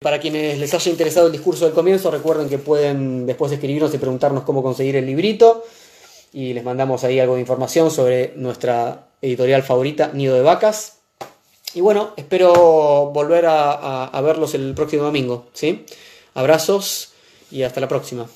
[0.00, 3.98] Para quienes les haya interesado el discurso del comienzo, recuerden que pueden después escribirnos y
[3.98, 5.64] preguntarnos cómo conseguir el librito.
[6.32, 10.98] Y les mandamos ahí algo de información sobre nuestra editorial favorita, Nido de Vacas.
[11.74, 15.46] Y bueno, espero volver a, a verlos el próximo domingo.
[15.52, 15.84] ¿sí?
[16.34, 17.12] Abrazos
[17.50, 18.28] y hasta la próxima.